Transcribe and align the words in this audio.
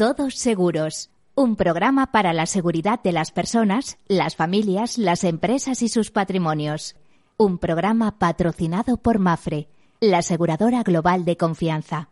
Todos 0.00 0.32
Seguros, 0.36 1.10
un 1.34 1.56
programa 1.56 2.10
para 2.10 2.32
la 2.32 2.46
seguridad 2.46 3.02
de 3.02 3.12
las 3.12 3.30
personas, 3.30 3.98
las 4.08 4.34
familias, 4.34 4.96
las 4.96 5.24
empresas 5.24 5.82
y 5.82 5.90
sus 5.90 6.10
patrimonios. 6.10 6.96
Un 7.36 7.58
programa 7.58 8.18
patrocinado 8.18 8.96
por 8.96 9.18
Mafre, 9.18 9.68
la 10.00 10.20
aseguradora 10.20 10.82
global 10.84 11.26
de 11.26 11.36
confianza. 11.36 12.08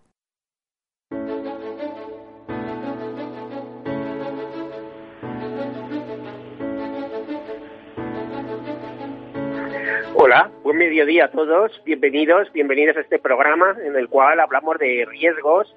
Hola, 10.15 10.51
buen 10.63 10.77
mediodía 10.77 11.25
a 11.25 11.31
todos, 11.31 11.73
bienvenidos, 11.87 12.53
bienvenidos 12.53 12.99
a 12.99 13.01
este 13.01 13.19
programa 13.19 13.75
en 13.83 13.97
el 13.97 14.11
cual 14.11 14.41
hablamos 14.41 14.77
de 14.79 15.07
riesgos 15.09 15.75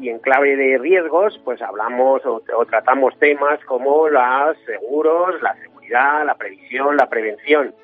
y 0.00 0.08
en 0.08 0.18
clave 0.18 0.56
de 0.56 0.78
riesgos 0.78 1.40
pues 1.44 1.60
hablamos 1.62 2.24
o, 2.24 2.40
tratamos 2.68 3.18
temas 3.18 3.62
como 3.64 4.08
los 4.08 4.56
seguros, 4.64 5.40
la 5.42 5.54
seguridad, 5.56 6.24
la 6.24 6.34
previsión, 6.34 6.96
la 6.96 7.08
prevención. 7.08 7.74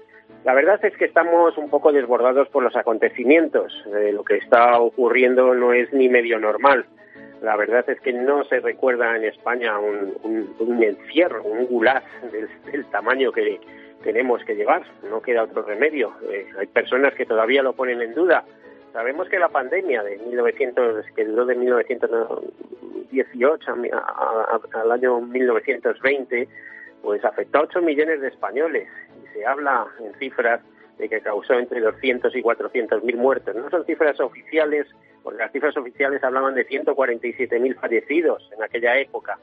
La 0.45 0.54
verdad 0.54 0.78
es 0.84 0.95
que 0.96 1.06
estamos 1.06 1.56
un 1.56 1.70
poco 1.70 1.92
desbordados 1.92 2.48
por 2.48 2.62
los 2.62 2.77
acontecimientos. 2.77 3.73
Eh, 3.96 4.12
lo 4.12 4.24
que 4.24 4.37
está 4.37 4.78
ocurriendo 4.78 5.54
no 5.54 5.73
es 5.73 5.92
ni 5.92 6.09
medio 6.09 6.38
normal. 6.38 6.84
La 7.40 7.56
verdad 7.56 7.88
es 7.88 8.00
que 8.00 8.12
no 8.12 8.45
se 8.45 8.60
recuerda 8.60 9.16
en 9.16 9.24
España 9.24 9.78
un, 9.78 10.82
encierro, 10.82 11.42
un 11.42 11.66
gulag 11.66 12.02
del 12.70 12.87
tamaño 12.87 13.32
que, 13.32 13.60
tenemos 14.04 14.45
que 14.45 14.54
llevar, 14.54 14.82
no 15.10 15.20
queda 15.23 15.45
otro 15.45 15.62
remedio. 15.62 16.12
Eh, 16.30 16.46
hay 16.59 16.66
personas 16.66 17.15
que 17.15 17.26
todavía 17.26 17.62
lo 17.62 17.73
ponen 17.73 18.02
en 18.02 18.15
duda. 18.15 18.45
Sabemos 18.94 19.28
que 19.28 19.38
la 19.40 19.48
pandemia 19.48 20.04
de 20.04 20.18
1900, 20.18 21.04
que 21.16 21.24
duró 21.24 21.44
de 21.46 21.56
1918 21.56 23.74
al 24.72 24.92
año 24.92 25.20
1920, 25.20 26.48
pues 27.02 27.24
afectó 27.24 27.58
a 27.58 27.62
8 27.62 27.82
millones 27.82 28.20
de 28.20 28.28
españoles 28.28 28.88
y 29.20 29.26
se 29.34 29.45
habla 29.45 29.88
en 29.98 30.14
cifras 30.20 30.60
de 30.96 31.09
que 31.09 31.20
causó 31.20 31.54
entre 31.54 31.80
200 31.80 32.36
y 32.36 32.42
400 32.42 33.02
mil 33.02 33.16
muertos. 33.16 33.56
No 33.56 33.68
son 33.68 33.84
cifras 33.84 34.20
oficiales, 34.20 34.86
porque 35.24 35.40
las 35.40 35.51
cifras 35.51 35.76
oficiales 35.76 36.23
hablaban 36.23 36.54
de 36.54 36.62
147 36.62 37.58
mil 37.58 37.74
fallecidos 37.74 38.48
en 38.56 38.62
aquella 38.62 38.96
época. 38.96 39.40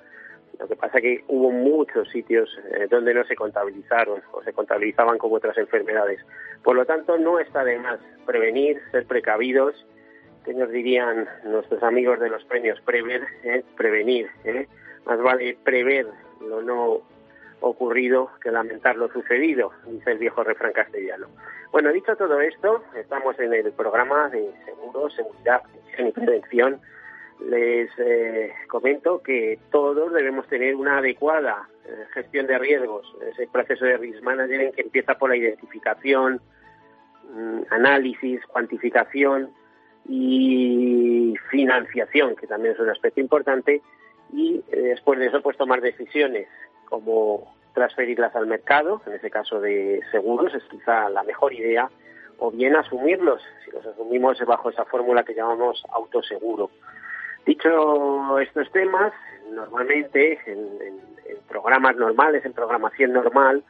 Lo 0.62 0.68
que 0.68 0.76
pasa 0.76 1.00
es 1.00 1.02
que 1.02 1.24
hubo 1.28 1.50
muchos 1.50 2.08
sitios 2.10 2.48
eh, 2.72 2.86
donde 2.88 3.16
no 3.16 3.24
se 3.26 3.36
contabilizaron 3.36 4.22
o 4.32 4.44
se 4.44 4.54
contabilizaban 4.54 5.18
como 5.18 5.38
otras 5.38 5.58
enfermedades. 5.58 6.24
Por 6.64 6.76
lo 6.76 6.86
tanto, 6.86 7.18
no 7.18 7.40
está 7.40 7.64
de 7.64 7.80
más 7.80 8.00
prevenir, 8.28 8.80
ser 8.92 9.08
precavidos, 9.08 9.74
que 10.46 10.54
nos 10.54 10.70
dirían 10.70 11.28
nuestros 11.46 11.82
amigos 11.82 12.20
de 12.20 12.30
los 12.30 12.44
premios 12.46 12.80
Prever, 12.82 13.24
eh, 13.44 13.64
prevenir. 13.76 14.30
Eh. 14.44 14.68
Más 15.06 15.20
vale 15.20 15.58
prever 15.64 16.06
lo 16.42 16.62
no 16.62 17.02
ocurrido 17.62 18.30
que 18.40 18.52
lamentar 18.52 18.98
lo 18.98 19.12
sucedido, 19.12 19.72
dice 19.88 20.12
el 20.12 20.20
viejo 20.20 20.44
refrán 20.44 20.74
castellano. 20.74 21.28
Bueno, 21.72 21.92
dicho 21.92 22.16
todo 22.16 22.40
esto, 22.40 22.84
estamos 22.96 23.40
en 23.40 23.54
el 23.54 23.72
programa 23.72 24.30
de 24.30 24.52
seguros, 24.66 25.16
seguridad, 25.16 25.62
y 25.98 26.12
prevención 26.12 26.80
les 27.50 27.90
eh, 27.98 28.54
comento 28.68 29.22
que 29.22 29.60
todos 29.72 30.14
debemos 30.14 30.48
tener 30.48 30.76
una 30.76 31.00
adecuada 31.00 31.68
eh, 31.86 32.06
gestión 32.14 32.48
de 32.48 32.58
riesgos. 32.58 33.06
Ese 33.32 33.48
proceso 33.48 33.86
de 33.86 33.98
risk 33.98 34.22
management 34.22 34.76
que 34.76 34.82
empieza 34.82 35.16
por 35.16 35.30
la 35.30 35.38
identificación, 35.38 36.40
mm, 37.34 37.62
análisis, 37.70 38.46
cuantificación 38.48 39.52
y 40.08 41.34
financiación, 41.50 42.36
que 42.36 42.48
también 42.48 42.74
es 42.74 42.80
un 42.80 42.90
aspecto 42.90 43.20
importante. 43.20 43.82
Y 44.34 44.64
eh, 44.72 44.82
después 44.82 45.20
de 45.20 45.28
eso, 45.28 45.42
pues 45.42 45.58
tomar 45.58 45.82
decisiones 45.82 46.48
como 46.86 47.56
transferirlas 47.74 48.36
al 48.36 48.48
mercado, 48.48 49.02
en 49.08 49.14
ese 49.14 49.30
caso 49.30 49.62
de 49.62 50.02
seguros, 50.12 50.54
es 50.54 50.64
quizá 50.66 51.10
la 51.10 51.24
mejor 51.24 51.54
idea, 51.54 51.90
o 52.38 52.52
bien 52.52 52.76
asumirlos, 52.76 53.42
si 53.64 53.72
los 53.72 53.86
asumimos 53.86 54.44
bajo 54.46 54.70
esa 54.70 54.84
fórmula 54.86 55.24
que 55.24 55.34
llamamos 55.34 55.84
autoseguro. 55.90 56.70
Dicho 57.46 58.40
estos 58.40 58.72
temas, 58.72 59.14
normalmente 59.52 60.40
en, 60.46 61.02
programas 61.48 61.96
normales, 61.96 62.46
en 62.46 62.54
programación 62.54 63.14
normal, 63.14 63.64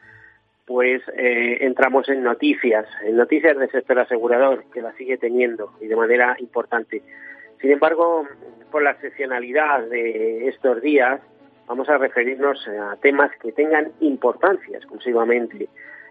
pues 0.66 1.02
eh, 1.16 1.58
entramos 1.60 2.08
en 2.08 2.22
noticias, 2.22 2.86
en 3.04 3.16
noticias 3.16 3.56
del 3.56 3.70
sector 3.70 3.98
asegurador, 3.98 4.64
que 4.72 4.82
la 4.82 4.92
sigue 4.92 5.18
teniendo 5.18 5.72
y 5.80 5.86
de 5.86 5.96
manera 5.96 6.36
importante. 6.38 7.02
Sin 7.60 7.70
embargo, 7.70 8.26
por 8.70 8.82
la 8.82 8.92
excepcionalidad 8.92 9.82
de 9.88 10.48
estos 10.48 10.80
días, 10.80 11.20
vamos 11.66 11.88
a 11.88 11.98
referirnos 11.98 12.66
a 12.68 12.96
temas 12.96 13.30
que 13.40 13.52
tengan 13.52 13.92
importancia 14.00 14.76
exclusivamente 14.76 15.68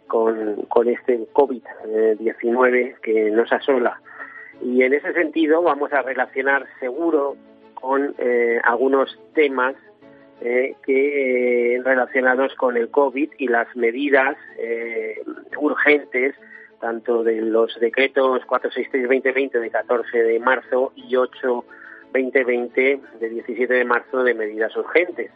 con, 0.07 0.63
con 0.63 0.89
este 0.89 1.19
COVID-19 1.33 2.99
que 3.01 3.31
nos 3.31 3.51
asola. 3.51 4.01
Y 4.63 4.83
en 4.83 4.93
ese 4.93 5.13
sentido 5.13 5.61
vamos 5.61 5.91
a 5.93 6.01
relacionar 6.01 6.67
seguro 6.79 7.35
con 7.73 8.13
eh, 8.19 8.59
algunos 8.63 9.19
temas 9.33 9.75
eh, 10.41 10.75
que 10.85 11.75
eh, 11.75 11.81
relacionados 11.83 12.53
con 12.55 12.77
el 12.77 12.89
COVID 12.89 13.31
y 13.37 13.47
las 13.47 13.75
medidas 13.75 14.37
urgentes 15.57 16.35
tanto 16.79 17.23
de 17.23 17.41
los 17.41 17.79
decretos 17.79 18.41
463-2020 18.47 19.59
de 19.59 19.69
14 19.69 20.23
de 20.23 20.39
marzo 20.39 20.91
y 20.95 21.13
8-2020 21.13 23.01
de 23.19 23.29
17 23.29 23.73
de 23.73 23.85
marzo 23.85 24.23
de 24.23 24.33
medidas 24.33 24.75
urgentes. 24.75 25.31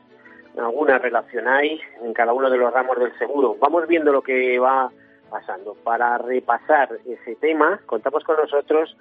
Alguna 0.58 0.98
relación 0.98 1.48
hay 1.48 1.80
en 2.02 2.14
cada 2.14 2.34
uno 2.34 2.50
de 2.50 2.58
los 2.58 2.74
ramos 2.74 2.98
del 2.98 3.16
seguro. 3.20 3.56
Vamos 3.60 3.88
viendo 3.88 4.12
lo 4.12 4.22
que 4.22 4.58
va 4.58 4.92
pasando. 5.30 5.76
Para 5.84 6.18
repasar 6.18 6.90
ese 7.06 7.36
tema, 7.36 7.80
contamos 7.86 8.24
con 8.24 8.38
nosotros 8.38 8.96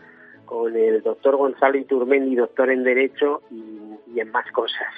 con 0.44 0.76
el 0.76 1.02
doctor 1.02 1.36
Gonzalo 1.36 1.78
Iturmendi, 1.78 2.36
doctor 2.36 2.70
en 2.70 2.84
Derecho 2.84 3.42
y, 3.50 4.20
en 4.20 4.30
más 4.30 4.50
cosas. 4.52 4.92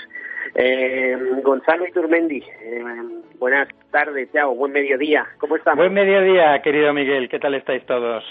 Eh, 0.54 1.16
Gonzalo 1.42 1.86
Iturmendi, 1.86 2.42
eh, 2.62 2.82
buenas 3.38 3.68
tardes, 3.90 4.30
chao, 4.32 4.54
buen 4.54 4.72
mediodía, 4.72 5.26
¿cómo 5.38 5.56
estamos? 5.56 5.78
Buen 5.78 5.94
mediodía, 5.94 6.60
querido 6.62 6.92
Miguel, 6.92 7.28
¿qué 7.28 7.38
tal 7.38 7.54
estáis 7.54 7.84
todos? 7.86 8.24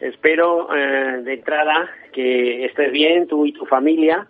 Espero 0.00 0.74
eh, 0.74 1.22
de 1.22 1.34
entrada 1.34 1.90
que 2.12 2.64
estés 2.64 2.92
bien, 2.92 3.26
tú 3.26 3.44
y 3.44 3.52
tu 3.52 3.66
familia, 3.66 4.26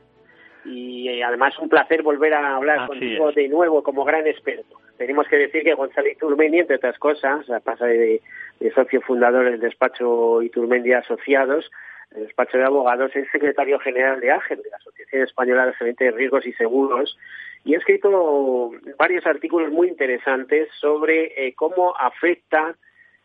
y 0.68 1.22
además 1.22 1.58
un 1.58 1.68
placer 1.68 2.02
volver 2.02 2.34
a 2.34 2.56
hablar 2.56 2.86
contigo 2.86 3.32
de 3.32 3.48
nuevo 3.48 3.82
como 3.82 4.04
gran 4.04 4.26
experto. 4.26 4.76
Tenemos 4.96 5.26
que 5.28 5.36
decir 5.36 5.62
que 5.62 5.74
Gonzalo 5.74 6.08
Iturmendi, 6.08 6.58
entre 6.58 6.76
otras 6.76 6.98
cosas, 6.98 7.46
pasa 7.64 7.86
de, 7.86 8.20
de 8.60 8.70
socio 8.72 9.00
fundador 9.00 9.44
del 9.44 9.60
despacho 9.60 10.42
Iturmendi 10.42 10.92
Asociados, 10.92 11.70
el 12.14 12.24
despacho 12.24 12.58
de 12.58 12.64
abogados, 12.64 13.14
es 13.14 13.28
secretario 13.30 13.78
general 13.78 14.20
de 14.20 14.30
AGER, 14.30 14.58
de 14.58 14.70
la 14.70 14.76
Asociación 14.76 15.22
Española 15.22 15.66
de 15.66 15.74
Gerente 15.74 16.04
de 16.04 16.10
Riesgos 16.12 16.46
y 16.46 16.52
Seguros, 16.54 17.18
y 17.64 17.74
ha 17.74 17.78
escrito 17.78 18.72
varios 18.98 19.26
artículos 19.26 19.70
muy 19.70 19.88
interesantes 19.88 20.68
sobre 20.80 21.46
eh, 21.46 21.54
cómo 21.54 21.94
afecta 21.96 22.76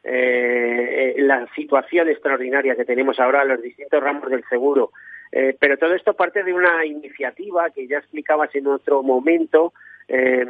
eh, 0.04 1.16
la 1.20 1.48
situación 1.56 2.10
extraordinaria 2.10 2.76
que 2.76 2.84
tenemos 2.84 3.20
ahora 3.20 3.44
en 3.44 3.50
los 3.50 3.62
distintos 3.62 4.04
ramos 4.04 4.30
del 4.30 4.44
seguro. 4.50 4.92
Eh, 5.36 5.56
pero 5.60 5.78
todo 5.78 5.96
esto 5.96 6.14
parte 6.14 6.44
de 6.44 6.54
una 6.54 6.86
iniciativa 6.86 7.72
que 7.72 7.88
ya 7.88 7.98
explicabas 7.98 8.54
en 8.54 8.68
otro 8.68 9.02
momento, 9.02 9.74
eh, 10.08 10.46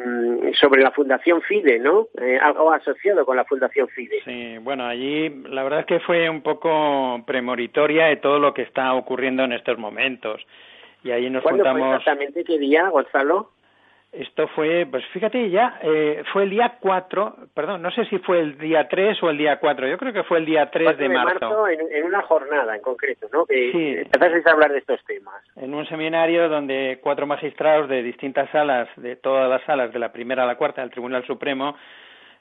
sobre 0.60 0.82
la 0.82 0.92
Fundación 0.92 1.42
FIDE, 1.42 1.80
¿no? 1.80 2.08
Eh, 2.20 2.38
algo 2.42 2.72
asociado 2.72 3.26
con 3.26 3.38
la 3.38 3.46
Fundación 3.46 3.88
FIDE. 3.88 4.22
Sí, 4.26 4.58
bueno, 4.58 4.86
allí 4.86 5.30
la 5.30 5.64
verdad 5.64 5.82
es 5.82 5.86
que 5.86 6.00
fue 6.00 6.30
un 6.30 6.42
poco 6.42 7.24
premonitoria 7.26 8.08
de 8.08 8.18
todo 8.18 8.40
lo 8.40 8.54
que 8.54 8.64
está 8.64 8.94
ocurriendo 8.94 9.44
en 9.44 9.54
estos 9.54 9.78
momentos. 9.78 10.46
Y 11.04 11.12
ahí 11.12 11.30
nos 11.30 11.44
¿Cuándo 11.44 11.64
fue 11.64 11.82
exactamente 11.82 12.44
qué 12.44 12.58
día, 12.58 12.90
Gonzalo? 12.90 13.52
Esto 14.14 14.48
fue, 14.50 14.86
pues 14.86 15.04
fíjate 15.08 15.50
ya, 15.50 15.80
eh, 15.82 16.24
fue 16.32 16.44
el 16.44 16.52
día 16.52 16.78
4, 16.80 17.36
perdón, 17.56 17.82
no 17.82 17.90
sé 17.90 18.06
si 18.06 18.20
fue 18.20 18.42
el 18.42 18.60
día 18.60 18.88
3 18.88 19.24
o 19.24 19.32
el 19.32 19.40
día 19.40 19.58
4, 19.60 19.88
yo 19.88 19.98
creo 19.98 20.14
que 20.14 20.22
fue 20.22 20.38
el 20.38 20.46
día 20.46 20.70
3 20.70 21.00
de, 21.00 21.10
marzo. 21.10 21.68
en, 21.68 22.04
una 22.06 22.22
jornada 22.22 22.76
en 22.76 22.82
concreto, 22.84 23.28
¿no? 23.34 23.48
Que 23.48 23.72
sí. 23.72 24.20
a 24.46 24.52
hablar 24.52 24.72
de 24.72 24.78
estos 24.78 25.04
temas. 25.06 25.34
En 25.56 25.74
un 25.74 25.88
seminario 25.88 26.48
donde 26.48 27.00
cuatro 27.02 27.26
magistrados 27.26 27.90
de 27.90 28.04
distintas 28.04 28.48
salas, 28.52 28.88
de 28.98 29.16
todas 29.16 29.50
las 29.50 29.64
salas, 29.64 29.92
de 29.92 29.98
la 29.98 30.12
primera 30.12 30.44
a 30.44 30.48
la 30.48 30.58
cuarta 30.58 30.82
del 30.82 30.92
Tribunal 30.92 31.26
Supremo, 31.26 31.76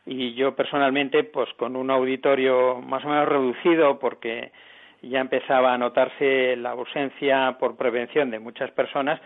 y 0.04 0.34
yo 0.34 0.54
personalmente, 0.54 1.25
pues 1.25 1.48
con 1.54 1.75
un 1.76 1.90
auditorio 1.90 2.82
más 2.82 3.02
o 3.02 3.08
menos 3.08 3.26
reducido, 3.26 3.98
porque 3.98 4.52
ya 5.00 5.20
empezaba 5.20 5.72
a 5.72 5.78
notarse 5.78 6.54
la 6.56 6.70
ausencia 6.72 7.56
por 7.58 7.76
prevención 7.76 8.30
de 8.30 8.38
muchas 8.38 8.70
personas, 8.72 9.20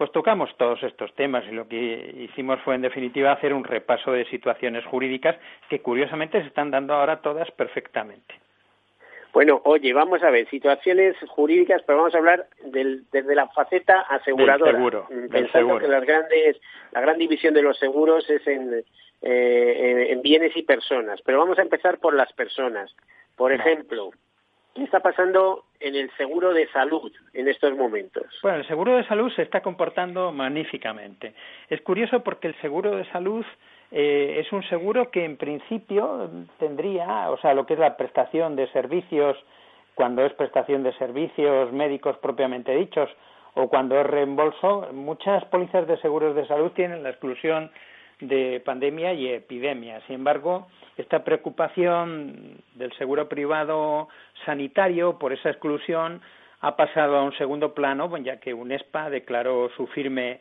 pues 0.00 0.12
tocamos 0.12 0.48
todos 0.56 0.82
estos 0.82 1.14
temas 1.14 1.44
y 1.46 1.52
lo 1.52 1.68
que 1.68 2.14
hicimos 2.20 2.58
fue 2.62 2.74
en 2.74 2.80
definitiva 2.80 3.32
hacer 3.32 3.52
un 3.52 3.64
repaso 3.64 4.12
de 4.12 4.24
situaciones 4.30 4.82
jurídicas 4.86 5.36
que 5.68 5.82
curiosamente 5.82 6.40
se 6.40 6.46
están 6.46 6.70
dando 6.70 6.94
ahora 6.94 7.20
todas 7.20 7.50
perfectamente. 7.50 8.34
Bueno, 9.34 9.60
oye, 9.62 9.92
vamos 9.92 10.22
a 10.22 10.30
ver, 10.30 10.48
situaciones 10.48 11.16
jurídicas, 11.28 11.82
pero 11.86 11.98
vamos 11.98 12.14
a 12.14 12.18
hablar 12.18 12.46
del, 12.64 13.04
desde 13.12 13.34
la 13.34 13.48
faceta 13.48 14.00
aseguradora. 14.08 14.72
seguro, 14.72 15.06
pensando 15.30 15.78
que 15.78 15.88
las 15.88 16.06
grandes, 16.06 16.58
la 16.92 17.02
gran 17.02 17.18
división 17.18 17.52
de 17.52 17.60
los 17.60 17.78
seguros 17.78 18.24
es 18.30 18.46
en, 18.46 18.82
eh, 19.20 20.06
en 20.08 20.22
bienes 20.22 20.56
y 20.56 20.62
personas. 20.62 21.20
Pero 21.20 21.40
vamos 21.40 21.58
a 21.58 21.62
empezar 21.62 21.98
por 21.98 22.14
las 22.14 22.32
personas. 22.32 22.90
Por 23.36 23.52
ejemplo, 23.52 24.12
¿qué 24.74 24.84
está 24.84 25.00
pasando 25.00 25.64
en 25.80 25.94
el 25.96 26.10
seguro 26.16 26.52
de 26.52 26.68
salud 26.68 27.12
en 27.32 27.48
estos 27.48 27.76
momentos? 27.76 28.24
Bueno, 28.42 28.58
el 28.58 28.66
seguro 28.66 28.96
de 28.96 29.04
salud 29.06 29.32
se 29.34 29.42
está 29.42 29.60
comportando 29.60 30.32
magníficamente. 30.32 31.34
Es 31.68 31.80
curioso 31.82 32.22
porque 32.22 32.48
el 32.48 32.60
seguro 32.60 32.96
de 32.96 33.04
salud 33.10 33.44
eh, 33.90 34.36
es 34.40 34.52
un 34.52 34.62
seguro 34.64 35.10
que 35.10 35.24
en 35.24 35.36
principio 35.36 36.30
tendría, 36.58 37.30
o 37.30 37.38
sea, 37.38 37.54
lo 37.54 37.66
que 37.66 37.74
es 37.74 37.80
la 37.80 37.96
prestación 37.96 38.56
de 38.56 38.70
servicios, 38.72 39.36
cuando 39.94 40.24
es 40.24 40.32
prestación 40.34 40.82
de 40.82 40.92
servicios 40.94 41.72
médicos 41.72 42.16
propiamente 42.18 42.74
dichos, 42.74 43.10
o 43.54 43.68
cuando 43.68 43.98
es 43.98 44.06
reembolso, 44.06 44.88
muchas 44.92 45.44
pólizas 45.46 45.86
de 45.88 45.96
seguros 45.98 46.36
de 46.36 46.46
salud 46.46 46.70
tienen 46.72 47.02
la 47.02 47.10
exclusión 47.10 47.70
de 48.20 48.60
pandemia 48.64 49.12
y 49.14 49.28
epidemia. 49.28 50.00
Sin 50.06 50.16
embargo, 50.16 50.68
esta 50.96 51.24
preocupación 51.24 52.62
del 52.74 52.92
seguro 52.94 53.28
privado 53.28 54.08
sanitario 54.44 55.18
por 55.18 55.32
esa 55.32 55.50
exclusión 55.50 56.20
ha 56.60 56.76
pasado 56.76 57.16
a 57.16 57.22
un 57.22 57.32
segundo 57.36 57.74
plano, 57.74 58.14
ya 58.18 58.38
que 58.38 58.52
UNESPA 58.52 59.10
declaró 59.10 59.70
su 59.76 59.86
firme 59.88 60.40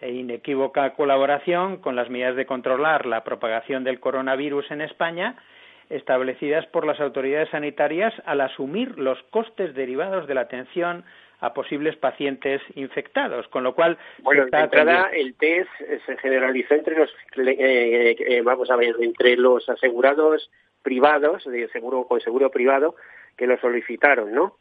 e 0.00 0.10
inequívoca 0.10 0.94
colaboración 0.94 1.76
con 1.76 1.94
las 1.94 2.10
medidas 2.10 2.34
de 2.34 2.46
controlar 2.46 3.06
la 3.06 3.22
propagación 3.22 3.84
del 3.84 4.00
coronavirus 4.00 4.70
en 4.72 4.80
España 4.80 5.36
establecidas 5.90 6.66
por 6.66 6.86
las 6.86 6.98
autoridades 7.00 7.50
sanitarias 7.50 8.12
al 8.24 8.40
asumir 8.40 8.98
los 8.98 9.22
costes 9.24 9.74
derivados 9.74 10.26
de 10.26 10.34
la 10.34 10.42
atención 10.42 11.04
a 11.42 11.52
posibles 11.52 11.96
pacientes 11.96 12.62
infectados, 12.76 13.48
con 13.48 13.64
lo 13.64 13.74
cual 13.74 13.98
bueno, 14.20 14.46
de 14.46 14.58
entrada 14.58 15.10
el 15.12 15.34
test 15.34 15.68
se 16.06 16.16
generalizó 16.18 16.74
entre 16.74 16.96
los 16.96 17.10
eh, 17.36 18.16
eh, 18.16 18.42
vamos 18.42 18.70
a 18.70 18.76
ver 18.76 18.94
entre 19.00 19.36
los 19.36 19.68
asegurados 19.68 20.50
privados 20.82 21.44
de 21.44 21.68
seguro 21.68 22.04
con 22.04 22.20
seguro 22.20 22.50
privado 22.50 22.94
que 23.36 23.48
lo 23.48 23.58
solicitaron, 23.58 24.32
¿no? 24.32 24.56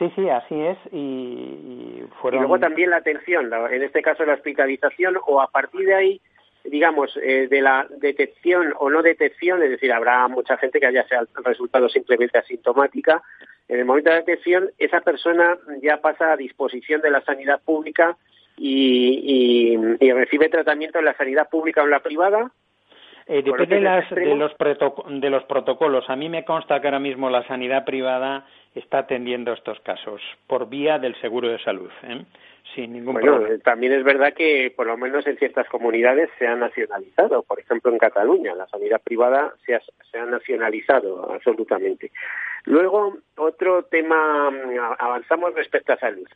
Sí, 0.00 0.10
sí, 0.16 0.28
así 0.28 0.60
es. 0.60 0.78
Y, 0.90 2.02
fueron... 2.20 2.38
y 2.38 2.40
luego 2.40 2.58
también 2.58 2.90
la 2.90 2.96
atención, 2.96 3.52
en 3.70 3.82
este 3.82 4.02
caso 4.02 4.24
la 4.24 4.34
hospitalización, 4.34 5.16
o 5.26 5.40
a 5.40 5.48
partir 5.48 5.86
de 5.86 5.94
ahí, 5.94 6.20
digamos, 6.64 7.16
eh, 7.22 7.46
de 7.48 7.60
la 7.60 7.86
detección 7.98 8.74
o 8.78 8.90
no 8.90 9.02
detección, 9.02 9.62
es 9.62 9.70
decir, 9.70 9.92
habrá 9.92 10.26
mucha 10.26 10.56
gente 10.56 10.80
que 10.80 10.86
haya 10.86 11.06
resultado 11.44 11.88
simplemente 11.88 12.38
asintomática. 12.38 13.22
En 13.70 13.78
el 13.78 13.84
momento 13.84 14.10
de 14.10 14.16
la 14.16 14.22
detección, 14.22 14.70
esa 14.78 15.00
persona 15.00 15.56
ya 15.80 15.98
pasa 15.98 16.32
a 16.32 16.36
disposición 16.36 17.00
de 17.02 17.10
la 17.10 17.20
sanidad 17.20 17.60
pública 17.64 18.16
y, 18.56 19.78
y 20.00 20.12
recibe 20.12 20.48
tratamiento 20.48 20.98
en 20.98 21.04
la 21.04 21.16
sanidad 21.16 21.48
pública 21.48 21.80
o 21.80 21.84
en 21.84 21.90
la 21.92 22.00
privada 22.00 22.50
eh, 23.32 23.42
depende 23.44 23.76
de, 23.76 23.80
las, 23.82 24.10
de, 24.10 24.34
los 24.34 24.52
de 25.08 25.30
los 25.30 25.44
protocolos. 25.44 26.10
A 26.10 26.16
mí 26.16 26.28
me 26.28 26.44
consta 26.44 26.80
que 26.80 26.88
ahora 26.88 26.98
mismo 26.98 27.30
la 27.30 27.46
sanidad 27.46 27.84
privada 27.84 28.44
está 28.74 28.98
atendiendo 28.98 29.52
estos 29.52 29.80
casos 29.80 30.20
por 30.46 30.68
vía 30.68 30.98
del 30.98 31.18
seguro 31.20 31.48
de 31.48 31.58
salud, 31.58 31.90
¿eh? 32.04 32.24
sin 32.74 32.92
ningún 32.92 33.14
bueno, 33.14 33.40
También 33.64 33.92
es 33.92 34.04
verdad 34.04 34.32
que 34.32 34.72
por 34.76 34.86
lo 34.86 34.96
menos 34.96 35.26
en 35.26 35.36
ciertas 35.38 35.68
comunidades 35.68 36.30
se 36.38 36.46
ha 36.46 36.54
nacionalizado. 36.54 37.42
Por 37.42 37.58
ejemplo, 37.58 37.90
en 37.90 37.98
Cataluña 37.98 38.54
la 38.54 38.68
sanidad 38.68 39.00
privada 39.02 39.54
se 39.66 39.74
ha, 39.74 39.80
se 40.10 40.18
ha 40.18 40.26
nacionalizado 40.26 41.32
absolutamente. 41.32 42.12
Luego, 42.64 43.18
otro 43.36 43.84
tema, 43.84 44.52
avanzamos 44.98 45.54
respecto 45.54 45.92
a 45.92 45.98
salud. 45.98 46.28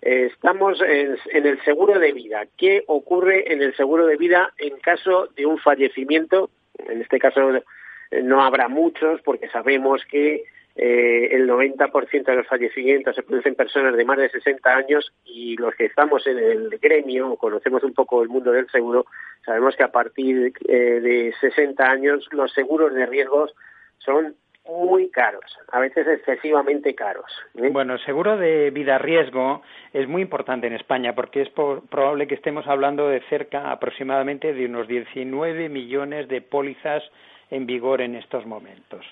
Estamos 0.00 0.80
en, 0.80 1.18
el 1.32 1.62
seguro 1.62 1.98
de 1.98 2.12
vida. 2.12 2.46
¿Qué 2.56 2.84
ocurre 2.86 3.52
en 3.52 3.62
el 3.62 3.74
seguro 3.76 4.06
de 4.06 4.16
vida 4.16 4.52
en 4.58 4.78
caso 4.78 5.28
de 5.36 5.44
un 5.46 5.58
fallecimiento? 5.58 6.50
En 6.88 7.02
este 7.02 7.18
caso 7.18 7.54
eh, 7.54 8.22
no 8.22 8.42
habrá 8.42 8.68
muchos 8.68 9.20
porque 9.22 9.48
sabemos 9.48 10.02
que 10.06 10.44
eh, 10.76 11.28
el 11.32 11.48
90% 11.48 12.24
de 12.24 12.36
los 12.36 12.46
fallecimientos 12.46 13.16
se 13.16 13.22
producen 13.22 13.54
personas 13.54 13.96
de 13.96 14.04
más 14.04 14.18
de 14.18 14.30
60 14.30 14.74
años 14.74 15.12
y 15.24 15.56
los 15.56 15.74
que 15.74 15.86
estamos 15.86 16.26
en 16.26 16.38
el 16.38 16.78
gremio 16.78 17.32
o 17.32 17.36
conocemos 17.36 17.82
un 17.82 17.92
poco 17.92 18.22
el 18.22 18.28
mundo 18.28 18.52
del 18.52 18.68
seguro, 18.70 19.06
sabemos 19.44 19.76
que 19.76 19.82
a 19.82 19.92
partir 19.92 20.52
eh, 20.68 21.00
de 21.00 21.34
60 21.40 21.84
años 21.84 22.28
los 22.32 22.52
seguros 22.52 22.94
de 22.94 23.06
riesgos 23.06 23.54
son 23.98 24.36
muy 24.66 25.10
caros, 25.10 25.58
a 25.72 25.80
veces 25.80 26.06
excesivamente 26.06 26.94
caros. 26.94 27.30
¿eh? 27.56 27.70
Bueno, 27.72 27.94
el 27.94 28.04
seguro 28.04 28.36
de 28.36 28.70
vida 28.70 28.98
riesgo 28.98 29.62
es 29.92 30.06
muy 30.06 30.22
importante 30.22 30.66
en 30.66 30.74
España 30.74 31.14
porque 31.14 31.42
es 31.42 31.48
probable 31.50 32.28
que 32.28 32.34
estemos 32.36 32.66
hablando 32.66 33.08
de 33.08 33.20
cerca 33.28 33.72
aproximadamente 33.72 34.52
de 34.52 34.66
unos 34.66 34.86
19 34.86 35.68
millones 35.68 36.28
de 36.28 36.40
pólizas 36.40 37.02
en 37.50 37.66
vigor 37.66 38.00
en 38.00 38.14
estos 38.14 38.46
momentos. 38.46 39.04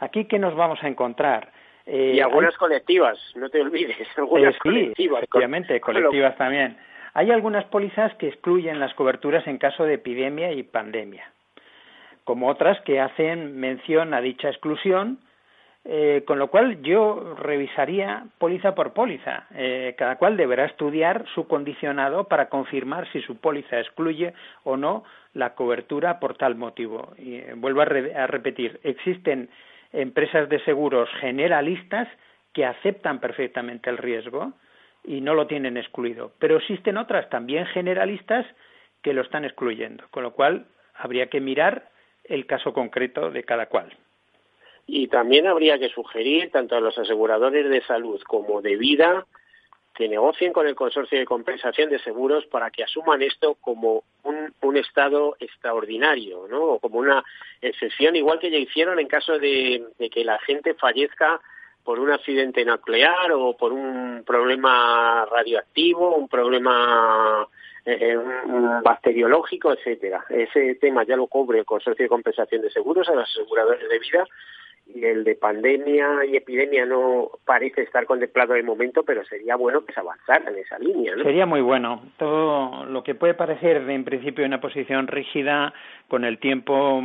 Aquí, 0.00 0.26
¿qué 0.26 0.38
nos 0.38 0.54
vamos 0.54 0.82
a 0.82 0.88
encontrar? 0.88 1.52
Eh, 1.86 2.14
y 2.16 2.20
algunas 2.20 2.56
colectivas, 2.56 3.18
no 3.34 3.48
te 3.48 3.60
olvides, 3.60 3.96
algunas 4.16 4.54
eh, 4.54 4.58
colectivas. 4.58 5.22
Efectivamente, 5.22 5.80
colectivas 5.82 6.36
también. 6.36 6.76
Hay 7.14 7.30
algunas 7.30 7.64
pólizas 7.66 8.14
que 8.14 8.28
excluyen 8.28 8.78
las 8.78 8.94
coberturas 8.94 9.46
en 9.46 9.58
caso 9.58 9.84
de 9.84 9.94
epidemia 9.94 10.52
y 10.52 10.62
pandemia 10.62 11.32
como 12.28 12.48
otras 12.48 12.78
que 12.82 13.00
hacen 13.00 13.58
mención 13.58 14.12
a 14.12 14.20
dicha 14.20 14.50
exclusión, 14.50 15.18
eh, 15.86 16.24
con 16.26 16.38
lo 16.38 16.48
cual 16.48 16.82
yo 16.82 17.34
revisaría 17.38 18.24
póliza 18.36 18.74
por 18.74 18.92
póliza. 18.92 19.46
Eh, 19.54 19.94
cada 19.96 20.16
cual 20.16 20.36
deberá 20.36 20.66
estudiar 20.66 21.24
su 21.34 21.48
condicionado 21.48 22.24
para 22.24 22.50
confirmar 22.50 23.10
si 23.12 23.22
su 23.22 23.38
póliza 23.38 23.80
excluye 23.80 24.34
o 24.64 24.76
no 24.76 25.04
la 25.32 25.54
cobertura 25.54 26.20
por 26.20 26.36
tal 26.36 26.54
motivo. 26.54 27.14
Y 27.16 27.36
eh, 27.36 27.54
vuelvo 27.56 27.80
a, 27.80 27.84
a 27.84 28.26
repetir, 28.26 28.78
existen 28.82 29.48
empresas 29.92 30.48
de 30.48 30.62
seguros 30.64 31.08
generalistas 31.20 32.08
que 32.52 32.64
aceptan 32.64 33.20
perfectamente 33.20 33.90
el 33.90 33.98
riesgo 33.98 34.52
y 35.04 35.20
no 35.20 35.34
lo 35.34 35.46
tienen 35.46 35.76
excluido, 35.76 36.32
pero 36.38 36.56
existen 36.56 36.98
otras 36.98 37.28
también 37.30 37.66
generalistas 37.66 38.46
que 39.02 39.12
lo 39.12 39.22
están 39.22 39.44
excluyendo, 39.44 40.04
con 40.10 40.22
lo 40.22 40.32
cual 40.32 40.66
habría 40.94 41.28
que 41.28 41.40
mirar 41.40 41.90
el 42.24 42.46
caso 42.46 42.72
concreto 42.72 43.30
de 43.30 43.44
cada 43.44 43.66
cual. 43.66 43.96
Y 44.86 45.08
también 45.08 45.46
habría 45.46 45.78
que 45.78 45.88
sugerir 45.90 46.50
tanto 46.50 46.76
a 46.76 46.80
los 46.80 46.98
aseguradores 46.98 47.68
de 47.68 47.82
salud 47.82 48.20
como 48.22 48.60
de 48.62 48.76
vida 48.76 49.26
que 49.98 50.08
negocien 50.08 50.52
con 50.52 50.68
el 50.68 50.76
consorcio 50.76 51.18
de 51.18 51.24
compensación 51.24 51.90
de 51.90 51.98
seguros 51.98 52.46
para 52.46 52.70
que 52.70 52.84
asuman 52.84 53.20
esto 53.20 53.56
como 53.60 54.04
un, 54.22 54.76
estado 54.76 55.36
extraordinario, 55.40 56.46
¿no? 56.48 56.62
O 56.62 56.78
como 56.78 57.00
una 57.00 57.24
excepción, 57.60 58.14
igual 58.14 58.38
que 58.38 58.48
ya 58.48 58.58
hicieron 58.58 59.00
en 59.00 59.08
caso 59.08 59.40
de, 59.40 59.82
de 59.98 60.08
que 60.08 60.22
la 60.22 60.38
gente 60.38 60.74
fallezca 60.74 61.40
por 61.82 61.98
un 61.98 62.12
accidente 62.12 62.64
nuclear 62.64 63.32
o 63.32 63.56
por 63.56 63.72
un 63.72 64.22
problema 64.24 65.24
radioactivo, 65.24 66.14
un 66.14 66.28
problema 66.28 67.48
eh, 67.84 68.16
bacteriológico, 68.84 69.72
etcétera. 69.72 70.24
Ese 70.28 70.76
tema 70.76 71.02
ya 71.02 71.16
lo 71.16 71.26
cubre 71.26 71.58
el 71.58 71.64
Consorcio 71.64 72.04
de 72.04 72.08
Compensación 72.08 72.62
de 72.62 72.70
Seguros 72.70 73.08
a 73.08 73.14
los 73.14 73.28
aseguradores 73.28 73.88
de 73.88 73.98
vida 73.98 74.28
y 74.94 75.04
el 75.04 75.24
de 75.24 75.34
pandemia 75.34 76.24
y 76.26 76.36
epidemia 76.36 76.86
no 76.86 77.30
parece 77.44 77.82
estar 77.82 78.06
contemplado 78.06 78.54
de 78.54 78.62
momento, 78.62 79.02
pero 79.02 79.24
sería 79.24 79.56
bueno 79.56 79.84
que 79.84 79.92
se 79.92 80.00
avanzara 80.00 80.50
en 80.50 80.58
esa 80.58 80.78
línea. 80.78 81.14
¿no? 81.14 81.24
Sería 81.24 81.46
muy 81.46 81.60
bueno. 81.60 82.02
Todo 82.16 82.86
lo 82.86 83.02
que 83.02 83.14
puede 83.14 83.34
parecer 83.34 83.88
en 83.88 84.04
principio 84.04 84.46
una 84.46 84.60
posición 84.60 85.06
rígida, 85.06 85.74
con 86.08 86.24
el 86.24 86.38
tiempo, 86.38 87.02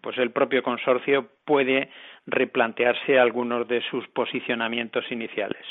pues 0.00 0.18
el 0.18 0.32
propio 0.32 0.62
consorcio 0.62 1.28
puede 1.44 1.90
replantearse 2.26 3.18
algunos 3.18 3.68
de 3.68 3.80
sus 3.82 4.06
posicionamientos 4.08 5.04
iniciales. 5.10 5.64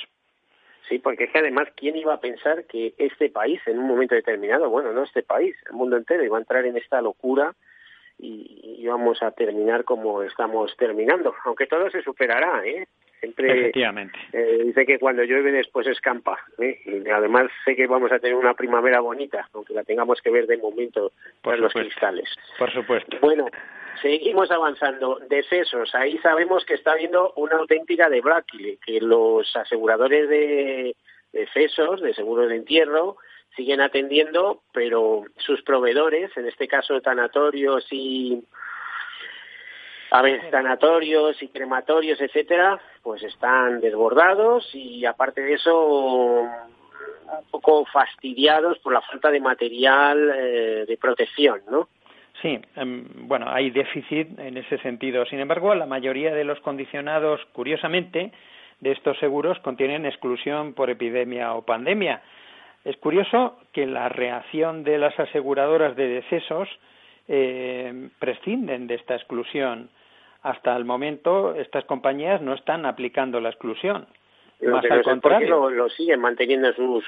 Sí, 0.87 0.97
porque 0.97 1.25
es 1.25 1.31
que 1.31 1.39
además, 1.39 1.67
¿quién 1.75 1.97
iba 1.97 2.13
a 2.15 2.19
pensar 2.19 2.65
que 2.65 2.95
este 2.97 3.29
país, 3.29 3.61
en 3.67 3.77
un 3.77 3.87
momento 3.87 4.15
determinado, 4.15 4.69
bueno, 4.69 4.91
no 4.91 5.03
este 5.03 5.21
país, 5.21 5.55
el 5.69 5.75
mundo 5.75 5.97
entero, 5.97 6.23
iba 6.23 6.37
a 6.37 6.41
entrar 6.41 6.65
en 6.65 6.77
esta 6.77 7.01
locura 7.01 7.53
y 8.19 8.75
íbamos 8.79 9.21
a 9.23 9.31
terminar 9.31 9.83
como 9.83 10.23
estamos 10.23 10.75
terminando? 10.77 11.33
Aunque 11.45 11.67
todo 11.67 11.89
se 11.89 12.01
superará, 12.01 12.65
¿eh? 12.65 12.87
Siempre 13.19 13.51
Efectivamente. 13.51 14.17
Eh, 14.31 14.63
dice 14.65 14.85
que 14.85 14.97
cuando 14.97 15.23
llueve 15.23 15.51
después 15.51 15.87
escampa. 15.87 16.39
¿eh? 16.57 16.79
Y 16.85 17.09
además 17.09 17.51
sé 17.65 17.75
que 17.75 17.87
vamos 17.87 18.11
a 18.11 18.19
tener 18.19 18.35
una 18.35 18.53
primavera 18.53 19.01
bonita, 19.01 19.49
aunque 19.53 19.73
la 19.73 19.83
tengamos 19.83 20.21
que 20.21 20.29
ver 20.29 20.47
de 20.47 20.57
momento 20.57 21.11
por 21.41 21.59
los 21.59 21.73
cristales. 21.73 22.29
Por 22.57 22.71
supuesto. 22.71 23.17
Bueno, 23.19 23.47
Seguimos 24.01 24.49
avanzando. 24.49 25.19
Decesos. 25.29 25.93
Ahí 25.93 26.17
sabemos 26.19 26.63
que 26.65 26.75
está 26.75 26.93
habiendo 26.93 27.33
una 27.35 27.57
auténtica 27.57 28.09
debacle, 28.09 28.77
que 28.85 29.01
los 29.01 29.53
aseguradores 29.55 30.29
de 30.29 30.95
decesos, 31.33 32.01
de 32.01 32.13
seguros 32.13 32.49
de 32.49 32.55
entierro, 32.55 33.17
siguen 33.55 33.81
atendiendo, 33.81 34.61
pero 34.71 35.23
sus 35.37 35.61
proveedores, 35.63 36.35
en 36.37 36.47
este 36.47 36.67
caso 36.67 37.01
tanatorios 37.01 37.85
y 37.91 38.43
A 40.11 40.21
ver, 40.23 40.49
sanatorios 40.49 41.41
y 41.43 41.49
crematorios, 41.49 42.19
etcétera, 42.19 42.79
pues 43.03 43.21
están 43.23 43.79
desbordados 43.79 44.69
y 44.73 45.05
aparte 45.05 45.41
de 45.41 45.53
eso 45.53 46.41
un 47.31 47.45
poco 47.51 47.85
fastidiados 47.85 48.79
por 48.79 48.93
la 48.93 49.01
falta 49.01 49.29
de 49.29 49.39
material 49.39 50.31
eh, 50.35 50.85
de 50.87 50.97
protección, 50.97 51.61
¿no? 51.69 51.87
Sí, 52.41 52.59
em, 52.75 53.05
bueno, 53.27 53.47
hay 53.49 53.69
déficit 53.69 54.39
en 54.39 54.57
ese 54.57 54.77
sentido. 54.79 55.25
Sin 55.25 55.39
embargo, 55.39 55.75
la 55.75 55.85
mayoría 55.85 56.33
de 56.33 56.45
los 56.45 56.59
condicionados, 56.61 57.41
curiosamente, 57.51 58.31
de 58.79 58.91
estos 58.91 59.17
seguros 59.19 59.59
contienen 59.59 60.05
exclusión 60.05 60.73
por 60.73 60.89
epidemia 60.89 61.53
o 61.53 61.65
pandemia. 61.65 62.21
Es 62.85 62.97
curioso 62.97 63.57
que 63.73 63.85
la 63.85 64.09
reacción 64.09 64.83
de 64.83 64.97
las 64.97 65.17
aseguradoras 65.19 65.95
de 65.95 66.07
decesos 66.07 66.69
eh, 67.27 68.09
prescinden 68.19 68.87
de 68.87 68.95
esta 68.95 69.15
exclusión. 69.15 69.89
Hasta 70.41 70.75
el 70.75 70.85
momento, 70.85 71.53
estas 71.55 71.83
compañías 71.85 72.41
no 72.41 72.53
están 72.53 72.85
aplicando 72.85 73.41
la 73.41 73.49
exclusión. 73.49 74.07
Más 74.61 74.83
al 74.89 75.03
contrario. 75.03 75.69
Lo, 75.69 75.89
siguen 75.89 76.21
manteniendo 76.21 76.71
sus 76.73 77.05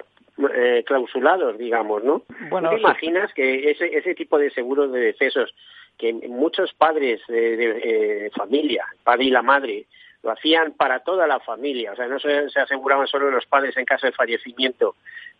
eh, 0.54 0.84
clausulados, 0.86 1.58
digamos, 1.58 2.04
¿no? 2.04 2.24
Bueno, 2.50 2.70
¿Te 2.70 2.80
imaginas 2.80 3.34
que 3.34 3.72
ese, 3.72 3.98
ese 3.98 4.16
tipo 4.16 4.38
de 4.38 4.51
seguros 4.51 4.92
de 4.92 5.00
decesos 5.00 5.54
que 5.98 6.13
muchos 6.13 6.74
padres 6.74 7.22
de, 7.28 7.58
de 7.58 8.25
eh, 8.25 8.30
familia, 8.32 8.86
padre 9.04 9.25
y 9.25 9.30
la 9.30 9.42
madre, 9.42 9.86
lo 10.24 10.32
hacían 10.32 10.74
para 10.74 11.00
toda 11.00 11.25
la 11.25 11.40
familia, 11.40 11.94
o 11.94 11.96
sea, 11.96 12.08
no 12.08 12.20
se, 12.20 12.48
aseguraban 12.60 13.08
solo 13.08 13.32
los 13.32 13.46
padres 13.46 13.75
en 13.78 13.86
caso 13.86 14.06
de 14.06 14.13
fallecimiento, 14.13 14.96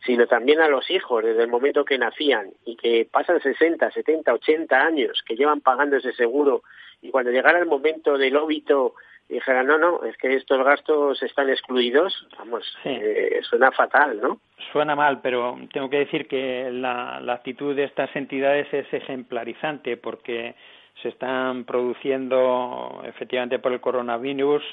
sino 0.06 0.26
también 0.26 0.60
a 0.60 0.68
los 0.68 0.90
hijos 0.90 1.24
desde 1.24 1.44
el 1.44 1.50
momento 1.50 1.86
que 1.86 2.00
nacían. 2.00 2.50
Y 2.66 2.76
que 2.76 3.08
pasan 3.12 3.40
60, 3.40 3.92
70, 3.92 4.34
80 4.34 4.82
años 4.82 5.22
que 5.26 5.36
llevan 5.36 5.62
pagando 5.62 5.98
ese 5.98 6.14
seguro. 6.14 6.64
Y 7.02 7.12
cuando 7.12 7.32
llegara 7.32 7.60
el 7.60 7.68
momento 7.68 8.18
del 8.18 8.36
óbito 8.36 8.96
dijeran, 9.30 9.68
no, 9.68 9.78
no, 9.78 10.04
es 10.04 10.18
que 10.18 10.36
estos 10.36 10.64
gastos 10.64 11.22
están 11.24 11.50
excluidos, 11.50 12.28
vamos, 12.38 12.66
eh, 12.84 13.40
suena 13.44 13.72
fatal, 13.72 14.20
¿no? 14.20 14.42
Suena 14.74 14.96
mal, 14.96 15.22
pero 15.22 15.58
tengo 15.72 15.90
que 15.90 16.00
decir 16.00 16.28
que 16.28 16.70
la 16.72 17.18
actitud 17.30 17.76
de 17.76 17.86
estas 17.86 18.14
entidades 18.16 18.68
es 18.74 18.92
ejemplarizante 18.92 19.96
porque 19.96 20.56
se 21.02 21.10
están 21.10 21.66
produciendo 21.66 23.02
efectivamente 23.06 23.60
por 23.60 23.74
el 23.74 23.82
coronavirus 23.82 24.64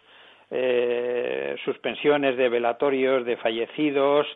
eh, 0.50 1.56
suspensiones 1.64 2.36
de 2.36 2.48
velatorios 2.48 3.24
de 3.24 3.36
fallecidos 3.36 4.26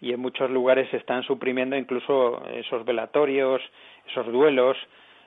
y 0.00 0.12
en 0.12 0.20
muchos 0.20 0.50
lugares 0.50 0.88
se 0.90 0.96
están 0.96 1.22
suprimiendo 1.24 1.76
incluso 1.76 2.42
esos 2.54 2.84
velatorios, 2.84 3.60
esos 4.08 4.26
duelos, 4.32 4.76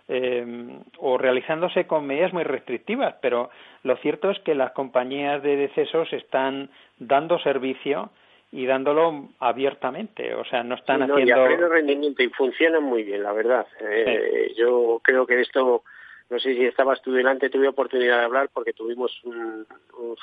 eh, 0.07 0.79
o 0.97 1.17
realizándose 1.17 1.85
con 1.85 2.07
medidas 2.07 2.33
muy 2.33 2.43
restrictivas, 2.43 3.15
pero 3.21 3.49
lo 3.83 3.95
cierto 3.97 4.31
es 4.31 4.39
que 4.39 4.55
las 4.55 4.71
compañías 4.71 5.43
de 5.43 5.55
decesos 5.55 6.11
están 6.11 6.69
dando 6.97 7.37
servicio 7.39 8.09
y 8.51 8.65
dándolo 8.65 9.29
abiertamente, 9.39 10.33
o 10.35 10.43
sea, 10.45 10.63
no 10.63 10.75
están 10.75 11.03
haciendo... 11.03 11.49
Y 11.49 11.55
rendimiento 11.55 12.23
y 12.23 12.29
funcionan 12.29 12.83
muy 12.83 13.03
bien, 13.03 13.23
la 13.23 13.31
verdad. 13.31 13.65
Eh, 13.79 14.53
Yo 14.57 14.99
creo 15.03 15.25
que 15.25 15.39
esto 15.39 15.83
no 16.31 16.39
sé 16.39 16.55
si 16.55 16.63
estabas 16.65 17.01
tú 17.01 17.11
delante, 17.11 17.49
tuve 17.49 17.67
oportunidad 17.67 18.19
de 18.19 18.23
hablar 18.23 18.49
porque 18.53 18.71
tuvimos 18.71 19.21
un, 19.25 19.67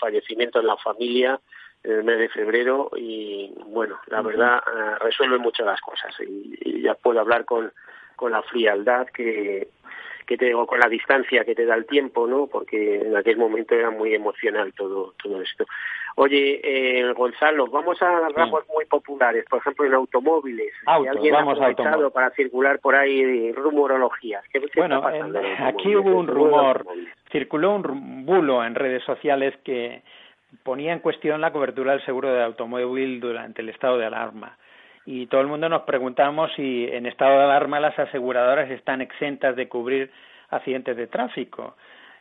fallecimiento 0.00 0.58
en 0.58 0.66
la 0.66 0.76
familia 0.78 1.38
en 1.84 1.92
el 1.92 2.04
mes 2.04 2.18
de 2.18 2.28
febrero 2.30 2.90
y 2.96 3.52
bueno, 3.66 4.00
la 4.06 4.22
verdad 4.22 4.58
eh, 4.58 4.94
resuelve 5.00 5.38
muchas 5.38 5.66
las 5.66 5.80
cosas 5.80 6.14
y, 6.20 6.80
ya 6.82 6.94
puedo 6.94 7.20
hablar 7.20 7.44
con, 7.44 7.72
con 8.16 8.32
la 8.32 8.42
frialdad 8.42 9.06
que, 9.08 9.68
que 10.28 10.36
tengo, 10.36 10.66
con 10.66 10.78
la 10.78 10.90
distancia 10.90 11.42
que 11.42 11.54
te 11.54 11.64
da 11.64 11.74
el 11.74 11.86
tiempo, 11.86 12.26
¿no? 12.26 12.48
Porque 12.48 12.96
en 12.96 13.16
aquel 13.16 13.38
momento 13.38 13.74
era 13.74 13.90
muy 13.90 14.14
emocional 14.14 14.74
todo, 14.74 15.14
todo 15.22 15.40
esto. 15.40 15.64
Oye, 16.16 16.60
eh, 16.62 17.12
Gonzalo, 17.14 17.66
vamos 17.68 18.02
a 18.02 18.28
ramos 18.28 18.64
muy 18.68 18.84
populares, 18.84 19.46
por 19.48 19.60
ejemplo 19.60 19.86
en 19.86 19.94
automóviles. 19.94 20.74
Autos, 20.84 21.16
alguien 21.16 21.32
vamos 21.32 21.58
ha 21.58 22.10
para 22.10 22.30
circular 22.32 22.78
por 22.78 22.94
ahí 22.94 23.52
rumorologías. 23.52 24.44
¿Qué, 24.52 24.60
bueno, 24.76 25.02
aquí 25.60 25.96
hubo 25.96 26.18
un 26.18 26.26
rumor, 26.26 26.84
circuló 27.32 27.76
un 27.76 28.26
bulo 28.26 28.62
en 28.62 28.74
redes 28.74 29.02
sociales 29.04 29.54
que 29.64 30.02
ponía 30.62 30.92
en 30.92 30.98
cuestión 30.98 31.40
la 31.40 31.52
cobertura 31.52 31.92
del 31.92 32.04
seguro 32.04 32.34
de 32.34 32.42
automóvil 32.42 33.18
durante 33.18 33.62
el 33.62 33.70
estado 33.70 33.96
de 33.96 34.04
alarma. 34.04 34.58
Y 35.10 35.26
todo 35.28 35.40
el 35.40 35.46
mundo 35.46 35.70
nos 35.70 35.84
preguntamos 35.84 36.52
si 36.54 36.84
en 36.84 37.06
estado 37.06 37.38
de 37.38 37.44
alarma 37.44 37.80
las 37.80 37.98
aseguradoras 37.98 38.70
están 38.70 39.00
exentas 39.00 39.56
de 39.56 39.66
cubrir 39.66 40.10
accidentes 40.50 40.98
de 40.98 41.06
tráfico. 41.06 41.76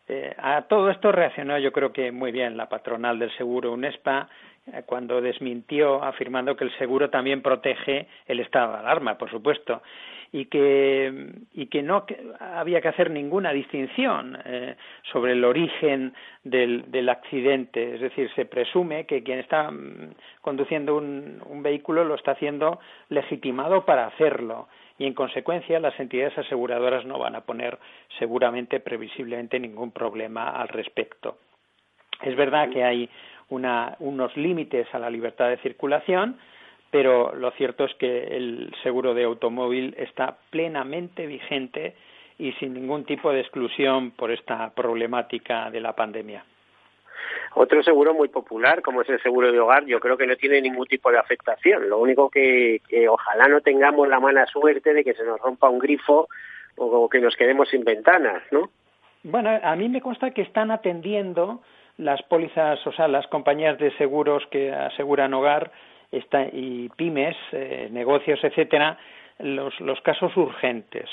Eh, 0.08 0.34
a 0.38 0.62
todo 0.62 0.88
esto 0.88 1.12
reaccionó 1.12 1.58
yo 1.58 1.70
creo 1.70 1.92
que 1.92 2.10
muy 2.10 2.32
bien 2.32 2.56
la 2.56 2.68
patronal 2.68 3.18
del 3.18 3.30
seguro 3.36 3.72
UNESPA 3.72 4.26
eh, 4.72 4.82
cuando 4.86 5.20
desmintió 5.20 6.02
afirmando 6.02 6.56
que 6.56 6.64
el 6.64 6.76
seguro 6.78 7.10
también 7.10 7.42
protege 7.42 8.06
el 8.26 8.40
estado 8.40 8.72
de 8.72 8.78
alarma, 8.78 9.18
por 9.18 9.30
supuesto, 9.30 9.82
y 10.32 10.46
que, 10.46 11.26
y 11.52 11.66
que 11.66 11.82
no 11.82 12.06
había 12.40 12.80
que 12.80 12.88
hacer 12.88 13.10
ninguna 13.10 13.52
distinción 13.52 14.38
eh, 14.46 14.76
sobre 15.12 15.32
el 15.32 15.44
origen 15.44 16.14
del, 16.42 17.08
accidente. 17.10 17.94
Es 17.94 18.00
decir, 18.00 18.30
se 18.34 18.46
presume 18.46 19.04
que 19.04 19.22
quien 19.22 19.40
está 19.40 19.70
mm, 19.70 20.14
conduciendo 20.40 20.96
un 20.96 21.62
vehículo 21.62 22.04
lo 22.04 22.14
está 22.14 22.32
haciendo 22.32 22.80
legitimado 23.10 23.84
para 23.84 24.06
hacerlo 24.06 24.68
y 24.98 25.06
en 25.06 25.14
consecuencia 25.14 25.78
las 25.78 25.98
entidades 25.98 26.36
aseguradoras 26.36 27.04
no 27.04 27.18
van 27.18 27.36
a 27.36 27.42
poner 27.42 27.78
seguramente 28.18 28.80
previsiblemente 28.80 29.60
ningún 29.60 29.92
problema 29.92 30.50
al 30.50 30.68
respecto. 30.68 31.38
Es 32.22 32.36
verdad 32.36 32.68
que 32.70 32.82
hay 32.82 33.08
unos 33.48 34.36
límites 34.36 34.92
a 34.92 34.98
la 34.98 35.08
libertad 35.08 35.48
de 35.48 35.58
circulación, 35.58 36.36
pero 36.90 37.34
lo 37.34 37.50
cierto 37.52 37.84
es 37.84 37.94
que 37.94 38.36
el 38.36 38.74
seguro 38.82 39.14
de 39.14 39.24
automóvil 39.24 39.94
está 39.98 40.36
plenamente 40.50 41.26
vigente 41.26 41.94
y 42.38 42.52
sin 42.52 42.74
ningún 42.74 43.04
tipo 43.04 43.32
de 43.32 43.40
exclusión 43.40 44.12
por 44.12 44.30
esta 44.30 44.70
problemática 44.74 45.70
de 45.70 45.80
la 45.80 45.94
pandemia. 45.94 46.44
Otro 47.54 47.82
seguro 47.82 48.14
muy 48.14 48.28
popular, 48.28 48.82
como 48.82 49.02
es 49.02 49.08
el 49.08 49.20
seguro 49.22 49.50
de 49.50 49.58
hogar, 49.58 49.84
yo 49.86 50.00
creo 50.00 50.16
que 50.16 50.26
no 50.26 50.36
tiene 50.36 50.60
ningún 50.60 50.86
tipo 50.86 51.10
de 51.10 51.18
afectación. 51.18 51.88
Lo 51.88 51.98
único 51.98 52.30
que, 52.30 52.80
ojalá 53.08 53.48
no 53.48 53.60
tengamos 53.60 54.08
la 54.08 54.20
mala 54.20 54.46
suerte 54.46 54.94
de 54.94 55.04
que 55.04 55.14
se 55.14 55.24
nos 55.24 55.40
rompa 55.40 55.68
un 55.68 55.78
grifo 55.78 56.28
o 56.76 57.08
que 57.08 57.20
nos 57.20 57.34
quedemos 57.36 57.68
sin 57.68 57.84
ventanas, 57.84 58.42
¿no? 58.50 58.70
Bueno, 59.24 59.58
a 59.62 59.74
mí 59.74 59.88
me 59.88 60.00
consta 60.00 60.30
que 60.30 60.42
están 60.42 60.70
atendiendo 60.70 61.60
las 61.96 62.22
pólizas, 62.22 62.86
o 62.86 62.92
sea, 62.92 63.08
las 63.08 63.26
compañías 63.26 63.78
de 63.78 63.90
seguros 63.96 64.46
que 64.50 64.72
aseguran 64.72 65.34
hogar 65.34 65.72
y 66.52 66.88
pymes, 66.90 67.36
eh, 67.52 67.88
negocios, 67.90 68.38
etcétera, 68.42 68.96
los, 69.40 69.78
los 69.80 70.00
casos 70.02 70.36
urgentes. 70.36 71.08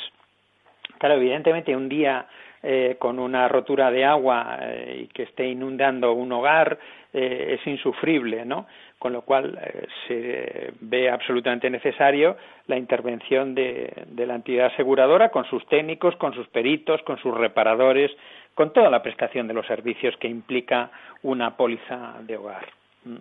Claro, 0.99 1.15
evidentemente 1.15 1.75
un 1.75 1.89
día 1.89 2.27
eh, 2.67 2.95
con 2.97 3.19
una 3.19 3.47
rotura 3.47 3.91
de 3.91 4.03
agua 4.03 4.57
eh, 4.59 5.01
y 5.03 5.07
que 5.09 5.21
esté 5.21 5.45
inundando 5.45 6.13
un 6.13 6.31
hogar 6.31 6.79
eh, 7.13 7.59
es 7.59 7.67
insufrible, 7.67 8.43
¿no? 8.43 8.65
Con 8.97 9.13
lo 9.13 9.21
cual 9.21 9.59
se 10.07 10.73
ve 10.79 11.11
absolutamente 11.11 11.69
necesario 11.69 12.37
la 12.65 12.75
intervención 12.75 13.53
de, 13.53 13.93
de, 14.07 14.25
la 14.25 14.33
entidad 14.33 14.73
aseguradora 14.73 15.29
con 15.29 15.45
sus 15.45 15.63
técnicos, 15.67 16.15
con 16.15 16.33
sus 16.33 16.47
peritos, 16.47 17.03
con 17.03 17.19
sus 17.19 17.35
reparadores, 17.35 18.09
con 18.55 18.73
toda 18.73 18.89
la 18.89 19.03
prestación 19.03 19.47
de 19.47 19.53
los 19.53 19.67
servicios 19.67 20.17
que 20.17 20.27
implica 20.27 20.89
una 21.21 21.55
póliza 21.55 22.15
de 22.21 22.37
hogar. 22.37 22.65
Mm. 23.03 23.17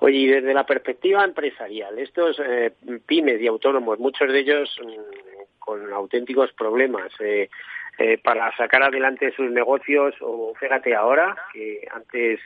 Oye, 0.00 0.16
y 0.16 0.26
desde 0.26 0.52
la 0.52 0.66
perspectiva 0.66 1.22
empresarial, 1.22 1.96
estos 2.00 2.42
pymes 3.06 3.40
y 3.40 3.46
autónomos, 3.46 4.00
muchos 4.00 4.32
de 4.32 4.40
ellos 4.40 4.76
mm, 4.82 5.58
con 5.68 5.92
auténticos 5.92 6.50
problemas, 6.54 7.12
eh, 7.20 7.50
eh, 7.98 8.16
para 8.16 8.56
sacar 8.56 8.82
adelante 8.84 9.32
sus 9.32 9.50
negocios 9.50 10.14
o 10.20 10.54
fíjate 10.54 10.94
ahora 10.94 11.34
que 11.52 11.86
antes 11.90 12.38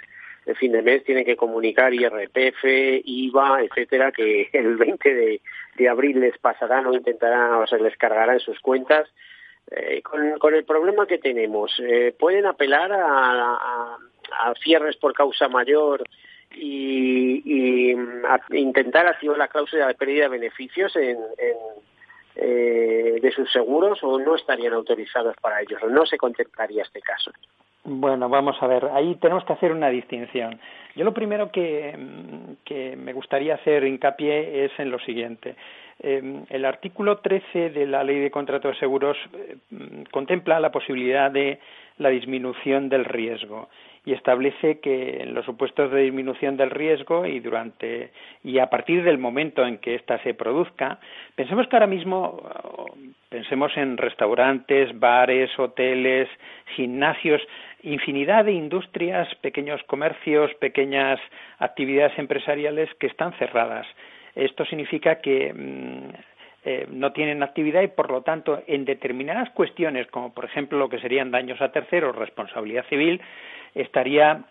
de 0.46 0.54
fin 0.54 0.72
de 0.72 0.80
mes 0.80 1.04
tienen 1.04 1.26
que 1.26 1.36
comunicar 1.36 1.92
IRPF, 1.92 2.64
IVA, 3.04 3.62
etcétera, 3.62 4.12
que 4.12 4.48
el 4.54 4.76
20 4.76 5.40
de, 5.76 5.88
abril 5.90 6.20
les 6.20 6.38
pasarán 6.38 6.86
o 6.86 6.94
intentarán 6.94 7.52
o 7.52 7.66
se 7.66 7.78
les 7.78 7.94
cargará 7.98 8.32
en 8.32 8.40
sus 8.40 8.58
cuentas. 8.60 9.06
Eh, 9.70 10.00
con, 10.02 10.54
el 10.54 10.64
problema 10.64 11.06
que 11.06 11.18
tenemos, 11.18 11.78
eh, 11.80 12.14
pueden 12.18 12.46
apelar 12.46 12.90
a, 12.90 13.98
cierres 14.64 14.96
por 14.96 15.12
causa 15.12 15.48
mayor 15.48 16.02
y, 16.54 17.94
intentar 18.52 19.06
activar 19.06 19.36
la 19.36 19.48
cláusula 19.48 19.88
de 19.88 19.94
pérdida 19.94 20.24
de 20.24 20.38
beneficios 20.38 20.96
en 20.96 21.18
eh, 22.36 23.18
de 23.20 23.32
sus 23.32 23.50
seguros 23.52 24.02
o 24.02 24.18
no 24.18 24.34
estarían 24.34 24.72
autorizados 24.72 25.36
para 25.40 25.60
ellos 25.60 25.82
o 25.82 25.88
no 25.88 26.06
se 26.06 26.16
contemplaría 26.16 26.82
este 26.82 27.00
caso. 27.00 27.30
Bueno, 27.84 28.28
vamos 28.28 28.56
a 28.60 28.66
ver, 28.68 28.86
ahí 28.94 29.16
tenemos 29.16 29.44
que 29.44 29.54
hacer 29.54 29.72
una 29.72 29.88
distinción. 29.88 30.60
Yo 30.94 31.04
lo 31.04 31.12
primero 31.12 31.50
que, 31.50 31.98
que 32.64 32.96
me 32.96 33.12
gustaría 33.12 33.54
hacer 33.54 33.84
hincapié 33.84 34.64
es 34.64 34.72
en 34.78 34.90
lo 34.90 35.00
siguiente. 35.00 35.56
Em, 35.98 36.44
el 36.48 36.64
artículo 36.64 37.18
13 37.18 37.70
de 37.70 37.86
la 37.86 38.02
Ley 38.02 38.18
de 38.18 38.30
Contrato 38.30 38.68
de 38.68 38.74
Seguros 38.74 39.16
eh, 39.34 39.56
contempla 40.10 40.58
la 40.58 40.72
posibilidad 40.72 41.30
de 41.30 41.60
la 41.98 42.08
disminución 42.08 42.88
del 42.88 43.04
riesgo 43.04 43.68
y 44.04 44.12
establece 44.12 44.80
que 44.80 45.22
en 45.22 45.34
los 45.34 45.44
supuestos 45.44 45.92
de 45.92 46.02
disminución 46.02 46.56
del 46.56 46.70
riesgo 46.70 47.24
y 47.24 47.38
durante 47.40 48.10
y 48.42 48.58
a 48.58 48.68
partir 48.68 49.04
del 49.04 49.18
momento 49.18 49.64
en 49.64 49.78
que 49.78 49.94
ésta 49.94 50.18
se 50.22 50.34
produzca, 50.34 50.98
pensemos 51.36 51.68
que 51.68 51.76
ahora 51.76 51.86
mismo 51.86 52.42
pensemos 53.28 53.76
en 53.76 53.96
restaurantes, 53.96 54.98
bares, 54.98 55.56
hoteles, 55.58 56.28
gimnasios, 56.74 57.40
infinidad 57.82 58.44
de 58.44 58.52
industrias, 58.52 59.32
pequeños 59.36 59.82
comercios, 59.84 60.52
pequeñas 60.54 61.20
actividades 61.58 62.18
empresariales 62.18 62.92
que 62.98 63.06
están 63.06 63.32
cerradas. 63.34 63.86
Esto 64.34 64.64
significa 64.64 65.20
que 65.20 65.52
mm, 65.52 66.31
eh, 66.64 66.86
no 66.90 67.12
tienen 67.12 67.42
actividad 67.42 67.82
y, 67.82 67.88
por 67.88 68.10
lo 68.10 68.22
tanto, 68.22 68.62
en 68.66 68.84
determinadas 68.84 69.50
cuestiones, 69.50 70.06
como 70.08 70.32
por 70.32 70.44
ejemplo 70.44 70.78
lo 70.78 70.88
que 70.88 71.00
serían 71.00 71.30
daños 71.30 71.60
a 71.60 71.72
terceros, 71.72 72.14
responsabilidad 72.14 72.84
civil, 72.88 73.20
estaría 73.74 74.44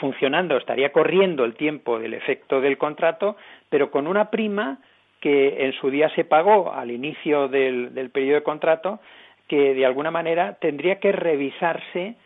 funcionando, 0.00 0.56
estaría 0.56 0.90
corriendo 0.90 1.44
el 1.44 1.54
tiempo 1.54 1.98
del 1.98 2.14
efecto 2.14 2.60
del 2.60 2.78
contrato, 2.78 3.36
pero 3.68 3.90
con 3.90 4.06
una 4.06 4.30
prima 4.30 4.78
que 5.20 5.66
en 5.66 5.72
su 5.74 5.90
día 5.90 6.08
se 6.16 6.24
pagó 6.24 6.72
al 6.72 6.90
inicio 6.90 7.48
del, 7.48 7.94
del 7.94 8.10
periodo 8.10 8.36
de 8.36 8.42
contrato, 8.42 9.00
que 9.46 9.74
de 9.74 9.86
alguna 9.86 10.10
manera 10.10 10.54
tendría 10.60 10.98
que 10.98 11.12
revisarse 11.12 12.16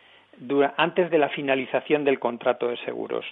antes 0.77 1.09
de 1.09 1.17
la 1.17 1.29
finalización 1.29 2.03
del 2.03 2.19
contrato 2.19 2.69
de 2.69 2.77
seguros. 2.77 3.25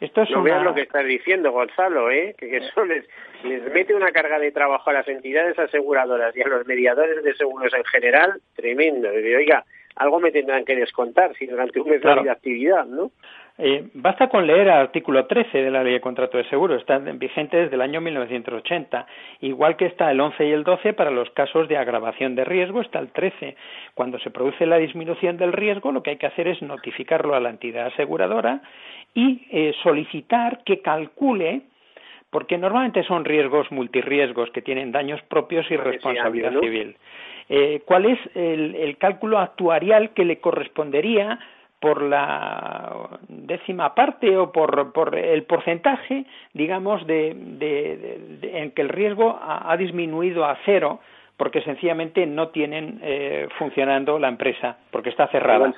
Esto 0.00 0.22
es 0.22 0.30
no 0.30 0.42
veas 0.42 0.62
lo 0.62 0.74
que 0.74 0.82
estás 0.82 1.04
diciendo, 1.04 1.50
Gonzalo, 1.50 2.10
¿eh? 2.10 2.34
que 2.38 2.56
eso 2.56 2.84
les, 2.84 3.04
les 3.42 3.62
mete 3.72 3.94
una 3.94 4.12
carga 4.12 4.38
de 4.38 4.52
trabajo 4.52 4.90
a 4.90 4.92
las 4.92 5.08
entidades 5.08 5.58
aseguradoras 5.58 6.36
y 6.36 6.42
a 6.42 6.46
los 6.46 6.66
mediadores 6.66 7.24
de 7.24 7.34
seguros 7.34 7.72
en 7.74 7.84
general 7.84 8.40
tremendo. 8.54 9.08
Y, 9.18 9.34
oiga, 9.34 9.64
algo 9.98 10.20
me 10.20 10.30
tendrán 10.30 10.64
que 10.64 10.76
descontar 10.76 11.34
si 11.34 11.46
durante 11.46 11.80
un 11.80 11.90
mes 11.90 12.04
hay 12.04 12.28
actividad, 12.28 12.86
¿no? 12.86 13.10
Eh, 13.60 13.88
basta 13.94 14.28
con 14.28 14.46
leer 14.46 14.60
el 14.60 14.70
artículo 14.70 15.26
13 15.26 15.58
de 15.58 15.70
la 15.72 15.82
Ley 15.82 15.94
de 15.94 16.00
Contrato 16.00 16.38
de 16.38 16.44
Seguro, 16.44 16.76
está 16.76 16.98
vigente 16.98 17.56
desde 17.56 17.74
el 17.74 17.82
año 17.82 18.00
1980, 18.00 19.04
igual 19.40 19.76
que 19.76 19.86
está 19.86 20.12
el 20.12 20.20
11 20.20 20.46
y 20.46 20.52
el 20.52 20.62
12 20.62 20.92
para 20.92 21.10
los 21.10 21.28
casos 21.30 21.66
de 21.66 21.76
agravación 21.76 22.36
de 22.36 22.44
riesgo, 22.44 22.80
está 22.80 23.00
el 23.00 23.08
13. 23.08 23.56
Cuando 23.94 24.20
se 24.20 24.30
produce 24.30 24.64
la 24.64 24.76
disminución 24.76 25.36
del 25.38 25.52
riesgo, 25.52 25.90
lo 25.90 26.04
que 26.04 26.10
hay 26.10 26.16
que 26.18 26.26
hacer 26.26 26.46
es 26.46 26.62
notificarlo 26.62 27.34
a 27.34 27.40
la 27.40 27.50
entidad 27.50 27.86
aseguradora 27.86 28.62
y 29.12 29.44
eh, 29.50 29.74
solicitar 29.82 30.62
que 30.62 30.80
calcule 30.80 31.62
porque 32.30 32.58
normalmente 32.58 33.02
son 33.04 33.24
riesgos 33.24 33.72
multirriesgos 33.72 34.50
que 34.50 34.62
tienen 34.62 34.92
daños 34.92 35.20
propios 35.22 35.68
y 35.70 35.76
responsabilidad 35.76 36.52
civil. 36.60 36.96
Eh, 37.48 37.82
¿Cuál 37.84 38.06
es 38.06 38.18
el, 38.34 38.96
cálculo 38.98 39.38
actuarial 39.38 40.10
que 40.10 40.24
le 40.24 40.38
correspondería 40.40 41.38
por 41.80 42.02
la 42.02 43.18
décima 43.28 43.94
parte 43.94 44.36
o 44.36 44.52
por, 44.52 44.92
por 44.92 45.16
el 45.16 45.44
porcentaje, 45.44 46.24
digamos, 46.52 47.06
de, 47.06 47.30
en 48.42 48.72
que 48.72 48.82
el 48.82 48.88
riesgo 48.88 49.38
ha, 49.40 49.76
disminuido 49.76 50.44
a 50.44 50.58
cero 50.64 51.00
porque 51.36 51.62
sencillamente 51.62 52.26
no 52.26 52.48
tienen 52.48 52.98
eh, 53.00 53.48
funcionando 53.58 54.18
la 54.18 54.28
empresa, 54.28 54.76
porque 54.90 55.10
está 55.10 55.28
cerrada. 55.28 55.72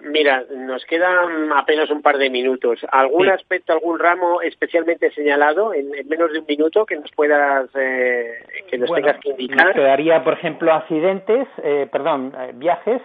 Mira, 0.00 0.44
nos 0.50 0.84
quedan 0.84 1.52
apenas 1.52 1.90
un 1.90 2.02
par 2.02 2.18
de 2.18 2.30
minutos. 2.30 2.80
¿Algún 2.90 3.28
aspecto, 3.28 3.72
algún 3.72 3.98
ramo 3.98 4.40
especialmente 4.42 5.10
señalado 5.12 5.74
en, 5.74 5.90
menos 6.08 6.32
de 6.32 6.40
un 6.40 6.46
minuto 6.46 6.86
que 6.86 6.96
nos 6.96 7.10
puedas, 7.12 7.68
eh, 7.74 8.38
que 8.70 8.78
nos 8.78 8.90
tengas 8.92 9.18
que 9.20 9.30
indicar? 9.30 9.66
Nos 9.66 9.74
quedaría, 9.74 10.24
por 10.24 10.34
ejemplo, 10.34 10.72
accidentes, 10.72 11.46
eh, 11.62 11.88
perdón, 11.90 12.32
viajes, 12.54 13.02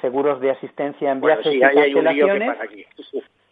seguros 0.00 0.40
de 0.40 0.50
asistencia 0.50 1.12
en 1.12 1.20
viajes 1.20 1.54
y 1.54 1.60
cancelaciones. 1.60 2.58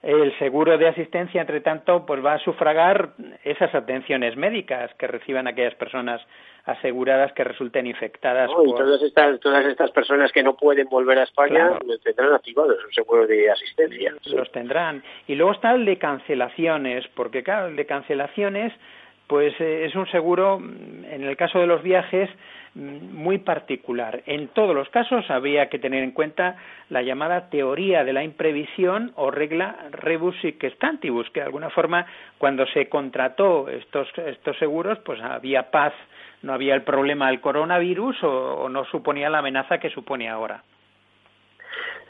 El 0.02 0.36
seguro 0.38 0.78
de 0.78 0.88
asistencia, 0.88 1.42
entre 1.42 1.60
tanto, 1.60 2.06
pues 2.06 2.24
va 2.24 2.34
a 2.34 2.38
sufragar 2.38 3.10
esas 3.44 3.74
atenciones 3.74 4.34
médicas 4.34 4.90
que 4.94 5.06
reciban 5.06 5.46
aquellas 5.46 5.74
personas 5.74 6.22
aseguradas 6.64 7.32
que 7.32 7.44
resulten 7.44 7.86
infectadas. 7.86 8.50
y 8.64 8.70
todas 8.72 9.02
estas, 9.02 9.40
todas 9.40 9.66
estas 9.66 9.90
personas 9.90 10.32
que 10.32 10.42
no 10.42 10.56
pueden 10.56 10.88
volver 10.88 11.18
a 11.18 11.24
España 11.24 11.78
tendrán 12.02 12.32
activados 12.32 12.82
un 12.82 12.92
seguro 12.92 13.26
de 13.26 13.50
asistencia. 13.50 14.14
Los 14.24 14.50
tendrán. 14.52 15.02
Y 15.26 15.34
luego 15.34 15.52
está 15.52 15.72
el 15.72 15.84
de 15.84 15.98
cancelaciones, 15.98 17.06
porque 17.14 17.42
claro, 17.42 17.66
el 17.66 17.76
de 17.76 17.84
cancelaciones 17.84 18.72
pues 19.30 19.54
eh, 19.60 19.84
es 19.84 19.94
un 19.94 20.08
seguro, 20.08 20.58
mm, 20.58 21.04
en 21.04 21.22
el 21.22 21.36
caso 21.36 21.60
de 21.60 21.68
los 21.68 21.84
viajes, 21.84 22.28
mm, 22.74 23.14
muy 23.14 23.38
particular. 23.38 24.22
En 24.26 24.48
todos 24.48 24.74
los 24.74 24.88
casos 24.88 25.30
había 25.30 25.68
que 25.68 25.78
tener 25.78 26.02
en 26.02 26.10
cuenta 26.10 26.56
la 26.88 27.02
llamada 27.02 27.48
teoría 27.48 28.02
de 28.02 28.12
la 28.12 28.24
imprevisión 28.24 29.12
o 29.14 29.30
regla 29.30 29.76
rebus 29.92 30.34
sic 30.40 30.64
stantibus, 30.74 31.30
que 31.30 31.38
de 31.38 31.46
alguna 31.46 31.70
forma 31.70 32.06
cuando 32.38 32.66
se 32.66 32.88
contrató 32.88 33.68
estos, 33.68 34.08
estos 34.18 34.58
seguros, 34.58 34.98
pues 35.04 35.20
había 35.20 35.70
paz, 35.70 35.92
no 36.42 36.52
había 36.52 36.74
el 36.74 36.82
problema 36.82 37.28
del 37.28 37.40
coronavirus 37.40 38.24
o 38.24 38.68
no 38.68 38.84
suponía 38.86 39.30
la 39.30 39.38
amenaza 39.38 39.78
que 39.78 39.90
supone 39.90 40.28
ahora. 40.28 40.64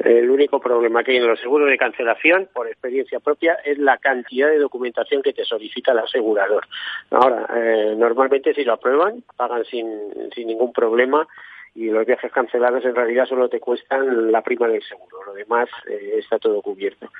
El 0.04 0.30
único 0.30 0.60
problema 0.60 1.04
que 1.04 1.12
hay 1.12 1.18
en 1.18 1.26
los 1.26 1.40
seguros 1.40 1.68
de 1.68 1.76
cancelación, 1.76 2.48
por 2.54 2.66
experiencia 2.66 3.20
propia, 3.20 3.58
es 3.64 3.78
la 3.78 3.98
cantidad 3.98 4.48
de 4.48 4.58
documentación 4.58 5.22
que 5.22 5.34
te 5.34 5.44
solicita 5.44 5.92
el 5.92 5.98
asegurador. 5.98 6.66
Ahora, 7.10 7.46
eh, 7.54 7.94
normalmente 7.98 8.54
si 8.54 8.64
lo 8.64 8.72
aprueban, 8.74 9.22
pagan 9.36 9.64
sin, 9.66 9.86
sin 10.34 10.46
ningún 10.46 10.72
problema 10.72 11.28
y 11.74 11.90
los 11.90 12.06
viajes 12.06 12.32
cancelados 12.32 12.84
en 12.84 12.94
realidad 12.94 13.26
solo 13.26 13.48
te 13.48 13.60
cuestan 13.60 14.32
la 14.32 14.42
prima 14.42 14.66
del 14.68 14.82
seguro, 14.82 15.24
lo 15.26 15.34
demás 15.34 15.68
eh, 15.88 16.14
está 16.18 16.38
todo 16.38 16.62
cubierto. 16.62 17.10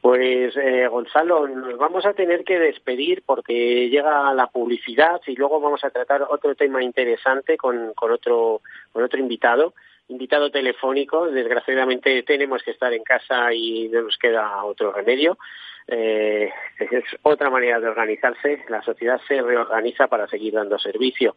Pues 0.00 0.54
eh, 0.56 0.86
Gonzalo, 0.88 1.48
nos 1.48 1.78
vamos 1.78 2.04
a 2.04 2.12
tener 2.12 2.44
que 2.44 2.58
despedir 2.58 3.22
porque 3.24 3.88
llega 3.88 4.34
la 4.34 4.48
publicidad 4.48 5.20
y 5.26 5.34
luego 5.36 5.60
vamos 5.60 5.82
a 5.84 5.90
tratar 5.90 6.26
otro 6.28 6.54
tema 6.54 6.82
interesante 6.82 7.56
con, 7.56 7.94
con 7.94 8.12
otro 8.12 8.60
con 8.92 9.02
otro 9.02 9.18
invitado 9.18 9.72
invitado 10.08 10.50
telefónico. 10.50 11.26
Desgraciadamente 11.26 12.22
tenemos 12.22 12.62
que 12.62 12.72
estar 12.72 12.92
en 12.92 13.02
casa 13.02 13.52
y 13.52 13.88
no 13.88 14.02
nos 14.02 14.16
queda 14.18 14.64
otro 14.64 14.92
remedio. 14.92 15.38
Eh, 15.86 16.50
es 16.78 17.04
otra 17.22 17.50
manera 17.50 17.80
de 17.80 17.88
organizarse. 17.88 18.64
La 18.68 18.82
sociedad 18.82 19.20
se 19.28 19.40
reorganiza 19.42 20.06
para 20.08 20.26
seguir 20.26 20.54
dando 20.54 20.78
servicio. 20.78 21.36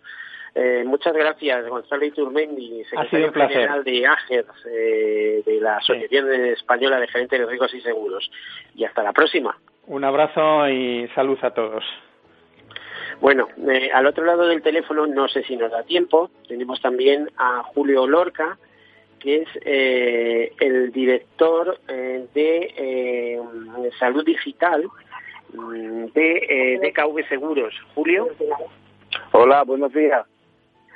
Eh, 0.56 0.84
muchas 0.86 1.14
gracias, 1.14 1.68
Gonzalo 1.68 2.06
Iturmendi, 2.06 2.84
secretario 2.86 3.32
general 3.32 3.84
de 3.84 4.08
AGERS, 4.08 4.66
eh, 4.66 5.44
de 5.46 5.62
la 5.62 5.78
Asociación 5.78 6.34
Española 6.34 7.00
de 7.00 7.08
Gerentes 7.08 7.40
de 7.40 7.46
Riesgos 7.46 7.74
y 7.76 7.82
Seguros. 7.82 8.32
Y 8.74 8.84
hasta 8.84 9.04
la 9.04 9.14
próxima. 9.14 9.56
Un 9.86 10.04
abrazo 10.04 10.68
y 10.70 11.08
salud 11.14 11.38
a 11.44 11.54
todos. 11.54 11.84
Bueno, 13.20 13.48
eh, 13.68 13.90
al 13.94 14.06
otro 14.06 14.26
lado 14.26 14.48
del 14.48 14.62
teléfono, 14.62 15.08
no 15.08 15.28
sé 15.28 15.44
si 15.44 15.56
nos 15.56 15.72
da 15.72 15.84
tiempo, 15.84 16.30
tenemos 16.48 16.80
también 16.82 17.30
a 17.38 17.64
Julio 17.64 18.06
Lorca, 18.06 18.58
que 19.20 19.38
es 19.42 19.50
eh, 19.66 20.54
el 20.60 20.92
director 20.92 21.80
eh, 21.88 22.28
de 22.34 23.92
salud 23.98 24.24
digital 24.24 24.88
mm, 25.54 26.06
de 26.14 26.80
DKV 26.84 27.28
Seguros. 27.28 27.74
Julio. 27.96 28.30
Hola, 29.32 29.64
buenos 29.64 29.92
días. 29.94 30.26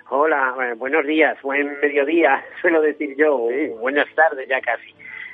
Hola, 0.09 0.75
buenos 0.77 1.05
días, 1.07 1.41
buen 1.41 1.79
mediodía, 1.79 2.43
suelo 2.61 2.81
decir 2.81 3.15
yo, 3.17 3.47
buenas 3.79 4.13
tardes 4.13 4.47
ya 4.47 4.59
casi. 4.59 4.93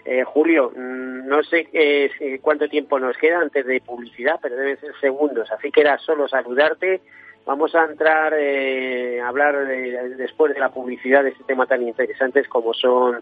Eh, 0.09 0.23
Julio, 0.23 0.71
mm, 0.73 1.27
no 1.27 1.43
sé 1.43 1.67
eh, 1.73 2.39
cuánto 2.41 2.69
tiempo 2.69 2.97
nos 2.97 3.17
queda 3.17 3.41
antes 3.41 3.65
de 3.65 3.81
publicidad, 3.81 4.39
pero 4.41 4.55
deben 4.55 4.79
ser 4.79 4.93
segundos, 5.01 5.51
así 5.51 5.69
que 5.69 5.81
era 5.81 5.97
solo 5.97 6.29
saludarte. 6.29 7.01
Vamos 7.45 7.75
a 7.75 7.83
entrar 7.83 8.33
eh, 8.37 9.19
a 9.19 9.27
hablar 9.27 9.67
después 10.15 10.53
de 10.53 10.61
la 10.61 10.69
publicidad 10.69 11.23
de 11.23 11.31
este 11.31 11.43
tema 11.43 11.65
tan 11.65 11.81
interesantes 11.81 12.47
como 12.47 12.73
son 12.73 13.21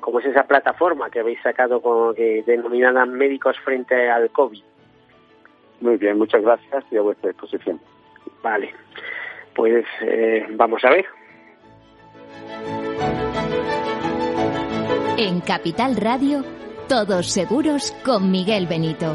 como 0.00 0.20
es 0.20 0.26
esa 0.26 0.44
plataforma 0.44 1.10
que 1.10 1.20
habéis 1.20 1.42
sacado 1.42 2.14
que 2.14 2.42
denominada 2.46 3.04
Médicos 3.04 3.58
frente 3.62 4.08
al 4.08 4.30
COVID. 4.30 4.62
Muy 5.82 5.96
bien, 5.98 6.16
muchas 6.16 6.40
gracias 6.40 6.84
y 6.90 6.96
a 6.96 7.02
vuestra 7.02 7.28
disposición. 7.28 7.78
Vale, 8.42 8.72
pues 9.54 9.84
vamos 10.52 10.82
a 10.82 10.90
ver. 10.90 11.04
En 15.18 15.40
Capital 15.40 15.96
Radio, 15.96 16.44
todos 16.90 17.28
seguros 17.28 17.94
con 18.04 18.30
Miguel 18.30 18.66
Benito. 18.66 19.14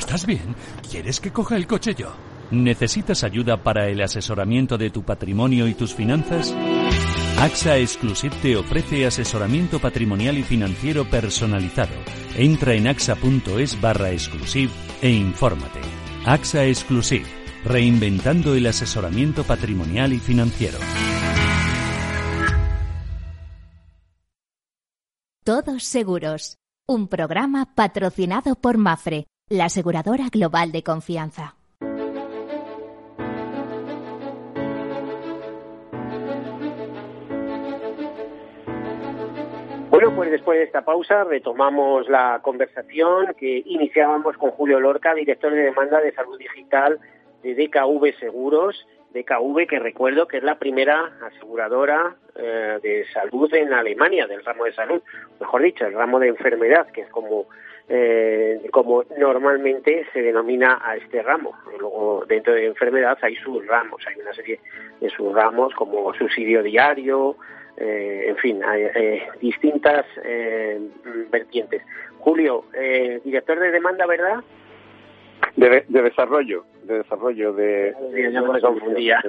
¿estás 0.00 0.24
bien? 0.26 0.56
¿Quieres 0.90 1.20
que 1.20 1.30
coja 1.30 1.56
el 1.56 1.66
coche 1.66 1.94
yo? 1.94 2.12
¿Necesitas 2.50 3.22
ayuda 3.22 3.62
para 3.62 3.88
el 3.88 4.00
asesoramiento 4.00 4.76
de 4.78 4.90
tu 4.90 5.02
patrimonio 5.02 5.68
y 5.68 5.74
tus 5.74 5.94
finanzas? 5.94 6.52
AXA 7.38 7.76
Exclusive 7.76 8.34
te 8.42 8.56
ofrece 8.56 9.06
asesoramiento 9.06 9.78
patrimonial 9.78 10.38
y 10.38 10.42
financiero 10.42 11.08
personalizado. 11.08 11.94
Entra 12.34 12.74
en 12.74 12.88
axa.es 12.88 13.80
barra 13.80 14.10
exclusive 14.10 14.72
e 15.00 15.10
infórmate. 15.10 15.80
AXA 16.24 16.64
Exclusive, 16.64 17.26
reinventando 17.64 18.54
el 18.54 18.66
asesoramiento 18.66 19.44
patrimonial 19.44 20.12
y 20.12 20.18
financiero. 20.18 20.78
Todos 25.44 25.84
seguros. 25.84 26.56
Un 26.88 27.06
programa 27.06 27.74
patrocinado 27.74 28.56
por 28.56 28.76
Mafre, 28.76 29.26
la 29.50 29.64
aseguradora 29.64 30.26
global 30.30 30.70
de 30.70 30.84
confianza. 30.84 31.56
Bueno, 39.90 40.14
pues 40.14 40.30
después 40.30 40.56
de 40.56 40.64
esta 40.64 40.82
pausa 40.82 41.24
retomamos 41.24 42.08
la 42.08 42.38
conversación 42.42 43.34
que 43.36 43.60
iniciábamos 43.66 44.36
con 44.36 44.52
Julio 44.52 44.78
Lorca, 44.78 45.14
director 45.14 45.52
de 45.52 45.62
demanda 45.62 46.00
de 46.00 46.12
salud 46.12 46.38
digital 46.38 47.00
de 47.42 47.54
DKV 47.56 48.18
Seguros. 48.20 48.86
DKV, 49.12 49.66
que 49.66 49.80
recuerdo 49.80 50.28
que 50.28 50.36
es 50.36 50.44
la 50.44 50.60
primera 50.60 51.18
aseguradora 51.26 52.14
eh, 52.36 52.78
de 52.80 53.04
salud 53.12 53.52
en 53.52 53.72
Alemania, 53.72 54.28
del 54.28 54.44
ramo 54.44 54.62
de 54.66 54.72
salud, 54.72 55.02
mejor 55.40 55.62
dicho, 55.62 55.84
el 55.84 55.94
ramo 55.94 56.20
de 56.20 56.28
enfermedad, 56.28 56.86
que 56.92 57.00
es 57.00 57.10
como 57.10 57.46
eh, 57.90 58.60
como 58.70 59.04
normalmente 59.18 60.06
se 60.12 60.22
denomina 60.22 60.80
a 60.82 60.96
este 60.96 61.22
ramo. 61.22 61.52
Luego, 61.78 62.24
dentro 62.26 62.54
de 62.54 62.66
enfermedad 62.66 63.18
hay 63.20 63.34
sus 63.36 63.66
ramos, 63.66 64.00
hay 64.06 64.18
una 64.20 64.32
serie 64.32 64.60
de 65.00 65.10
sus 65.10 65.34
ramos 65.34 65.74
como 65.74 66.14
subsidio 66.14 66.62
diario, 66.62 67.36
eh, 67.76 68.26
en 68.28 68.36
fin, 68.36 68.62
hay 68.64 68.82
eh, 68.94 69.28
distintas 69.40 70.06
eh, 70.24 70.80
vertientes. 71.30 71.82
Julio, 72.18 72.64
eh, 72.74 73.20
director 73.24 73.58
de 73.58 73.70
demanda, 73.70 74.06
¿verdad? 74.06 74.44
De, 75.56 75.84
de 75.88 76.02
desarrollo, 76.02 76.64
de 76.84 76.98
desarrollo 76.98 77.52
de... 77.54 77.94
ya 78.32 78.42
me 78.42 78.60
confundía. 78.60 79.22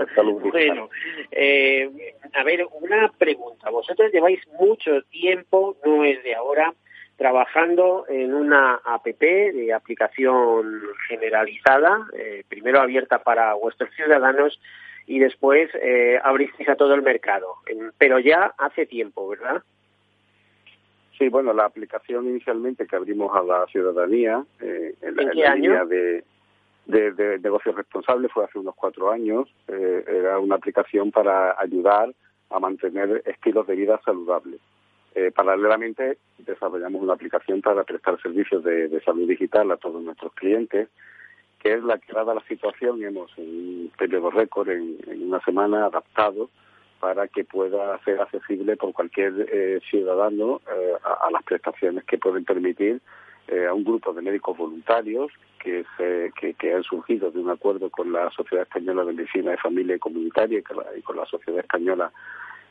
Bueno, 0.52 0.89
eh, 1.32 1.89
a 2.34 2.43
ver, 2.43 2.67
una 2.82 3.10
pregunta. 3.17 3.69
Vosotros 3.69 4.12
lleváis 4.12 4.39
mucho 4.60 5.02
tiempo, 5.04 5.78
no 5.86 6.04
es 6.04 6.21
de 6.24 6.36
ahora, 6.36 6.74
trabajando 7.21 8.05
en 8.10 8.34
una 8.34 8.81
APP 8.84 9.21
de 9.21 9.73
aplicación 9.75 10.81
generalizada, 11.07 12.07
eh, 12.17 12.43
primero 12.49 12.81
abierta 12.81 13.19
para 13.19 13.53
vuestros 13.53 13.91
ciudadanos 13.93 14.60
y 15.05 15.19
después 15.19 15.69
eh, 15.84 16.19
abristeis 16.23 16.67
a 16.69 16.75
todo 16.75 16.95
el 16.95 17.03
mercado, 17.03 17.57
pero 17.99 18.17
ya 18.17 18.55
hace 18.57 18.88
tiempo, 18.88 19.27
¿verdad? 19.29 19.62
Sí, 21.19 21.29
bueno, 21.29 21.53
la 21.53 21.65
aplicación 21.65 22.25
inicialmente 22.25 22.88
que 22.88 22.95
abrimos 22.95 23.31
a 23.38 23.43
la 23.43 23.67
ciudadanía 23.67 24.43
eh, 24.60 24.95
en, 25.03 25.15
la, 25.15 25.21
¿En 25.21 25.27
en 25.27 25.34
qué 25.36 25.41
la 25.43 25.51
año? 25.51 25.62
línea 25.62 25.86
de, 25.86 26.23
de, 26.88 27.12
de 27.12 27.38
negocio 27.38 27.71
responsable 27.71 28.29
fue 28.29 28.45
hace 28.45 28.57
unos 28.57 28.73
cuatro 28.73 29.12
años. 29.12 29.47
Eh, 29.67 30.03
era 30.07 30.39
una 30.39 30.55
aplicación 30.55 31.12
para 31.12 31.55
ayudar 31.62 32.12
a 32.49 32.60
mantener 32.60 33.21
estilos 33.27 33.67
de 33.67 33.75
vida 33.75 34.01
saludables. 34.03 34.60
Eh, 35.13 35.32
paralelamente, 35.36 36.17
desarrollamos 36.38 37.02
una 37.02 37.13
aplicación 37.13 37.62
para 37.62 37.84
prestar 37.84 38.21
servicios 38.21 38.63
de, 38.63 39.02
salud 39.04 39.28
digital 39.28 39.71
a 39.71 39.78
todos 39.78 40.02
nuestros 40.02 40.34
clientes, 40.34 40.89
que 41.60 41.74
es 41.74 41.84
la 41.84 41.97
que, 41.97 42.13
dada 42.13 42.34
la 42.34 42.43
situación, 42.47 43.04
hemos 43.04 43.30
en 43.38 43.45
un 43.45 43.91
periodo 43.97 44.32
récord, 44.32 44.69
en, 44.69 44.97
una 45.21 45.41
semana, 45.41 45.86
adaptado 45.86 46.50
para 47.00 47.28
que 47.28 47.43
pueda 47.43 48.00
ser 48.04 48.21
accesible 48.21 48.78
por 48.78 48.93
cualquier 48.93 49.47
eh, 49.52 49.82
ciudadano 49.89 50.62
eh, 50.71 50.93
a, 51.04 51.28
a 51.28 51.32
las 51.32 51.43
prestaciones 51.43 52.04
que 52.06 52.17
pueden 52.17 52.45
permitir 52.45 53.02
eh, 53.47 53.65
a 53.67 53.74
un 53.74 53.84
grupo 53.84 54.13
de 54.13 54.21
médicos 54.21 54.58
voluntarios 54.58 55.32
que, 55.60 55.84
se, 55.97 56.32
que, 56.39 56.54
que 56.54 56.74
han 56.74 56.84
surgido 56.84 57.32
de 57.32 57.39
un 57.39 57.50
acuerdo 57.50 57.89
con 57.89 58.12
la 58.13 58.30
Sociedad 58.32 58.63
Española 58.63 59.04
de 59.04 59.13
Medicina 59.13 59.52
de 59.52 59.58
Familia 59.58 59.95
y 59.95 60.00
Comunitaria 60.00 60.60
y 60.60 60.63
con 60.63 60.78
la, 60.78 60.86
y 60.97 61.02
con 61.02 61.17
la 61.17 61.26
Sociedad 61.26 61.60
Española 61.60 62.12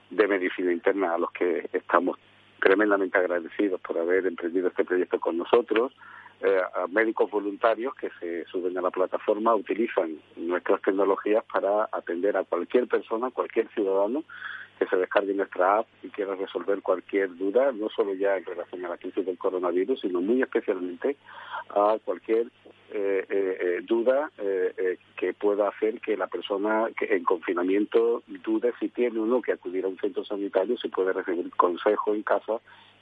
de 0.09 0.26
Medicina 0.26 0.72
Interna, 0.72 1.14
a 1.14 1.18
los 1.18 1.31
que 1.33 1.68
estamos 1.72 2.18
tremendamente 2.60 3.18
agradecidos 3.18 3.80
por 3.80 3.98
haber 3.98 4.26
emprendido 4.26 4.68
este 4.68 4.84
proyecto 4.84 5.18
con 5.18 5.36
nosotros. 5.36 5.92
Eh, 6.42 6.60
médicos 6.90 7.30
voluntarios 7.30 7.94
que 7.94 8.08
se 8.18 8.46
suben 8.46 8.76
a 8.78 8.80
la 8.80 8.90
plataforma 8.90 9.54
utilizan 9.54 10.16
nuestras 10.36 10.80
tecnologías 10.80 11.44
para 11.52 11.88
atender 11.92 12.36
a 12.36 12.44
cualquier 12.44 12.88
persona, 12.88 13.30
cualquier 13.30 13.68
ciudadano 13.74 14.24
que 14.80 14.86
se 14.86 14.96
descargue 14.96 15.34
nuestra 15.34 15.80
app 15.80 15.86
y 16.02 16.08
quiera 16.08 16.34
resolver 16.34 16.80
cualquier 16.80 17.36
duda, 17.36 17.70
no 17.70 17.90
solo 17.90 18.14
ya 18.14 18.38
en 18.38 18.46
relación 18.46 18.82
a 18.86 18.88
la 18.88 18.96
crisis 18.96 19.26
del 19.26 19.36
coronavirus, 19.36 20.00
sino 20.00 20.22
muy 20.22 20.40
especialmente 20.40 21.18
a 21.68 21.98
cualquier 22.02 22.46
eh, 22.90 23.26
eh, 23.28 23.58
eh, 23.60 23.80
duda 23.82 24.30
eh, 24.38 24.72
eh, 24.78 24.96
que 25.18 25.34
pueda 25.34 25.68
hacer 25.68 26.00
que 26.00 26.16
la 26.16 26.28
persona 26.28 26.88
en 26.98 27.24
confinamiento 27.24 28.22
dude 28.26 28.72
si 28.80 28.88
tiene 28.88 29.20
o 29.20 29.26
no 29.26 29.42
que 29.42 29.52
acudir 29.52 29.84
a 29.84 29.88
un 29.88 29.98
centro 29.98 30.24
sanitario, 30.24 30.78
si 30.78 30.88
puede 30.88 31.12
recibir 31.12 31.50
consejo 31.50 32.14
en 32.14 32.22
casa 32.22 32.54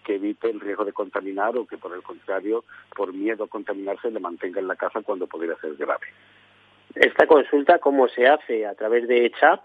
que 0.05 0.17
evite 0.17 0.51
el 0.51 0.59
riesgo 0.59 0.85
de 0.85 0.93
contaminar 0.93 1.57
o 1.57 1.65
que 1.65 1.79
por 1.79 1.95
el 1.95 2.03
contrario, 2.03 2.65
por 2.97 3.13
miedo 3.13 3.45
a 3.45 3.49
contaminarse, 3.49 4.11
le 4.11 4.19
mantenga 4.19 4.59
en 4.59 4.67
la 4.67 4.75
casa 4.75 5.03
cuando 5.03 5.29
pudiera 5.29 5.55
ser 5.61 5.77
grave. 5.77 6.07
¿Esta 6.97 7.27
consulta 7.29 7.79
cómo 7.79 8.09
se 8.09 8.27
hace? 8.27 8.67
¿A 8.67 8.75
través 8.75 9.07
de 9.07 9.31
chat? 9.39 9.61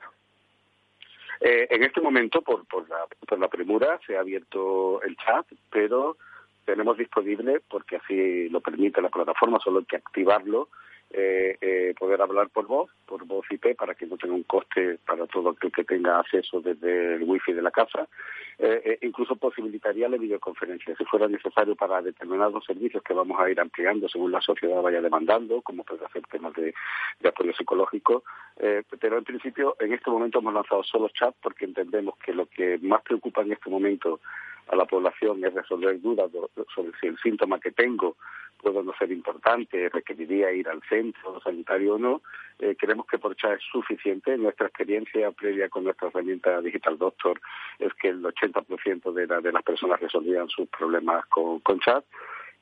Eh, 1.39 1.67
en 1.69 1.83
este 1.83 2.01
momento, 2.01 2.41
por, 2.41 2.65
por, 2.65 2.87
la, 2.89 3.05
por 3.27 3.39
la 3.39 3.47
premura, 3.47 3.99
se 4.05 4.17
ha 4.17 4.21
abierto 4.21 5.01
el 5.03 5.15
chat, 5.17 5.45
pero 5.69 6.17
tenemos 6.65 6.97
disponible, 6.97 7.61
porque 7.69 7.97
así 7.97 8.49
lo 8.49 8.61
permite 8.61 9.01
la 9.01 9.09
plataforma, 9.09 9.59
solo 9.59 9.79
hay 9.79 9.85
que 9.85 9.97
activarlo, 9.97 10.69
eh, 11.13 11.57
eh, 11.61 11.93
poder 11.97 12.21
hablar 12.21 12.49
por 12.49 12.65
voz, 12.65 12.89
por 13.05 13.25
voz 13.25 13.45
IP, 13.49 13.75
para 13.75 13.93
que 13.95 14.05
no 14.05 14.17
tenga 14.17 14.33
un 14.33 14.43
coste 14.43 14.97
para 15.05 15.27
todo 15.27 15.51
aquel 15.51 15.71
que 15.71 15.83
tenga 15.83 16.19
acceso 16.19 16.59
desde 16.59 17.15
el 17.15 17.23
wifi 17.23 17.53
de 17.53 17.61
la 17.61 17.71
casa. 17.71 18.07
Eh, 18.59 18.81
eh, 18.85 18.97
incluso 19.01 19.35
posibilitaría 19.35 20.07
la 20.07 20.17
videoconferencia, 20.17 20.95
si 20.95 21.05
fuera 21.05 21.27
necesario 21.27 21.75
para 21.75 22.01
determinados 22.01 22.63
servicios 22.65 23.01
que 23.03 23.13
vamos 23.13 23.39
a 23.39 23.49
ir 23.49 23.59
ampliando 23.59 24.07
según 24.07 24.31
la 24.31 24.41
sociedad 24.41 24.81
vaya 24.81 25.01
demandando, 25.01 25.61
como 25.61 25.83
puede 25.83 26.05
hacer 26.05 26.23
temas 26.27 26.53
de, 26.53 26.73
de 27.19 27.29
apoyo 27.29 27.53
psicológico. 27.53 28.23
Eh, 28.57 28.83
pero 28.99 29.17
en 29.17 29.23
principio, 29.23 29.75
en 29.79 29.93
este 29.93 30.09
momento 30.11 30.39
hemos 30.39 30.53
lanzado 30.53 30.83
solo 30.83 31.09
chat 31.09 31.35
porque 31.41 31.65
entendemos 31.65 32.15
que 32.17 32.33
lo 32.33 32.45
que 32.45 32.77
más 32.81 33.01
preocupa 33.01 33.41
en 33.41 33.53
este 33.53 33.69
momento 33.69 34.19
a 34.67 34.75
la 34.75 34.85
población 34.85 35.43
es 35.43 35.53
resolver 35.53 35.99
dudas 35.99 36.31
sobre 36.73 36.91
si 36.99 37.07
el 37.07 37.17
síntoma 37.17 37.59
que 37.59 37.71
tengo 37.71 38.15
puede 38.63 38.81
no 38.81 38.93
ser 38.97 39.11
importante, 39.11 39.89
requeriría 39.89 40.51
ir 40.53 40.69
al 40.69 40.81
centro 40.87 41.02
sanitario 41.43 41.95
o 41.95 41.99
no. 41.99 42.21
Eh, 42.59 42.75
creemos 42.77 43.07
que 43.07 43.17
por 43.17 43.35
chat 43.35 43.53
es 43.53 43.63
suficiente. 43.71 44.37
Nuestra 44.37 44.67
experiencia 44.67 45.31
previa 45.31 45.69
con 45.69 45.83
nuestra 45.83 46.07
herramienta 46.07 46.61
Digital 46.61 46.97
Doctor 46.97 47.41
es 47.79 47.93
que 47.95 48.09
el 48.09 48.23
80% 48.23 49.11
de, 49.11 49.27
la, 49.27 49.41
de 49.41 49.51
las 49.51 49.63
personas 49.63 49.99
resolvían 49.99 50.47
sus 50.49 50.67
problemas 50.69 51.25
con, 51.27 51.61
chat 51.79 52.05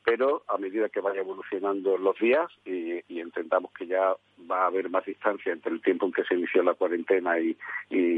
pero 0.04 0.44
a 0.48 0.58
medida 0.58 0.90
que 0.90 1.00
vaya 1.00 1.22
evolucionando 1.22 1.96
los 1.96 2.18
días 2.18 2.50
y, 2.66 3.04
entendamos 3.20 3.72
que 3.74 3.86
ya 3.86 4.16
va 4.50 4.64
a 4.64 4.66
haber 4.66 4.90
más 4.90 5.06
distancia 5.06 5.54
entre 5.54 5.72
el 5.72 5.82
tiempo 5.82 6.08
en 6.08 6.12
que 6.12 6.24
se 6.24 6.34
inició 6.34 6.64
la 6.64 6.74
cuarentena 6.74 7.40
y, 7.40 7.56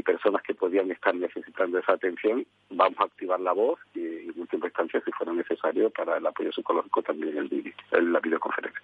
personas 0.02 0.42
que 0.42 0.54
podían 0.54 0.90
estar 0.90 1.14
necesitando 1.14 1.78
esa 1.78 1.92
atención, 1.92 2.46
vamos 2.70 2.98
a 3.00 3.04
activar 3.04 3.40
la 3.40 3.52
voz 3.52 3.78
y 3.94 4.00
en 4.00 4.32
última 4.36 4.66
instancia, 4.66 5.02
si 5.04 5.12
fuera 5.12 5.32
necesario, 5.32 5.90
para 5.90 6.16
el 6.16 6.26
apoyo 6.26 6.52
psicológico 6.52 7.02
también 7.02 7.36
en 7.92 8.12
la 8.12 8.20
videoconferencia. 8.20 8.80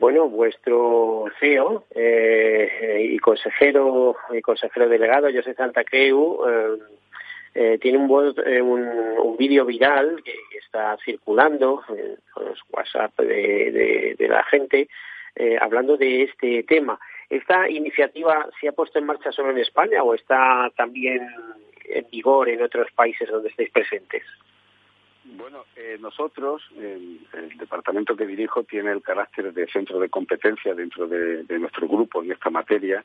Bueno, 0.00 0.28
vuestro 0.28 1.24
CEO 1.40 1.84
eh, 1.92 3.08
y 3.10 3.18
consejero 3.18 4.14
y 4.32 4.40
consejero 4.40 4.88
delegado, 4.88 5.26
José 5.32 5.54
Santa 5.54 5.82
Creu, 5.82 6.48
eh, 6.48 6.78
eh, 7.54 7.78
tiene 7.80 7.98
un, 7.98 8.08
un, 8.08 8.88
un 9.18 9.36
vídeo 9.36 9.64
viral 9.64 10.22
que 10.22 10.58
está 10.58 10.96
circulando 11.04 11.82
en 11.88 12.16
los 12.36 12.60
WhatsApp 12.70 13.18
de, 13.18 14.14
de, 14.16 14.28
la 14.28 14.44
gente 14.44 14.88
hablando 15.60 15.96
de 15.96 16.24
este 16.24 16.62
tema. 16.62 17.00
¿Esta 17.28 17.68
iniciativa 17.68 18.48
se 18.60 18.68
ha 18.68 18.72
puesto 18.72 19.00
en 19.00 19.06
marcha 19.06 19.32
solo 19.32 19.50
en 19.50 19.58
España 19.58 20.02
o 20.04 20.14
está 20.14 20.70
también 20.76 21.28
en 21.86 22.06
vigor 22.10 22.48
en 22.48 22.62
otros 22.62 22.88
países 22.92 23.28
donde 23.28 23.48
estéis 23.48 23.70
presentes? 23.70 24.22
Bueno, 25.36 25.64
eh, 25.76 25.98
nosotros, 26.00 26.62
el, 26.76 27.20
departamento 27.58 28.16
que 28.16 28.26
dirijo 28.26 28.64
tiene 28.64 28.92
el 28.92 29.02
carácter 29.02 29.52
de 29.52 29.66
centro 29.66 29.98
de 29.98 30.08
competencia 30.08 30.74
dentro 30.74 31.06
de, 31.06 31.44
de 31.44 31.58
nuestro 31.58 31.86
grupo 31.86 32.22
en 32.22 32.32
esta 32.32 32.50
materia 32.50 33.04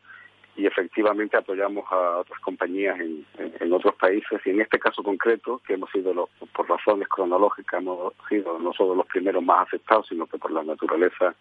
y 0.56 0.66
efectivamente 0.66 1.36
apoyamos 1.36 1.86
a 1.92 2.20
otras 2.20 2.40
compañías 2.40 3.00
en, 3.00 3.26
en, 3.38 3.74
otros 3.74 3.96
países 3.96 4.40
y 4.46 4.52
en 4.52 4.62
este 4.62 4.80
caso 4.80 5.02
concreto, 5.02 5.62
que 5.66 5.74
hemos 5.74 5.90
sido, 5.92 6.30
por 6.56 6.70
razones 6.70 7.08
cronológicas, 7.08 7.82
hemos 7.82 8.14
sido 8.30 8.60
no 8.60 8.72
solo 8.74 8.96
los 8.96 9.08
primeros 9.08 9.44
más 9.44 9.64
afectados, 9.64 10.08
sino 10.08 10.28
que 10.28 10.38
por 10.38 10.52
la 10.52 10.64
naturaleza 10.64 11.36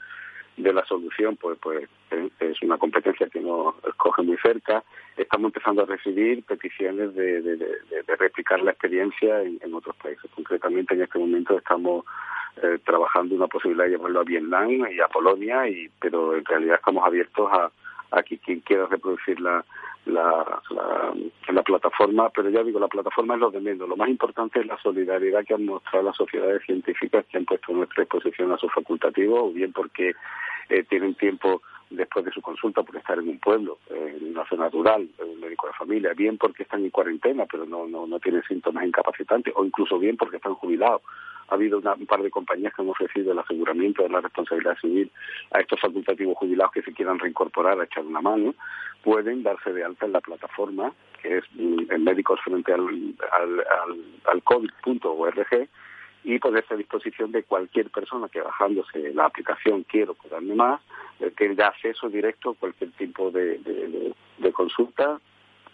de 0.57 0.73
la 0.73 0.85
solución, 0.85 1.37
pues, 1.37 1.59
pues 1.61 1.89
es 2.41 2.63
una 2.63 2.79
competencia 2.79 3.29
que 3.29 3.41
nos 3.41 3.75
escoge 3.87 4.23
muy 4.23 4.37
cerca. 4.39 4.85
Estamos 5.17 5.47
empezando 5.47 5.83
a 5.83 5.87
recibir 5.87 6.45
peticiones 6.45 7.15
de, 7.15 7.41
de, 7.41 7.57
de, 7.57 8.17
replicar 8.19 8.61
la 8.61 8.73
experiencia 8.73 9.43
en, 9.43 9.75
otros 9.75 9.97
países. 9.97 10.31
Concretamente, 10.35 10.95
en 10.95 11.03
este 11.03 11.19
momento 11.19 11.57
estamos 11.57 12.05
eh, 12.63 12.79
trabajando 12.85 13.35
una 13.35 13.47
posibilidad 13.47 13.85
de 13.85 13.93
llevarlo 13.93 14.21
a 14.21 14.25
Vietnam 14.25 14.71
y 14.71 15.01
a 15.01 15.09
Polonia, 15.09 15.69
y 15.69 15.91
pero 16.01 16.37
en 16.37 16.45
realidad 16.45 16.77
estamos 16.77 17.05
abiertos 17.07 17.51
a, 17.51 17.71
a 18.11 18.23
quien 18.23 18.61
quiera 18.61 18.87
reproducir 18.87 19.41
la, 19.41 19.65
la, 20.07 20.63
la, 21.49 21.63
plataforma, 21.63 22.31
pero 22.31 22.51
ya 22.51 22.63
digo, 22.63 22.81
la 22.81 22.89
plataforma 22.89 23.35
es 23.35 23.41
lo 23.41 23.51
de 23.51 23.61
menos. 23.61 23.89
Lo 23.89 23.97
más 23.97 24.09
importante 24.09 24.61
es 24.61 24.67
la 24.67 24.79
solidaridad 24.79 25.45
que 25.45 25.55
han 25.55 25.65
mostrado 25.65 26.05
las 26.07 26.17
sociedades 26.17 26.63
científicas 26.65 27.25
que 27.27 27.39
han 27.39 27.45
puesto 27.45 27.73
nuestra 27.73 28.03
exposición 28.03 28.53
a 28.53 28.59
su 28.59 28.69
facultativo, 28.69 29.45
o 29.45 29.53
bien 29.53 29.73
porque 29.73 30.15
eh, 30.69 30.83
tienen 30.85 31.15
tiempo 31.15 31.63
después 31.91 32.25
de 32.25 32.33
su 32.33 32.41
consulta 32.41 32.83
por 32.83 32.97
estar 32.97 33.19
en 33.19 33.29
un 33.29 33.39
pueblo, 33.39 33.79
en 33.91 34.31
una 34.31 34.45
zona 34.47 34.69
rural, 34.71 35.09
un 35.19 35.41
médico 35.41 35.67
de 35.67 35.75
familia, 35.75 36.15
bien 36.15 36.39
porque 36.39 36.65
están 36.65 36.83
en 36.85 36.91
cuarentena, 36.91 37.47
pero 37.51 37.67
no, 37.67 37.87
no, 37.87 38.07
no 38.07 38.19
tienen 38.19 38.43
síntomas 38.45 38.85
incapacitantes, 38.85 39.53
o 39.57 39.65
incluso 39.65 39.99
bien 39.99 40.17
porque 40.17 40.37
están 40.37 40.55
jubilados 40.55 41.03
ha 41.49 41.55
habido 41.55 41.79
un 41.79 42.07
par 42.07 42.23
de 42.23 42.31
compañías 42.31 42.75
que 42.75 42.83
han 42.83 42.89
ofrecido 42.89 43.33
el 43.33 43.39
aseguramiento 43.39 44.03
de 44.03 44.09
la 44.09 44.21
responsabilidad 44.21 44.77
civil 44.81 45.11
a 45.53 45.61
estos 45.61 45.81
facultativos 45.81 46.37
jubilados 46.37 46.73
que 46.73 46.83
se 46.83 46.93
quieran 46.93 47.19
reincorporar 47.19 47.81
a 47.81 47.85
echar 47.85 48.05
una 48.05 48.21
mano, 48.21 48.55
pueden 49.03 49.43
darse 49.43 49.73
de 49.73 49.85
alta 49.85 50.07
en 50.07 50.13
la 50.13 50.21
plataforma, 50.21 50.93
que 51.23 51.39
es 51.39 51.45
mm, 51.55 51.91
en 51.91 52.05
médicos 52.05 52.41
frente 52.45 52.73
al, 52.73 52.87
al, 53.33 53.65
al, 54.31 54.43
COVID.org, 54.43 55.69
y 56.25 56.39
ponerse 56.39 56.75
a 56.75 56.77
disposición 56.77 57.33
de 57.33 57.43
cualquier 57.43 57.91
persona 57.91 58.29
que 58.29 58.41
bajándose 58.41 59.13
la 59.13 59.25
aplicación 59.25 59.83
Quiero 59.83 60.15
Cuidarme 60.15 60.55
Más, 60.55 60.81
eh, 61.19 61.33
tenga 61.37 61.67
acceso 61.67 62.09
directo 62.09 62.51
a 62.51 62.55
cualquier 62.55 62.93
tipo 62.93 63.33
de 63.33 64.15
consulta 64.53 65.21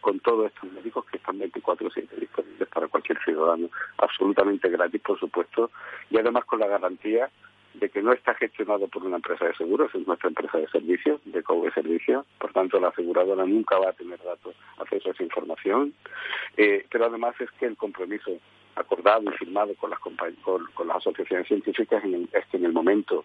con 0.01 0.21
todos 0.21 0.47
estos 0.47 0.73
médicos 0.73 1.05
que 1.07 1.17
están 1.17 1.39
24-7 1.39 2.09
disponibles 2.19 2.69
para 2.69 2.89
cualquier 2.89 3.19
ciudadano, 3.23 3.69
absolutamente 3.99 4.69
gratis, 4.69 5.01
por 5.01 5.19
supuesto, 5.19 5.71
y 6.11 6.19
además 6.19 6.45
con 6.45 6.61
la 6.61 6.67
garantía 6.67 7.31
de 7.75 7.91
que 7.91 8.03
no 8.03 8.13
está 8.13 8.35
gestionado 8.35 8.89
por 8.89 9.05
una 9.05 9.17
empresa 9.17 9.47
de 9.47 9.55
seguros, 9.55 9.95
es 9.95 10.07
nuestra 10.07 10.29
empresa 10.29 10.59
de 10.59 10.69
servicios, 10.69 11.21
de 11.25 11.43
COVID 11.43 11.71
Servicios, 11.73 12.27
por 12.39 12.53
tanto 12.53 12.81
la 12.81 12.89
aseguradora 12.89 13.45
nunca 13.45 13.79
va 13.79 13.91
a 13.91 13.93
tener 13.93 14.21
datos, 14.23 14.57
acceso 14.79 15.09
a 15.09 15.13
esa 15.13 15.23
información, 15.23 15.95
eh, 16.57 16.87
pero 16.91 17.07
además 17.07 17.35
es 17.41 17.51
que 17.53 17.67
el 17.67 17.77
compromiso 17.77 18.33
acordado 18.75 19.23
y 19.31 19.37
firmado 19.37 19.75
con 19.75 19.91
las, 19.91 19.99
con, 19.99 20.17
con 20.75 20.89
las 20.89 20.97
asociaciones 20.97 21.47
científicas 21.47 22.03
es 22.05 22.47
que 22.47 22.57
en 22.57 22.65
el 22.65 22.73
momento 22.73 23.25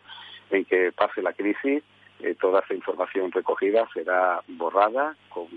en 0.49 0.65
que 0.65 0.91
pase 0.91 1.21
la 1.21 1.33
crisis, 1.33 1.83
eh, 2.19 2.35
toda 2.39 2.61
esa 2.61 2.73
información 2.73 3.31
recogida 3.31 3.87
será 3.93 4.41
borrada 4.47 5.15
con, 5.29 5.47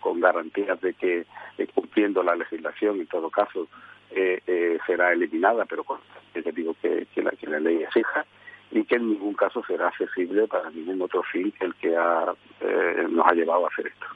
con, 0.00 0.20
garantías 0.20 0.80
de 0.80 0.94
que 0.94 1.26
cumpliendo 1.74 2.22
la 2.22 2.34
legislación 2.34 3.00
en 3.00 3.06
todo 3.06 3.30
caso 3.30 3.68
eh, 4.10 4.40
eh, 4.46 4.78
será 4.86 5.12
eliminada, 5.12 5.64
pero 5.64 5.84
con, 5.84 5.98
te 6.32 6.52
digo 6.52 6.74
que, 6.80 7.06
que, 7.14 7.22
la, 7.22 7.30
que 7.32 7.46
la 7.46 7.60
ley 7.60 7.82
exija 7.82 8.24
y 8.70 8.84
que 8.84 8.96
en 8.96 9.10
ningún 9.10 9.34
caso 9.34 9.62
será 9.66 9.88
accesible 9.88 10.46
para 10.46 10.70
ningún 10.70 11.02
otro 11.02 11.22
fin 11.24 11.52
que 11.52 11.66
el 11.66 11.74
que 11.74 11.96
ha, 11.96 12.32
nos 13.08 13.26
ha 13.26 13.34
llevado 13.34 13.66
a 13.66 13.68
hacer 13.68 13.88
esto. 13.88 14.06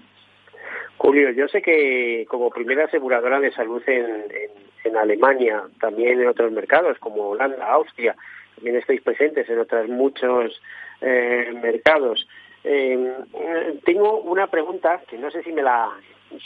Julio, 0.96 1.30
yo 1.30 1.46
sé 1.48 1.60
que 1.60 2.26
como 2.28 2.50
primera 2.50 2.86
aseguradora 2.86 3.38
de 3.38 3.52
salud 3.52 3.82
en, 3.86 4.06
en, 4.06 4.50
en 4.84 4.96
Alemania, 4.96 5.62
también 5.78 6.20
en 6.20 6.28
otros 6.28 6.50
mercados 6.52 6.98
como 6.98 7.30
Holanda, 7.30 7.66
Austria, 7.66 8.16
también 8.56 8.76
estáis 8.76 9.00
presentes 9.02 9.48
en 9.48 9.60
otros 9.60 9.88
muchos 9.88 10.60
eh, 11.00 11.52
mercados. 11.62 12.26
Eh, 12.64 13.14
tengo 13.84 14.20
una 14.22 14.48
pregunta 14.48 15.00
que 15.08 15.18
no 15.18 15.30
sé 15.30 15.42
si 15.42 15.52
me 15.52 15.62
la 15.62 15.90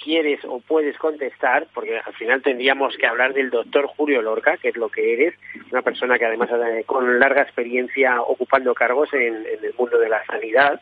quieres 0.04 0.40
o 0.44 0.60
puedes 0.60 0.98
contestar, 0.98 1.66
porque 1.72 1.98
al 1.98 2.12
final 2.14 2.42
tendríamos 2.42 2.96
que 2.96 3.06
hablar 3.06 3.32
del 3.32 3.48
doctor 3.48 3.86
Julio 3.86 4.20
Lorca, 4.20 4.58
que 4.58 4.68
es 4.68 4.76
lo 4.76 4.90
que 4.90 5.14
eres, 5.14 5.34
una 5.72 5.82
persona 5.82 6.18
que 6.18 6.26
además 6.26 6.50
eh, 6.50 6.84
con 6.84 7.18
larga 7.18 7.42
experiencia 7.42 8.20
ocupando 8.20 8.74
cargos 8.74 9.12
en, 9.14 9.46
el 9.46 9.74
mundo 9.78 9.98
de 9.98 10.08
la 10.08 10.24
sanidad. 10.26 10.80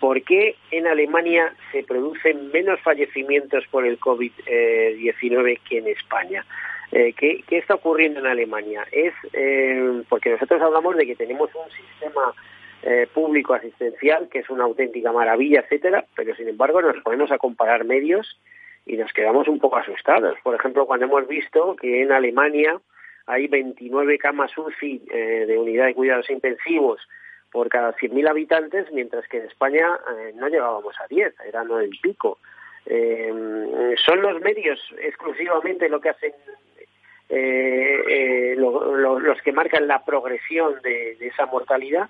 ¿Por 0.00 0.22
qué 0.22 0.56
en 0.72 0.88
Alemania 0.88 1.54
se 1.70 1.84
producen 1.84 2.50
menos 2.50 2.80
fallecimientos 2.80 3.64
por 3.68 3.86
el 3.86 4.00
COVID-19 4.00 5.60
que 5.60 5.78
en 5.78 5.86
España? 5.86 6.44
Eh, 6.92 7.12
¿qué, 7.14 7.42
¿qué, 7.46 7.58
está 7.58 7.74
ocurriendo 7.74 8.20
en 8.20 8.26
Alemania? 8.26 8.86
Es 8.92 9.12
eh, 9.32 10.02
porque 10.08 10.30
nosotros 10.30 10.62
hablamos 10.62 10.96
de 10.96 11.06
que 11.06 11.16
tenemos 11.16 11.50
un 11.54 11.70
sistema 11.70 12.32
eh, 12.82 13.08
público 13.12 13.54
asistencial 13.54 14.28
que 14.28 14.40
es 14.40 14.50
una 14.50 14.64
auténtica 14.64 15.10
maravilla, 15.12 15.60
etcétera, 15.60 16.04
pero 16.14 16.34
sin 16.36 16.48
embargo 16.48 16.80
nos 16.80 17.02
ponemos 17.02 17.32
a 17.32 17.38
comparar 17.38 17.84
medios 17.84 18.38
y 18.86 18.96
nos 18.96 19.12
quedamos 19.12 19.48
un 19.48 19.58
poco 19.58 19.76
asustados. 19.76 20.38
Por 20.42 20.54
ejemplo, 20.54 20.86
cuando 20.86 21.06
hemos 21.06 21.26
visto 21.26 21.74
que 21.74 22.02
en 22.02 22.12
Alemania 22.12 22.80
hay 23.26 23.48
29 23.48 24.18
camas 24.18 24.56
UCI 24.56 25.02
eh, 25.10 25.44
de 25.46 25.58
unidad 25.58 25.86
de 25.86 25.94
cuidados 25.94 26.30
intensivos 26.30 27.00
por 27.50 27.68
cada 27.68 27.92
100.000 27.94 28.28
habitantes, 28.28 28.86
mientras 28.92 29.26
que 29.28 29.38
en 29.38 29.46
España 29.46 29.98
eh, 30.16 30.32
no 30.36 30.48
llegábamos 30.48 30.94
a 31.00 31.06
10, 31.08 31.34
eran 31.46 31.68
el 31.72 31.90
pico. 32.00 32.38
Eh, 32.84 33.32
¿Son 34.04 34.22
los 34.22 34.40
medios 34.40 34.78
exclusivamente 35.00 35.88
lo 35.88 36.00
que 36.00 36.10
hacen 36.10 36.32
eh, 37.28 38.02
eh, 38.08 38.54
lo, 38.56 38.96
lo, 38.96 39.18
los 39.18 39.42
que 39.42 39.52
marcan 39.52 39.86
la 39.86 40.04
progresión 40.04 40.74
de, 40.82 41.16
de 41.16 41.26
esa 41.28 41.46
mortalidad? 41.46 42.08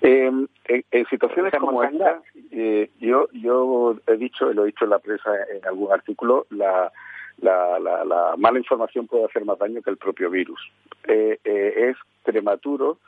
Eh, 0.00 0.30
en, 0.64 0.84
en, 0.90 1.06
situaciones 1.06 1.52
como 1.58 1.82
esta, 1.82 2.20
eh, 2.50 2.90
yo, 3.00 3.28
yo 3.32 3.96
he 4.06 4.16
dicho, 4.16 4.50
y 4.50 4.54
lo 4.54 4.62
he 4.62 4.66
dicho 4.66 4.84
en 4.84 4.90
la 4.90 4.98
prensa 4.98 5.30
en 5.54 5.66
algún 5.66 5.92
artículo, 5.92 6.46
la, 6.50 6.90
la, 7.38 7.78
la, 7.78 8.04
la 8.04 8.34
mala 8.36 8.58
información 8.58 9.06
puede 9.06 9.24
hacer 9.24 9.44
más 9.44 9.58
daño 9.58 9.82
que 9.82 9.90
el 9.90 9.96
propio 9.96 10.30
virus. 10.30 10.60
Eh, 11.06 11.38
es 11.44 11.96
prematuro 12.22 12.98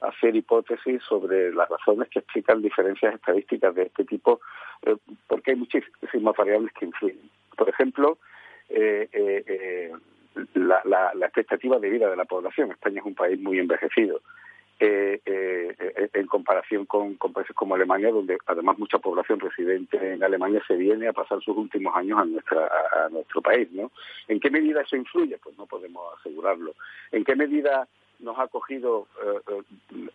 hacer 0.00 0.36
hipótesis 0.36 1.02
sobre 1.08 1.52
las 1.52 1.68
razones 1.68 2.08
que 2.10 2.18
explican 2.18 2.60
diferencias 2.60 3.14
estadísticas 3.14 3.74
de 3.74 3.84
este 3.84 4.04
tipo, 4.04 4.40
porque 5.28 5.52
hay 5.52 5.56
muchísimas 5.56 6.36
variables 6.36 6.72
que 6.74 6.84
influyen. 6.84 7.30
Por 7.56 7.68
ejemplo, 7.68 8.18
eh, 8.68 9.08
eh, 9.12 9.44
eh, 9.46 9.92
la, 10.54 10.80
la, 10.84 11.12
la, 11.14 11.26
expectativa 11.26 11.78
de 11.78 11.90
vida 11.90 12.10
de 12.10 12.16
la 12.16 12.24
población. 12.24 12.70
España 12.70 13.00
es 13.00 13.06
un 13.06 13.14
país 13.14 13.40
muy 13.40 13.58
envejecido. 13.58 14.20
Eh, 14.80 15.20
eh, 15.24 16.08
en 16.14 16.26
comparación 16.26 16.84
con, 16.84 17.16
países 17.16 17.54
como 17.54 17.76
Alemania, 17.76 18.10
donde 18.10 18.36
además 18.46 18.76
mucha 18.76 18.98
población 18.98 19.38
residente 19.38 20.14
en 20.14 20.22
Alemania 20.24 20.60
se 20.66 20.74
viene 20.74 21.06
a 21.06 21.12
pasar 21.12 21.40
sus 21.42 21.56
últimos 21.56 21.94
años 21.94 22.18
a, 22.18 22.24
nuestra, 22.24 22.66
a, 22.66 23.08
nuestro 23.08 23.40
país. 23.40 23.70
¿no? 23.70 23.92
¿En 24.26 24.40
qué 24.40 24.50
medida 24.50 24.82
eso 24.82 24.96
influye? 24.96 25.38
Pues 25.38 25.56
no 25.56 25.66
podemos 25.66 26.02
asegurarlo. 26.18 26.74
¿En 27.12 27.24
qué 27.24 27.36
medida 27.36 27.86
nos 28.18 28.36
ha 28.38 28.48
cogido 28.48 29.06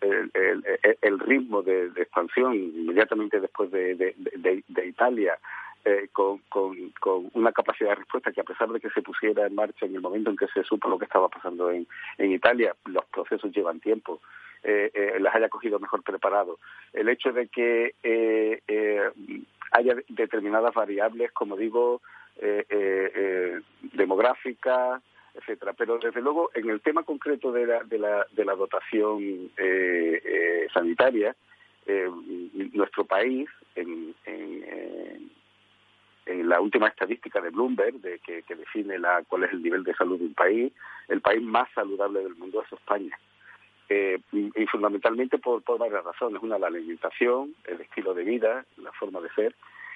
el, 0.02 1.20
ritmo 1.20 1.62
de, 1.62 1.88
expansión 1.96 2.54
inmediatamente 2.56 3.40
después 3.40 3.72
de, 3.72 3.96
de, 3.96 4.64
de 4.68 4.86
Italia 4.88 5.40
eh, 5.86 6.10
con, 6.12 6.40
con, 6.50 7.32
una 7.34 7.52
capacidad 7.52 7.90
de 7.90 7.96
respuesta 7.96 8.32
que 8.32 8.42
a 8.42 8.46
pesar 8.46 8.70
de 8.70 8.80
que 8.80 8.90
se 8.90 9.02
pusiera 9.02 9.48
en 9.48 9.56
marcha 9.56 9.86
en 9.86 9.96
el 9.96 10.02
momento 10.02 10.30
en 10.30 10.38
que 10.38 10.48
se 10.48 10.64
supo 10.64 10.90
lo 10.90 11.00
que 11.00 11.06
estaba 11.06 11.30
pasando 11.30 11.72
en, 11.72 11.88
en 12.18 12.32
Italia, 12.32 12.76
los 12.86 13.06
procesos 13.06 13.52
llevan 13.52 13.80
tiempo, 13.80 14.20
eh, 14.62 14.92
eh, 14.94 15.20
las 15.20 15.34
haya 15.36 15.48
cogido 15.48 15.80
mejor 15.80 16.04
preparado. 16.04 16.60
El 16.92 17.08
hecho 17.08 17.32
de 17.32 17.48
que 17.48 17.96
eh, 18.04 18.62
haya 19.72 19.96
determinadas 20.10 20.74
variables, 20.74 21.32
como 21.32 21.56
digo, 21.56 22.02
demográficas, 23.94 25.02
etcétera. 25.34 25.74
Pero 25.74 25.98
desde 25.98 26.22
luego, 26.22 26.52
en 26.54 26.70
el 26.70 26.82
tema 26.82 27.04
concreto 27.04 27.52
de 27.52 27.68
la, 27.68 27.84
de 27.84 28.00
la, 28.00 28.26
de 28.32 28.46
la 28.46 28.56
dotación 28.56 29.52
sanitaria, 30.74 31.36
nuestro 32.74 33.06
país, 33.06 33.50
en, 33.76 34.14
en, 34.26 35.32
en, 36.30 36.48
la 36.48 36.62
última 36.62 36.88
estadística 36.88 37.42
de 37.42 37.50
Bloomberg, 37.50 37.96
de 38.02 38.20
que, 38.20 38.44
define 38.56 38.98
la, 39.00 39.24
cuál 39.28 39.44
es 39.44 39.52
el 39.52 39.64
nivel 39.64 39.84
de 39.84 39.94
salud 39.94 40.18
de 40.20 40.26
un 40.26 40.34
país, 40.34 40.72
el 41.08 41.22
país 41.22 41.42
más 41.42 41.70
saludable 41.74 42.22
del 42.22 42.36
mundo 42.36 42.62
es 42.62 42.72
España 42.72 43.18
eh, 43.90 44.20
y 44.32 44.66
fundamentalmente 44.68 45.40
por, 45.40 45.64
por, 45.64 45.80
varias 45.80 46.04
razones. 46.04 46.42
Una, 46.42 46.60
la 46.60 46.68
alimentación, 46.68 47.56
el 47.66 47.82
estilo 47.82 48.14
de 48.14 48.24
vida, 48.24 48.66
la 48.78 48.92
forma 48.94 49.20
de 49.20 49.30
ser, 49.32 49.56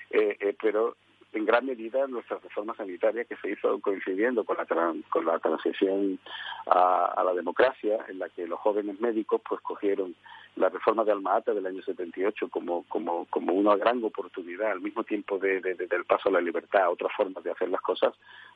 eh, 0.10 0.38
eh, 0.40 0.56
pero 0.62 0.96
en 1.34 1.46
gran 1.46 1.66
medida 1.66 2.08
nuestra 2.08 2.38
reforma 2.38 2.76
sanitaria 2.76 3.26
que 3.26 3.36
se 3.38 3.52
hizo 3.52 3.80
coincidiendo 3.82 4.44
con 4.44 4.58
la, 4.58 4.66
con 5.10 5.26
la 5.26 5.40
transición 5.40 6.20
a, 6.68 7.14
a, 7.18 7.24
la 7.24 7.34
democracia, 7.34 8.06
en 8.08 8.20
la 8.20 8.30
que 8.30 8.48
los 8.48 8.60
jóvenes 8.60 9.00
médicos 9.00 9.42
pues 9.48 9.60
cogieron 9.62 10.16
la 10.56 10.70
reforma 10.70 11.04
de 11.04 11.12
Alma 11.12 11.36
Ata 11.38 11.54
del 11.54 11.66
año 11.66 11.82
78 11.82 12.50
como, 12.50 12.84
como, 12.88 13.26
como 13.26 13.54
una 13.54 13.76
gran 13.76 14.04
oportunidad, 14.04 14.72
al 14.72 14.82
mismo 14.82 15.04
tiempo 15.04 15.40
de, 15.40 15.60
del 15.62 16.06
paso 16.06 16.30
a 16.30 16.34
la 16.34 16.42
libertad, 16.42 16.92
otras 16.92 17.12
formas 17.18 17.44
de 17.44 17.52
hacer 17.52 17.70
las 17.70 17.82
cosas, 17.82 18.14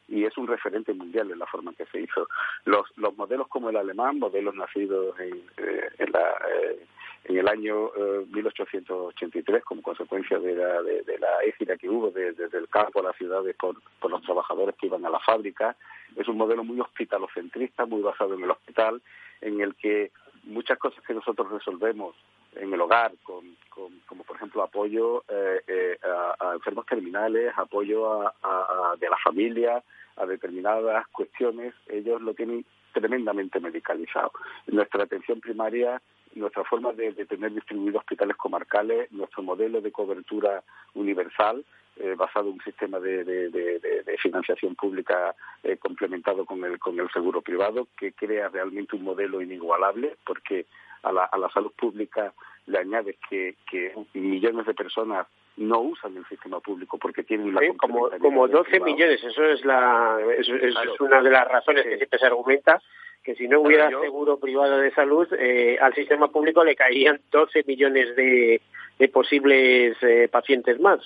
y 0.08 0.24
es 0.24 0.38
un 0.38 0.48
referente 0.48 0.94
mundial 0.94 1.32
en 1.32 1.40
la 1.40 1.48
forma 1.48 1.72
en 1.72 1.78
que 1.78 1.86
se 1.88 2.02
hizo. 2.02 2.28
Los, 2.66 2.86
los 2.98 3.18
modelos 3.18 3.48
como 3.48 3.70
el 3.70 3.78
alemán, 3.78 4.20
modelos 4.20 4.56
nacidos 4.56 5.20
en, 5.20 5.42
eh, 5.58 5.90
en, 5.98 6.12
la, 6.12 6.22
eh, 6.22 6.86
en 7.26 7.38
el 7.38 7.48
año 7.48 7.92
1883 8.32 9.58
eh, 9.58 9.62
como 9.66 9.82
consecuencia 9.82 10.40
de 10.40 10.56
la, 10.56 10.82
de, 10.82 11.18
la 11.20 11.44
égira 11.44 11.78
que 11.78 11.90
hubo 11.90 12.12
desde 12.12 12.58
el 12.58 12.68
campo 12.70 13.00
a 13.00 13.04
las 13.04 13.18
ciudades 13.18 13.56
por, 13.56 13.76
por 14.00 14.12
los 14.12 14.22
trabajadores 14.22 14.76
que 14.76 14.88
iban 14.88 15.06
a 15.06 15.10
la 15.10 15.20
fábrica, 15.20 15.76
es 16.16 16.28
un 16.28 16.38
modelo 16.38 16.64
muy 16.64 16.80
hospitalocentrista, 16.80 17.86
muy 17.86 18.02
basado 18.02 18.34
en 18.36 18.44
el 18.44 18.52
hospital, 18.52 19.02
en 19.42 19.62
el 19.62 19.76
que 19.76 20.12
muchas 20.44 20.78
cosas 20.80 21.04
que 21.06 21.14
nosotros 21.14 21.52
resolvemos 21.52 22.16
en 22.56 22.74
el 22.74 22.82
hogar, 22.82 23.12
con, 23.24 23.56
como 23.70 24.24
por 24.24 24.36
ejemplo 24.36 24.64
apoyo 24.64 25.24
eh, 25.30 25.62
eh, 25.68 25.98
a, 26.40 26.54
enfermos 26.54 26.86
terminales, 26.86 27.54
apoyo 27.56 28.22
a, 28.22 28.96
de 29.00 29.10
la 29.10 29.18
familia, 29.18 29.84
a 30.16 30.26
determinadas 30.26 31.08
cuestiones, 31.10 31.74
ellos 31.88 32.22
lo 32.22 32.34
tienen 32.34 32.66
tremendamente 32.94 33.60
medicalizado. 33.60 34.32
Nuestra 34.68 35.04
atención 35.04 35.40
primaria, 35.40 36.02
nuestra 36.38 36.64
forma 36.64 36.94
de, 36.94 37.14
tener 37.26 37.54
distribuidos 37.54 38.02
hospitales 38.02 38.38
comarcales, 38.38 39.12
nuestro 39.12 39.44
modelo 39.44 39.82
de 39.82 39.92
cobertura 39.92 40.64
universal, 40.94 41.64
eh, 41.98 42.14
basado 42.16 42.48
en 42.48 42.54
un 42.54 42.62
sistema 42.62 43.00
de, 43.00 43.24
de 43.24 44.18
financiación 44.22 44.76
pública 44.76 45.36
eh, 45.64 45.78
complementado 45.78 46.46
con 46.46 46.64
el, 46.64 46.80
con 46.80 47.00
el 47.00 47.10
seguro 47.12 47.42
privado, 47.42 47.88
que 47.98 48.14
crea 48.14 48.50
realmente 48.50 48.96
un 48.96 49.04
modelo 49.04 49.42
inigualable, 49.42 50.16
porque 50.26 50.66
a 51.04 51.12
la, 51.12 51.26
a 51.26 51.38
la 51.38 51.50
salud 51.50 51.72
pública 51.78 52.34
le 52.66 52.80
añades 52.80 53.16
que, 53.30 53.56
que 53.70 53.94
millones 54.14 54.66
de 54.66 54.74
personas 54.74 55.28
no 55.58 55.80
usan 55.82 56.16
el 56.16 56.26
sistema 56.28 56.60
público 56.60 56.98
porque 56.98 57.24
tienen 57.24 57.54
la 57.54 57.62
como 57.78 58.10
como 58.20 58.48
12 58.48 58.80
millones 58.80 59.24
eso 59.24 59.44
es 59.44 59.66
la 59.66 60.20
es, 60.38 60.48
es 60.48 61.00
una 61.00 61.22
de 61.22 61.32
las 61.32 61.48
razones 61.48 61.84
que 61.84 61.98
siempre 61.98 62.20
se 62.20 62.26
argumenta 62.28 62.82
que 63.28 63.36
si 63.36 63.48
no 63.48 63.60
hubiera 63.60 63.90
seguro 63.90 64.40
privado 64.40 64.78
de 64.78 64.90
salud 64.92 65.28
eh, 65.38 65.78
al 65.82 65.94
sistema 65.94 66.30
público 66.30 66.64
le 66.64 66.78
caerían 66.78 67.20
12 67.30 67.66
millones 67.68 68.16
de, 68.16 68.62
de 68.98 69.10
posibles 69.10 69.98
eh, 70.02 70.30
pacientes 70.32 70.80
más. 70.80 71.00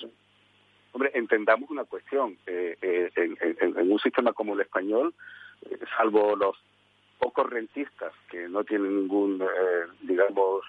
Hombre 0.92 1.10
entendamos 1.14 1.68
una 1.68 1.82
cuestión 1.82 2.38
eh, 2.46 2.76
eh 2.80 3.10
en, 3.16 3.36
en, 3.40 3.56
en, 3.76 3.90
un 3.90 3.98
sistema 3.98 4.32
como 4.32 4.54
el 4.54 4.60
español 4.60 5.12
salvo 5.96 6.36
los 6.36 6.56
pocos 7.22 7.48
rentistas 7.48 8.12
que 8.28 8.48
no 8.48 8.64
tienen 8.64 8.96
ningún, 8.96 9.40
eh, 9.40 9.86
digamos, 10.00 10.64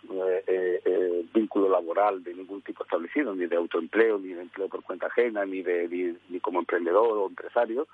eh, 0.46 0.82
eh, 0.86 1.26
vínculo 1.34 1.68
laboral 1.68 2.24
de 2.24 2.36
ningún 2.36 2.62
tipo 2.62 2.84
establecido, 2.84 3.34
ni 3.34 3.48
de 3.48 3.56
autoempleo, 3.56 4.20
ni 4.20 4.34
de 4.34 4.44
empleo 4.44 4.70
por 4.70 4.84
cuenta 4.84 5.08
ajena, 5.08 5.46
ni 5.46 5.64
de 5.64 6.16
ni, 6.30 6.40
como 6.40 6.60
emprendedor 6.60 7.18
o 7.18 7.28
empresario, 7.28 7.88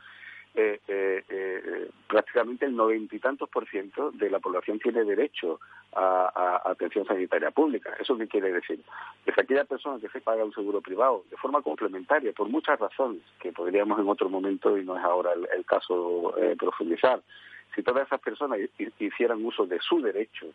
prácticamente 2.07 2.65
el 2.65 2.75
noventa 2.75 3.15
y 3.15 3.19
tantos 3.19 3.47
por 3.49 3.65
ciento 3.69 4.11
de 4.11 4.29
la 4.29 4.39
población 4.39 4.77
tiene 4.79 5.05
derecho 5.05 5.61
a, 5.93 6.61
atención 6.65 7.05
sanitaria 7.05 7.51
pública. 7.51 7.95
¿Eso 7.97 8.17
qué 8.17 8.27
quiere 8.27 8.51
decir? 8.51 8.81
Que 9.23 9.31
si 9.31 9.39
aquella 9.39 9.63
persona 9.63 10.01
que 10.01 10.09
se 10.09 10.19
paga 10.19 10.43
un 10.43 10.53
seguro 10.53 10.81
privado 10.81 11.23
de 11.29 11.37
forma 11.37 11.61
complementaria, 11.61 12.33
por 12.33 12.49
muchas 12.49 12.77
razones, 12.77 13.21
que 13.39 13.53
podríamos 13.53 13.99
en 13.99 14.09
otro 14.09 14.27
momento, 14.27 14.77
y 14.77 14.83
no 14.83 14.97
es 14.97 15.03
ahora 15.03 15.31
el 15.33 15.63
caso 15.63 16.33
profundizar, 16.57 17.21
si 17.75 17.83
todas 17.83 18.07
esas 18.07 18.19
personas 18.19 18.59
hicieran 18.99 19.45
uso 19.45 19.65
de 19.65 19.79
su 19.79 20.01
derecho 20.01 20.47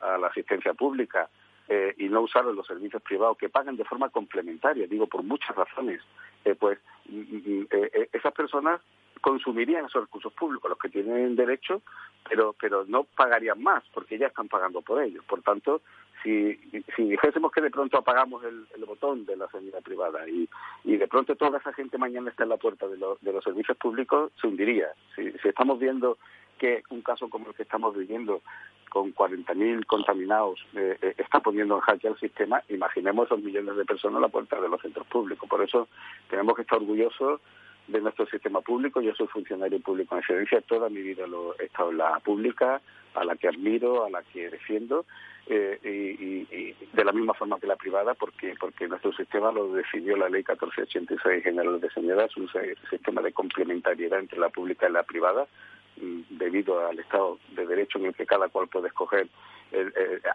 a 0.00 0.18
la 0.18 0.28
asistencia 0.28 0.74
pública 0.74 1.28
eh, 1.68 1.94
y 1.98 2.08
no 2.08 2.22
usaran 2.22 2.56
los 2.56 2.66
servicios 2.66 3.02
privados 3.02 3.38
que 3.38 3.48
pagan 3.48 3.76
de 3.76 3.84
forma 3.84 4.08
complementaria, 4.10 4.86
digo 4.86 5.06
por 5.06 5.22
muchas 5.22 5.54
razones, 5.54 6.00
eh, 6.44 6.54
pues 6.54 6.78
mm, 7.08 7.20
mm, 7.20 7.66
eh, 7.70 8.08
esas 8.12 8.32
personas 8.32 8.80
consumirían 9.20 9.86
esos 9.86 10.02
recursos 10.02 10.32
públicos, 10.32 10.68
los 10.68 10.78
que 10.78 10.88
tienen 10.88 11.36
derecho, 11.36 11.82
pero 12.28 12.54
pero 12.60 12.84
no 12.86 13.04
pagarían 13.04 13.62
más 13.62 13.84
porque 13.94 14.18
ya 14.18 14.26
están 14.26 14.48
pagando 14.48 14.82
por 14.82 15.00
ellos. 15.00 15.24
Por 15.24 15.42
tanto, 15.42 15.82
si, 16.22 16.56
si 16.96 17.02
dijésemos 17.04 17.52
que 17.52 17.60
de 17.60 17.70
pronto 17.70 17.98
apagamos 17.98 18.42
el, 18.44 18.66
botón 18.84 19.24
de 19.24 19.36
la 19.36 19.48
sanidad 19.48 19.82
privada 19.82 20.28
y, 20.28 20.48
y 20.84 20.96
de 20.96 21.08
pronto 21.08 21.34
toda 21.36 21.58
esa 21.58 21.72
gente 21.72 21.98
mañana 21.98 22.30
está 22.30 22.42
en 22.42 22.50
la 22.50 22.56
puerta 22.56 22.86
de, 22.88 22.96
de 22.96 23.32
los 23.32 23.44
servicios 23.44 23.76
públicos, 23.78 24.32
se 24.40 24.48
hundiría. 24.48 24.88
Si, 25.14 25.30
si 25.38 25.48
estamos 25.48 25.78
viendo 25.78 26.18
que 26.62 26.84
un 26.90 27.02
caso 27.02 27.28
como 27.28 27.48
el 27.48 27.54
que 27.56 27.64
estamos 27.64 27.96
viviendo, 27.96 28.40
con 28.88 29.12
40.000 29.12 29.84
contaminados, 29.84 30.64
eh, 30.76 30.96
eh, 31.02 31.14
está 31.18 31.40
poniendo 31.40 31.74
en 31.74 31.80
jaque 31.80 32.06
al 32.06 32.20
sistema, 32.20 32.62
imaginemos 32.68 33.26
esos 33.26 33.42
millones 33.42 33.74
de 33.74 33.84
personas 33.84 34.18
a 34.18 34.20
la 34.20 34.28
puerta 34.28 34.60
de 34.60 34.68
los 34.68 34.80
centros 34.80 35.08
públicos. 35.08 35.48
Por 35.48 35.60
eso 35.60 35.88
tenemos 36.30 36.54
que 36.54 36.62
estar 36.62 36.78
orgullosos 36.78 37.40
de 37.88 38.00
nuestro 38.00 38.26
sistema 38.26 38.60
público. 38.60 39.00
Yo 39.00 39.12
soy 39.14 39.26
funcionario 39.26 39.80
público 39.80 40.14
en 40.14 40.20
excedencia, 40.20 40.60
toda 40.60 40.88
mi 40.88 41.02
vida 41.02 41.26
lo 41.26 41.58
he 41.58 41.64
estado 41.64 41.90
en 41.90 41.98
la 41.98 42.20
pública, 42.20 42.80
a 43.14 43.24
la 43.24 43.34
que 43.34 43.48
admiro, 43.48 44.04
a 44.04 44.10
la 44.10 44.22
que 44.22 44.48
defiendo, 44.50 45.04
eh, 45.46 45.80
y, 45.82 46.76
de 46.94 47.04
la 47.04 47.10
misma 47.10 47.34
forma 47.34 47.58
que 47.58 47.66
la 47.66 47.74
privada, 47.74 48.14
porque 48.14 48.54
porque 48.60 48.86
nuestro 48.86 49.12
sistema 49.14 49.50
lo 49.50 49.72
decidió 49.72 50.16
la 50.16 50.28
ley 50.28 50.44
1486 50.46 51.42
general 51.42 51.80
de 51.80 51.90
sanidad, 51.90 52.26
es 52.26 52.36
un 52.36 52.48
sistema 52.88 53.20
de 53.20 53.32
complementariedad 53.32 54.20
entre 54.20 54.38
la 54.38 54.50
pública 54.50 54.88
y 54.88 54.92
la 54.92 55.02
privada, 55.02 55.48
debido 55.96 56.86
al 56.86 56.98
Estado 56.98 57.38
de 57.50 57.66
Derecho 57.66 57.98
en 57.98 58.06
el 58.06 58.14
que 58.14 58.26
cada 58.26 58.48
cual 58.48 58.68
puede 58.68 58.88
escoger 58.88 59.28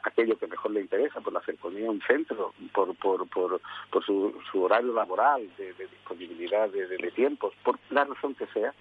aquello 0.03 0.37
que 0.37 0.47
mejor 0.47 0.71
le 0.71 0.81
interesa, 0.81 1.21
por 1.21 1.33
la 1.33 1.41
cercanía 1.41 1.87
a 1.87 1.91
un 1.91 2.01
centro, 2.01 2.53
por, 2.73 2.95
por 2.95 4.05
su, 4.05 4.33
su 4.51 4.63
horario 4.63 4.93
laboral, 4.93 5.47
de, 5.57 5.73
disponibilidad 5.73 6.69
de, 6.69 6.87
de, 6.87 7.11
tiempos, 7.11 7.53
por 7.63 7.77
la 7.89 8.03
razón 8.05 8.35
que 8.35 8.47
sea, 8.47 8.73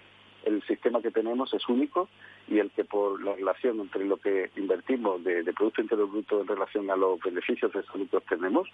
el 0.45 0.63
sistema 0.63 1.01
que 1.01 1.11
tenemos 1.11 1.53
es 1.53 1.67
único 1.67 2.07
y 2.47 2.59
el 2.59 2.71
que 2.71 2.85
por 2.85 3.21
la 3.21 3.33
relación 3.33 3.79
entre 3.81 4.05
lo 4.05 4.17
que 4.17 4.49
invertimos 4.55 5.23
de, 5.23 5.43
Producto 5.53 5.81
Interior 5.81 6.09
Bruto 6.09 6.41
en 6.41 6.47
relación 6.47 6.89
a 6.89 6.95
los 6.95 7.19
beneficios 7.19 7.71
de 7.73 7.83
salud 7.83 8.07
que 8.09 8.17
obtenemos, 8.17 8.69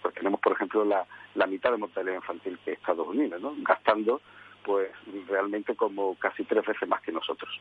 pues 0.00 0.14
tenemos, 0.14 0.40
por 0.40 0.52
ejemplo, 0.52 0.84
la, 0.84 1.06
la 1.34 1.46
mitad 1.46 1.72
de 1.72 1.78
mortalidad 1.78 2.16
infantil 2.16 2.58
que 2.64 2.72
Estados 2.72 3.08
Unidos, 3.08 3.40
¿no? 3.40 3.54
gastando 3.58 4.20
pues 4.66 4.88
realmente 5.28 5.76
como 5.76 6.16
casi 6.16 6.42
tres 6.42 6.66
veces 6.66 6.88
más 6.88 7.00
que 7.00 7.12
nosotros. 7.12 7.60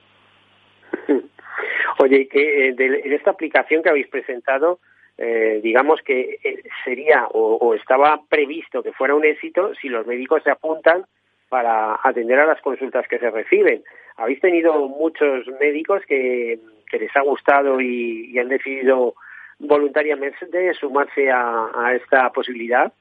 Oye, 2.00 2.28
que 2.28 2.70
en 2.70 2.82
eh, 2.82 3.02
esta 3.06 3.30
aplicación 3.30 3.84
que 3.84 3.90
habéis 3.90 4.08
presentado, 4.08 4.80
eh, 5.20 5.60
digamos 5.64 6.02
que 6.02 6.40
eh, 6.44 6.64
sería 6.84 7.28
o, 7.32 7.76
estaba 7.76 8.20
previsto 8.28 8.82
que 8.82 8.92
fuera 8.92 9.14
un 9.14 9.24
éxito 9.24 9.74
si 9.76 9.88
los 9.88 10.08
médicos 10.08 10.42
se 10.44 10.50
apuntan 10.50 11.06
para 11.48 12.00
atender 12.04 12.40
a 12.40 12.48
las 12.48 12.60
consultas 12.62 13.08
que 13.08 13.20
se 13.20 13.30
reciben. 13.30 13.84
Habéis 14.18 14.42
tenido 14.42 14.88
muchos 14.88 15.48
médicos 15.60 16.02
que, 16.08 16.60
les 16.92 17.16
ha 17.16 17.22
gustado 17.22 17.82
y, 17.82 18.38
han 18.40 18.50
decidido 18.50 19.14
voluntariamente 19.60 20.74
sumarse 20.74 21.30
a 21.30 21.94
esta 21.94 22.32
posibilidad. 22.32 22.92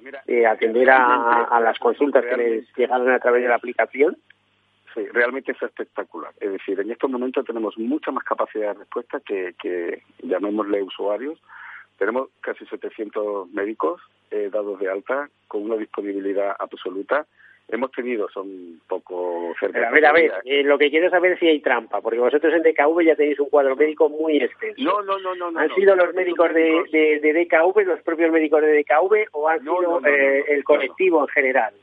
Pues 0.00 0.14
eh, 0.26 0.46
atender 0.46 0.90
a, 0.90 1.58
las 1.60 1.78
consultas 1.78 2.24
que 2.24 2.36
les 2.36 2.76
llegaron 2.76 3.10
a 3.10 3.18
través 3.18 3.42
de 3.42 3.48
la 3.48 3.54
aplicación. 3.54 4.16
Sí, 4.94 5.06
realmente 5.08 5.52
es 5.52 5.62
espectacular. 5.62 6.32
Es 6.40 6.52
decir, 6.52 6.78
en 6.80 6.90
estos 6.90 7.10
momentos 7.10 7.44
tenemos 7.44 7.76
mucha 7.78 8.10
más 8.10 8.24
capacidad 8.24 8.72
de 8.72 8.80
respuesta 8.80 9.20
que, 9.20 9.54
que 9.60 10.02
llamémosle 10.22 10.82
usuarios, 10.82 11.38
Tenemos 11.98 12.28
casi 12.40 12.66
700 12.66 13.50
médicos 13.50 14.00
eh, 14.30 14.50
dados 14.52 14.78
de 14.80 14.90
alta 14.90 15.28
con 15.48 15.62
una 15.62 15.76
disponibilidad 15.76 16.54
absoluta 16.58 17.26
hemos 17.68 17.90
tenido 17.90 18.28
son 18.28 18.80
poco 18.86 19.54
cerca. 19.58 19.88
a 19.88 19.90
ver, 19.90 20.06
a 20.06 20.12
ver, 20.12 20.32
eh, 20.44 20.62
lo 20.62 20.78
que 20.78 20.90
quiero 20.90 21.10
saber 21.10 21.32
es 21.32 21.40
si 21.40 21.48
hay 21.48 21.60
trampa, 21.60 22.00
porque 22.00 22.18
vosotros 22.18 22.52
en 22.54 22.62
DKV 22.62 23.02
ya 23.02 23.16
tenéis 23.16 23.40
un 23.40 23.48
cuadro 23.48 23.74
médico 23.76 24.08
muy 24.08 24.38
extenso. 24.38 24.82
No, 24.82 25.02
no, 25.02 25.18
no, 25.18 25.34
no. 25.34 25.58
¿Han 25.58 25.74
sido 25.74 25.96
los 25.96 26.14
médicos 26.14 26.52
de, 26.54 26.84
de, 26.92 27.20
de, 27.20 27.44
DKV, 27.44 27.80
los 27.86 28.00
propios 28.02 28.30
médicos 28.30 28.62
de 28.62 28.78
DKV, 28.78 29.28
o 29.32 29.48
han 29.48 29.60
sido 29.60 30.00
eh, 30.06 30.44
el 30.48 30.64
colectivo 30.64 31.22
en 31.22 31.28
general? 31.28 31.74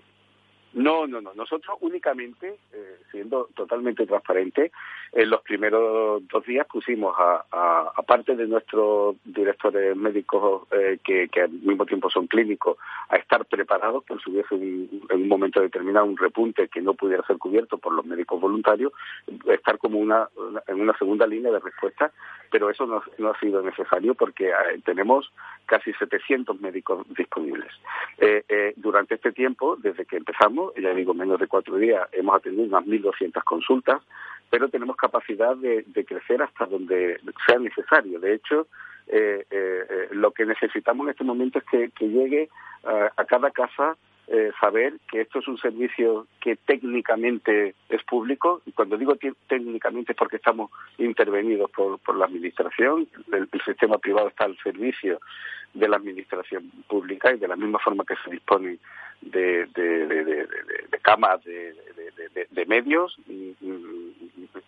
No, 0.74 1.06
no, 1.06 1.22
no. 1.22 1.34
Nosotros 1.36 1.78
únicamente, 1.82 2.58
eh, 2.74 2.98
siendo 3.12 3.48
totalmente 3.54 4.08
transparente, 4.08 4.72
en 5.12 5.30
los 5.30 5.42
primeros 5.42 6.28
dos 6.28 6.44
días 6.46 6.66
pusimos 6.66 7.16
a, 7.20 7.46
a, 7.52 8.02
parte 8.02 8.36
de 8.36 8.48
nuestros 8.48 9.16
directores 9.24 9.96
médicos 9.96 10.64
eh, 10.72 10.98
que, 11.04 11.30
al 11.40 11.52
mismo 11.52 11.86
tiempo 11.86 12.10
son 12.10 12.26
clínicos 12.26 12.78
a 13.10 13.18
estar 13.18 13.46
preparados 13.46 14.04
por 14.04 14.22
si 14.22 14.32
hubiese 14.32 14.56
en 14.56 15.22
un 15.22 15.28
momento 15.28 15.62
determinado 15.62 16.06
un 16.06 16.18
repunte 16.18 16.68
que 16.68 16.82
no 16.82 16.96
pudiera 16.96 17.26
ser 17.28 17.38
cubierto 17.38 17.78
por 17.78 17.94
los 17.94 18.06
médicos 18.06 18.42
voluntarios, 18.42 18.92
estar 19.52 19.78
como 19.78 20.00
una, 20.00 20.28
en 20.68 20.82
una 20.82 20.98
segunda 20.98 21.28
línea 21.28 21.52
de 21.52 21.60
respuesta, 21.60 22.12
pero 22.50 22.70
eso 22.72 22.88
no, 22.88 23.30
ha 23.30 23.40
sido 23.40 23.62
necesario 23.62 24.16
porque 24.16 24.50
eh, 24.50 24.82
tenemos 24.84 25.32
casi 25.68 25.94
700 25.94 26.60
médicos 26.60 27.06
disponibles. 27.16 27.72
Durante 28.78 29.16
este 29.16 29.32
tiempo, 29.32 29.76
desde 29.78 30.06
que 30.06 30.18
empezamos, 30.18 30.63
ya 30.78 30.94
digo 30.94 31.14
menos 31.14 31.40
de 31.40 31.48
cuatro 31.48 31.78
días, 31.78 32.08
hemos 32.12 32.36
atendido 32.36 32.66
unas 32.66 32.86
1.200 32.86 33.44
consultas, 33.44 34.02
pero 34.50 34.70
tenemos 34.70 34.96
capacidad 34.96 35.56
de, 35.58 35.84
crecer 36.06 36.42
hasta 36.42 36.66
donde 36.66 37.20
sea 37.48 37.58
necesario. 37.58 38.20
De 38.20 38.36
hecho, 38.36 38.68
eh, 39.08 39.46
eh, 39.50 39.86
eh, 39.90 40.08
lo 40.12 40.32
que 40.32 40.46
necesitamos 40.46 41.06
en 41.06 41.12
este 41.12 41.24
momento 41.24 41.60
es 41.60 41.66
que, 41.66 42.08
llegue 42.08 42.50
a 42.84 43.26
cada 43.26 43.50
casa 43.52 43.96
saber 44.60 44.94
que 45.12 45.22
esto 45.22 45.40
es 45.40 45.48
un 45.48 45.58
servicio 45.58 46.28
que 46.40 46.56
técnicamente 46.56 47.76
es 47.90 48.04
público, 48.04 48.62
y 48.66 48.72
cuando 48.72 48.98
digo 48.98 49.16
técnicamente 49.48 50.14
es 50.14 50.18
porque 50.18 50.38
estamos 50.38 50.72
intervenidos 50.98 51.70
por, 51.72 52.00
por 52.00 52.16
la 52.16 52.26
Administración, 52.26 53.08
el, 53.32 53.50
sistema 53.64 53.98
privado 53.98 54.30
está 54.30 54.46
al 54.46 54.58
servicio 54.58 55.20
de 55.74 55.88
la 55.88 55.98
Administración 55.98 56.72
pública 56.88 57.34
y 57.34 57.38
de 57.38 57.48
la 57.48 57.56
misma 57.56 57.80
forma 57.80 58.06
que 58.06 58.16
se 58.24 58.32
dispone 58.32 58.78
de, 59.22 59.66
de, 59.68 60.08
de, 60.08 60.48
camas, 61.02 61.44
de, 61.44 62.66
medios, 62.66 63.16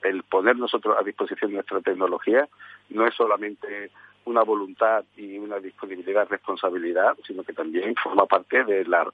el 0.03 0.23
poner 0.23 0.57
nosotros 0.57 0.95
a 0.99 1.03
disposición 1.03 1.53
nuestra 1.53 1.81
tecnología 1.81 2.47
no 2.89 3.07
es 3.07 3.15
solamente 3.15 3.89
una 4.25 4.43
voluntad 4.43 5.03
y 5.17 5.37
una 5.37 5.59
disponibilidad, 5.59 6.27
responsabilidad, 6.29 7.15
sino 7.25 7.43
que 7.43 7.53
también 7.53 7.95
forma 7.95 8.25
parte 8.25 8.63
de 8.63 8.85
las 8.85 9.07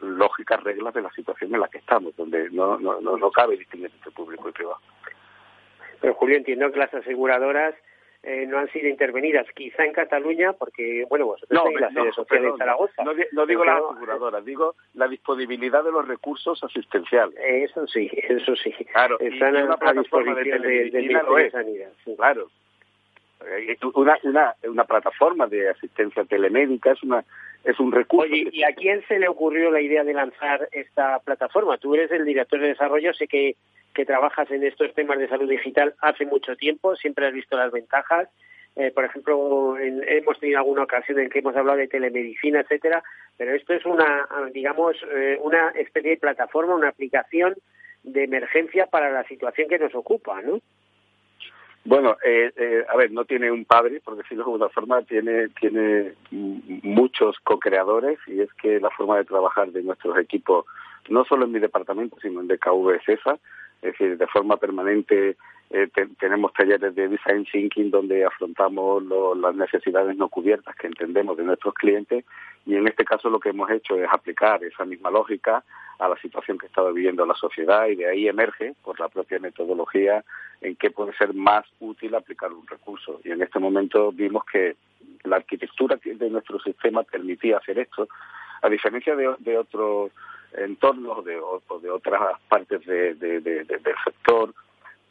lógicas 0.00 0.62
reglas 0.62 0.94
de 0.94 1.02
la 1.02 1.10
situación 1.10 1.54
en 1.54 1.60
la 1.60 1.68
que 1.68 1.78
estamos, 1.78 2.14
donde 2.16 2.50
no, 2.50 2.78
no, 2.78 3.00
no, 3.00 3.30
cabe 3.30 3.56
distinguir 3.56 3.90
entre 3.94 4.10
público 4.10 4.48
y 4.48 4.52
privado. 4.52 4.80
Pero 6.00 6.14
Julio, 6.14 6.36
entiendo 6.36 6.70
que 6.70 6.78
las 6.78 6.92
aseguradoras 6.92 7.74
eh, 8.22 8.44
no 8.46 8.58
han 8.58 8.70
sido 8.72 8.88
intervenidas, 8.88 9.46
quizá 9.54 9.84
en 9.84 9.92
Cataluña, 9.92 10.52
porque, 10.52 11.04
bueno, 11.08 11.26
vosotros 11.26 11.62
tenéis 11.62 11.80
la 11.80 11.90
sede 11.90 12.12
social 12.12 12.44
en 12.44 12.56
Zaragoza. 12.56 13.04
No, 13.04 13.46
digo 13.46 13.64
las 13.64 13.82
aseguradoras, 13.82 14.44
digo 14.44 14.74
la 14.94 15.06
disponibilidad 15.06 15.84
de 15.84 15.92
los 15.92 16.06
recursos 16.08 16.62
asistenciales. 16.62 17.38
Eso 17.38 17.86
sí, 17.86 18.10
eso 18.16 18.56
sí. 18.56 18.72
Claro, 18.92 19.20
Están 19.20 19.54
y 19.54 19.62
una 19.62 19.76
plataforma 19.76 20.34
de, 20.34 20.90
de, 20.90 21.50
Sanidad. 21.50 21.92
Claro. 22.16 22.48
Eh, 23.44 23.76
una, 23.94 24.18
una, 24.22 24.54
una 24.64 24.84
plataforma 24.84 25.46
de 25.46 25.68
asistencia 25.68 26.24
telemédica 26.24 26.92
es 26.92 27.02
una 27.02 27.24
es 27.64 27.80
un 27.80 27.90
recurso. 27.90 28.32
Oye, 28.32 28.48
¿y 28.52 28.62
a 28.62 28.72
quién 28.74 29.04
se 29.08 29.18
le 29.18 29.28
ocurrió 29.28 29.70
la 29.70 29.80
idea 29.80 30.04
de 30.04 30.14
lanzar 30.14 30.68
esta 30.70 31.18
plataforma? 31.18 31.78
Tú 31.78 31.94
eres 31.94 32.12
el 32.12 32.24
director 32.24 32.60
de 32.60 32.68
desarrollo, 32.68 33.12
sé 33.12 33.26
que 33.26 33.56
que 33.96 34.04
trabajas 34.04 34.48
en 34.50 34.62
estos 34.62 34.92
temas 34.94 35.18
de 35.18 35.26
salud 35.26 35.48
digital 35.48 35.94
hace 36.00 36.26
mucho 36.26 36.54
tiempo, 36.54 36.94
siempre 36.96 37.26
has 37.26 37.32
visto 37.32 37.56
las 37.56 37.72
ventajas. 37.72 38.28
Eh, 38.76 38.90
por 38.90 39.06
ejemplo, 39.06 39.78
hemos 39.78 40.38
tenido 40.38 40.58
alguna 40.58 40.82
ocasión 40.82 41.18
en 41.18 41.30
que 41.30 41.38
hemos 41.38 41.56
hablado 41.56 41.78
de 41.78 41.88
telemedicina, 41.88 42.60
etcétera, 42.60 43.02
pero 43.38 43.54
esto 43.54 43.72
es 43.72 43.86
una, 43.86 44.28
digamos, 44.52 44.96
eh, 45.14 45.38
una 45.40 45.70
especie 45.70 46.10
de 46.10 46.16
plataforma, 46.18 46.74
una 46.74 46.90
aplicación 46.90 47.54
de 48.02 48.24
emergencia 48.24 48.84
para 48.86 49.10
la 49.10 49.24
situación 49.24 49.66
que 49.66 49.78
nos 49.78 49.94
ocupa, 49.94 50.42
¿no? 50.42 50.60
Bueno, 51.86 52.16
eh, 52.24 52.52
eh, 52.56 52.84
a 52.88 52.96
ver, 52.96 53.12
no 53.12 53.24
tiene 53.24 53.48
un 53.48 53.64
padre, 53.64 54.00
por 54.00 54.16
decirlo 54.16 54.42
de 54.42 54.50
alguna 54.50 54.68
forma, 54.70 55.02
tiene, 55.02 55.48
tiene 55.60 56.14
muchos 56.32 57.36
co-creadores 57.44 58.18
y 58.26 58.40
es 58.40 58.52
que 58.54 58.80
la 58.80 58.90
forma 58.90 59.18
de 59.18 59.24
trabajar 59.24 59.70
de 59.70 59.84
nuestros 59.84 60.18
equipos, 60.18 60.66
no 61.08 61.24
solo 61.24 61.44
en 61.44 61.52
mi 61.52 61.60
departamento, 61.60 62.16
sino 62.20 62.40
en 62.40 62.48
DKV 62.48 62.90
es 62.90 63.08
esa, 63.08 63.38
es 63.82 63.92
decir, 63.92 64.16
de 64.16 64.26
forma 64.26 64.56
permanente 64.56 65.36
eh, 65.70 65.88
tenemos 66.20 66.52
talleres 66.52 66.94
de 66.94 67.08
design 67.08 67.44
thinking 67.50 67.90
donde 67.90 68.24
afrontamos 68.24 69.02
las 69.36 69.54
necesidades 69.56 70.16
no 70.16 70.28
cubiertas 70.28 70.76
que 70.76 70.86
entendemos 70.86 71.36
de 71.36 71.42
nuestros 71.42 71.74
clientes 71.74 72.24
y 72.64 72.76
en 72.76 72.86
este 72.86 73.04
caso 73.04 73.30
lo 73.30 73.40
que 73.40 73.48
hemos 73.48 73.68
hecho 73.70 73.96
es 73.96 74.08
aplicar 74.10 74.62
esa 74.62 74.84
misma 74.84 75.10
lógica 75.10 75.64
a 75.98 76.08
la 76.08 76.16
situación 76.18 76.58
que 76.58 76.66
está 76.66 76.82
viviendo 76.84 77.26
la 77.26 77.34
sociedad 77.34 77.86
y 77.88 77.96
de 77.96 78.08
ahí 78.08 78.28
emerge 78.28 78.74
por 78.84 79.00
la 79.00 79.08
propia 79.08 79.40
metodología 79.40 80.24
en 80.60 80.76
qué 80.76 80.90
puede 80.90 81.12
ser 81.14 81.34
más 81.34 81.64
útil 81.80 82.14
aplicar 82.14 82.52
un 82.52 82.66
recurso. 82.66 83.20
Y 83.24 83.30
en 83.30 83.42
este 83.42 83.58
momento 83.58 84.12
vimos 84.12 84.44
que 84.44 84.76
la 85.24 85.36
arquitectura 85.36 85.98
de 86.02 86.30
nuestro 86.30 86.60
sistema 86.60 87.02
permitía 87.02 87.58
hacer 87.58 87.78
esto 87.78 88.08
a 88.62 88.68
diferencia 88.68 89.16
de 89.16 89.58
otros 89.58 90.12
entornos 90.56 91.24
de, 91.24 91.38
o 91.38 91.78
de 91.80 91.90
otras 91.90 92.40
partes 92.48 92.84
de, 92.86 93.14
del 93.14 93.94
sector, 94.04 94.54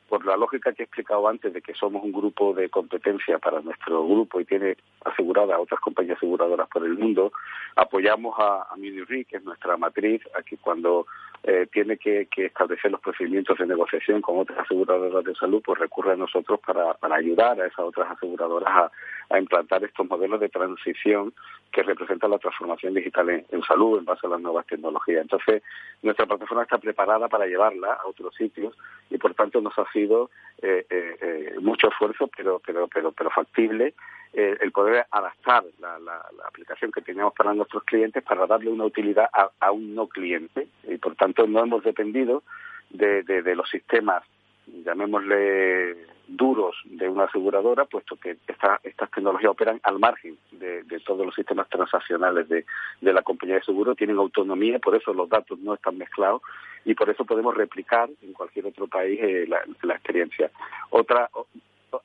por 0.08 0.26
la 0.26 0.38
lógica 0.38 0.72
que 0.74 0.84
he 0.84 0.86
explicado 0.86 1.28
antes 1.28 1.52
de 1.54 1.62
que 1.62 1.74
somos 1.74 2.04
un 2.04 2.12
grupo 2.12 2.54
de 2.54 2.70
competencia 2.70 3.40
para 3.40 3.62
nuestro 3.62 4.06
grupo 4.06 4.40
y 4.40 4.46
tiene 4.46 4.78
asegurada 5.04 5.56
a 5.56 5.60
otras 5.60 5.80
compañías 5.80 6.18
aseguradoras 6.18 6.70
por 6.70 6.86
el 6.86 6.96
mundo, 6.98 7.32
apoyamos 7.76 8.36
a, 8.38 8.68
a 8.70 8.76
Munich 8.76 9.28
que 9.28 9.38
es 9.38 9.44
nuestra 9.44 9.78
matriz, 9.78 10.22
aquí 10.38 10.58
cuando 10.58 11.08
eh, 11.48 11.68
tiene 11.72 11.98
que, 11.98 12.28
establecer 12.36 12.90
los 12.90 13.02
procedimientos 13.02 13.60
de 13.60 13.68
negociación 13.68 14.20
con 14.20 14.40
otras 14.40 14.58
aseguradoras 14.58 15.24
de 15.24 15.36
salud, 15.36 15.62
pues 15.64 15.78
recurre 15.78 16.14
a 16.14 16.16
nosotros 16.16 16.60
para, 16.66 16.96
para 16.96 17.18
ayudar 17.18 17.62
a 17.62 17.68
esas 17.68 17.80
otras 17.86 18.10
aseguradoras 18.10 18.92
a, 19.30 19.40
implantar 19.40 19.84
estos 19.84 20.10
modelos 20.10 20.40
de 20.40 20.50
transición 20.50 21.34
que 21.72 21.84
representan 21.84 22.32
la 22.32 22.40
transformación 22.40 22.96
digital 22.96 23.30
en, 23.30 23.62
salud 23.64 24.00
en 24.00 24.06
base 24.06 24.26
a 24.26 24.30
las 24.32 24.42
nuevas 24.42 24.66
tecnologías. 24.66 25.22
Entonces, 25.22 25.62
nuestra 26.02 26.26
plataforma 26.26 26.64
está 26.64 26.80
preparada 26.80 27.28
para 27.28 27.46
llevarla 27.46 27.94
a 27.94 28.08
otros 28.08 28.34
sitios 28.34 28.76
y, 29.12 29.18
por 29.20 29.36
tanto, 29.36 29.62
nos 29.62 29.78
ha 29.78 29.86
sido 29.92 30.32
eh, 30.64 30.86
eh, 30.90 31.18
eh 31.22 31.56
mucho 31.60 31.90
esfuerzo, 31.90 32.28
pero, 32.36 32.60
pero, 32.66 32.88
pero, 32.88 33.12
pero 33.12 33.30
factible, 33.30 33.94
eh, 34.36 34.58
el 34.62 34.72
poder 34.72 35.06
adaptar 35.10 35.64
la, 35.80 35.98
la, 36.00 36.22
aplicación 36.48 36.92
que 36.92 37.02
teníamos 37.02 37.34
para 37.34 37.54
nuestros 37.54 37.84
clientes 37.84 38.24
para 38.24 38.46
darle 38.46 38.70
una 38.70 38.86
utilidad 38.86 39.30
a, 39.32 39.72
un 39.72 39.96
no 39.96 40.08
cliente 40.08 40.68
y, 40.84 40.98
por 40.98 41.16
tanto, 41.16 41.48
no 41.48 41.64
hemos 41.64 41.84
dependido 41.84 42.44
de, 42.90 43.24
de, 43.24 43.42
de 43.42 43.56
los 43.56 43.70
sistemas 43.70 44.24
llamémosle 44.68 45.96
duros 46.28 46.76
de 46.86 47.08
una 47.08 47.26
aseguradora, 47.26 47.86
puesto 47.86 48.16
que 48.16 48.38
esta, 48.48 48.80
estas 48.84 49.12
tecnologías 49.12 49.52
operan 49.52 49.80
al 49.84 50.00
margen 50.00 50.38
de, 50.52 50.84
todos 51.06 51.26
los 51.26 51.36
sistemas 51.36 51.70
transaccionales 51.70 52.50
de, 52.50 52.66
la 53.02 53.22
compañía 53.22 53.56
de 53.56 53.64
seguro, 53.64 53.96
tienen 53.96 54.18
autonomía, 54.18 54.80
por 54.80 54.96
eso 54.96 55.14
los 55.14 55.30
datos 55.30 55.60
no 55.60 55.76
están 55.76 55.98
mezclados 55.98 56.42
y 56.84 56.96
por 56.96 57.10
eso 57.10 57.26
podemos 57.26 57.56
replicar 57.56 58.10
en 58.24 58.34
cualquier 58.34 58.66
otro 58.66 58.88
país 58.88 59.20
eh, 59.22 59.46
la, 59.48 59.94
experiencia. 59.94 60.50
Otra, 60.90 61.30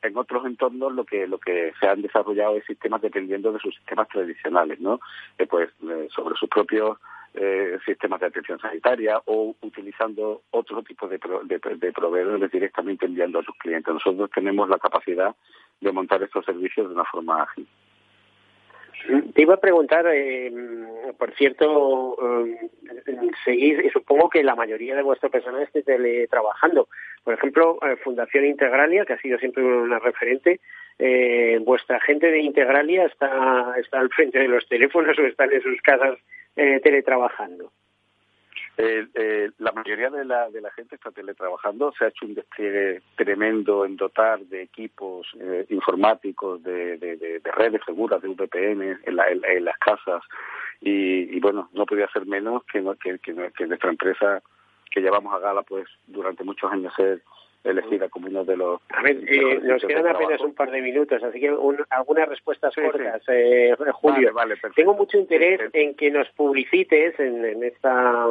en 0.03 0.17
otros 0.17 0.45
entornos 0.47 0.93
lo 0.95 1.05
que 1.05 1.27
lo 1.27 1.39
que 1.39 1.73
se 1.81 1.87
han 1.87 2.03
desarrollado 2.03 2.57
es 2.57 2.65
sistemas 2.65 3.03
dependiendo 3.03 3.53
de 3.53 3.59
sus 3.59 3.75
sistemas 3.75 4.09
tradicionales, 4.09 4.81
¿no? 4.81 5.01
Eh, 5.39 5.47
pues 5.47 5.71
eh, 5.89 6.09
sobre 6.11 6.37
sus 6.37 6.49
propios 6.49 6.99
eh, 7.35 7.79
sistemas 7.85 8.21
de 8.21 8.27
atención 8.27 8.59
sanitaria 8.59 9.21
o 9.27 9.55
utilizando 9.63 10.43
otro 10.51 10.83
tipo 10.83 11.07
de, 11.07 11.19
de, 11.45 11.93
proveedores 11.93 12.51
directamente 12.51 13.07
enviando 13.07 13.39
a 13.39 13.45
sus 13.45 13.57
clientes. 13.57 13.95
Nosotros 13.95 14.31
tenemos 14.35 14.69
la 14.69 14.79
capacidad 14.79 15.35
de 15.81 15.93
montar 15.93 16.23
estos 16.23 16.45
servicios 16.45 16.89
de 16.89 16.95
una 16.95 17.05
forma 17.05 17.43
ágil. 17.43 17.69
Te 19.35 19.43
iba 19.43 19.55
a 19.55 19.61
preguntar, 19.61 20.07
eh, 20.13 20.53
por 21.19 21.35
cierto, 21.35 22.17
eh, 22.47 22.71
seguís, 23.45 23.79
supongo 23.93 24.29
que 24.29 24.43
la 24.43 24.55
mayoría 24.55 24.95
de 24.95 25.03
vuestro 25.03 25.31
personal 25.31 25.63
esté 25.63 25.83
teletrabajando. 25.83 26.89
Por 27.25 27.35
ejemplo, 27.35 27.79
eh, 27.83 27.97
Fundación 27.97 28.47
Integralia, 28.47 29.05
que 29.05 29.15
ha 29.15 29.21
sido 29.21 29.39
siempre 29.39 29.63
una 29.63 29.99
referente, 29.99 30.61
eh, 30.99 31.59
¿vuestra 31.63 32.01
gente 32.01 32.31
de 32.31 32.41
Integralia 32.41 33.07
está, 33.07 33.75
está 33.79 34.01
al 34.01 34.11
frente 34.11 34.39
de 34.39 34.49
los 34.49 34.67
teléfonos 34.69 35.19
o 35.19 35.23
están 35.23 35.53
en 35.53 35.63
sus 35.63 35.81
casas 35.83 36.19
eh, 36.57 36.81
teletrabajando? 36.83 37.73
Eh, 38.83 39.07
eh, 39.13 39.51
la 39.59 39.73
mayoría 39.73 40.09
de 40.09 40.25
la, 40.25 40.49
de 40.49 40.63
la 40.63 40.71
gente 40.71 40.95
está 40.95 41.11
teletrabajando, 41.11 41.93
se 41.99 42.07
ha 42.07 42.09
hecho 42.09 42.25
un 42.25 42.35
despliegue 42.35 43.03
tremendo 43.15 43.85
en 43.85 43.99
dotar 43.99 44.41
de 44.47 44.63
equipos 44.63 45.27
eh, 45.39 45.67
informáticos, 45.69 46.63
de, 46.63 46.97
de, 46.97 47.43
redes 47.55 47.83
seguras, 47.85 48.23
de 48.23 48.29
VPN 48.29 48.83
en, 48.83 48.99
en, 49.05 49.65
las 49.67 49.77
casas. 49.77 50.23
Y, 50.81 51.39
bueno, 51.41 51.69
no 51.75 51.85
podía 51.85 52.09
ser 52.09 52.25
menos 52.25 52.63
que, 52.65 52.83
que, 53.03 53.19
que, 53.19 53.67
nuestra 53.67 53.91
empresa 53.91 54.43
que 54.91 55.03
llevamos 55.03 55.35
a 55.35 55.41
gala 55.41 55.63
pues 55.63 55.87
durante 56.07 56.43
muchos 56.43 56.73
años 56.73 56.95
ser 56.97 57.21
elegida 57.65 58.09
como 58.09 58.29
uno 58.29 58.45
de 58.45 58.57
los... 58.57 58.81
A 58.91 59.03
ver, 59.03 59.19
eh, 59.27 59.61
nos 59.63 59.85
quedan 59.85 60.07
apenas 60.07 60.41
un 60.41 60.55
par 60.55 60.71
de 60.71 60.81
minutos, 60.81 61.23
así 61.23 61.41
que 61.41 61.49
algunas 61.91 62.29
respuestas 62.29 62.75
cortas, 62.75 63.23
Eh, 63.29 63.75
Julio. 63.93 64.33
Vale, 64.33 64.57
Tengo 64.75 64.95
mucho 64.95 65.19
interés 65.19 65.61
en 65.73 65.95
que 65.95 66.11
nos 66.11 66.29
publicites 66.31 67.19
en, 67.21 67.45
en, 67.45 67.65
esta, 67.65 68.27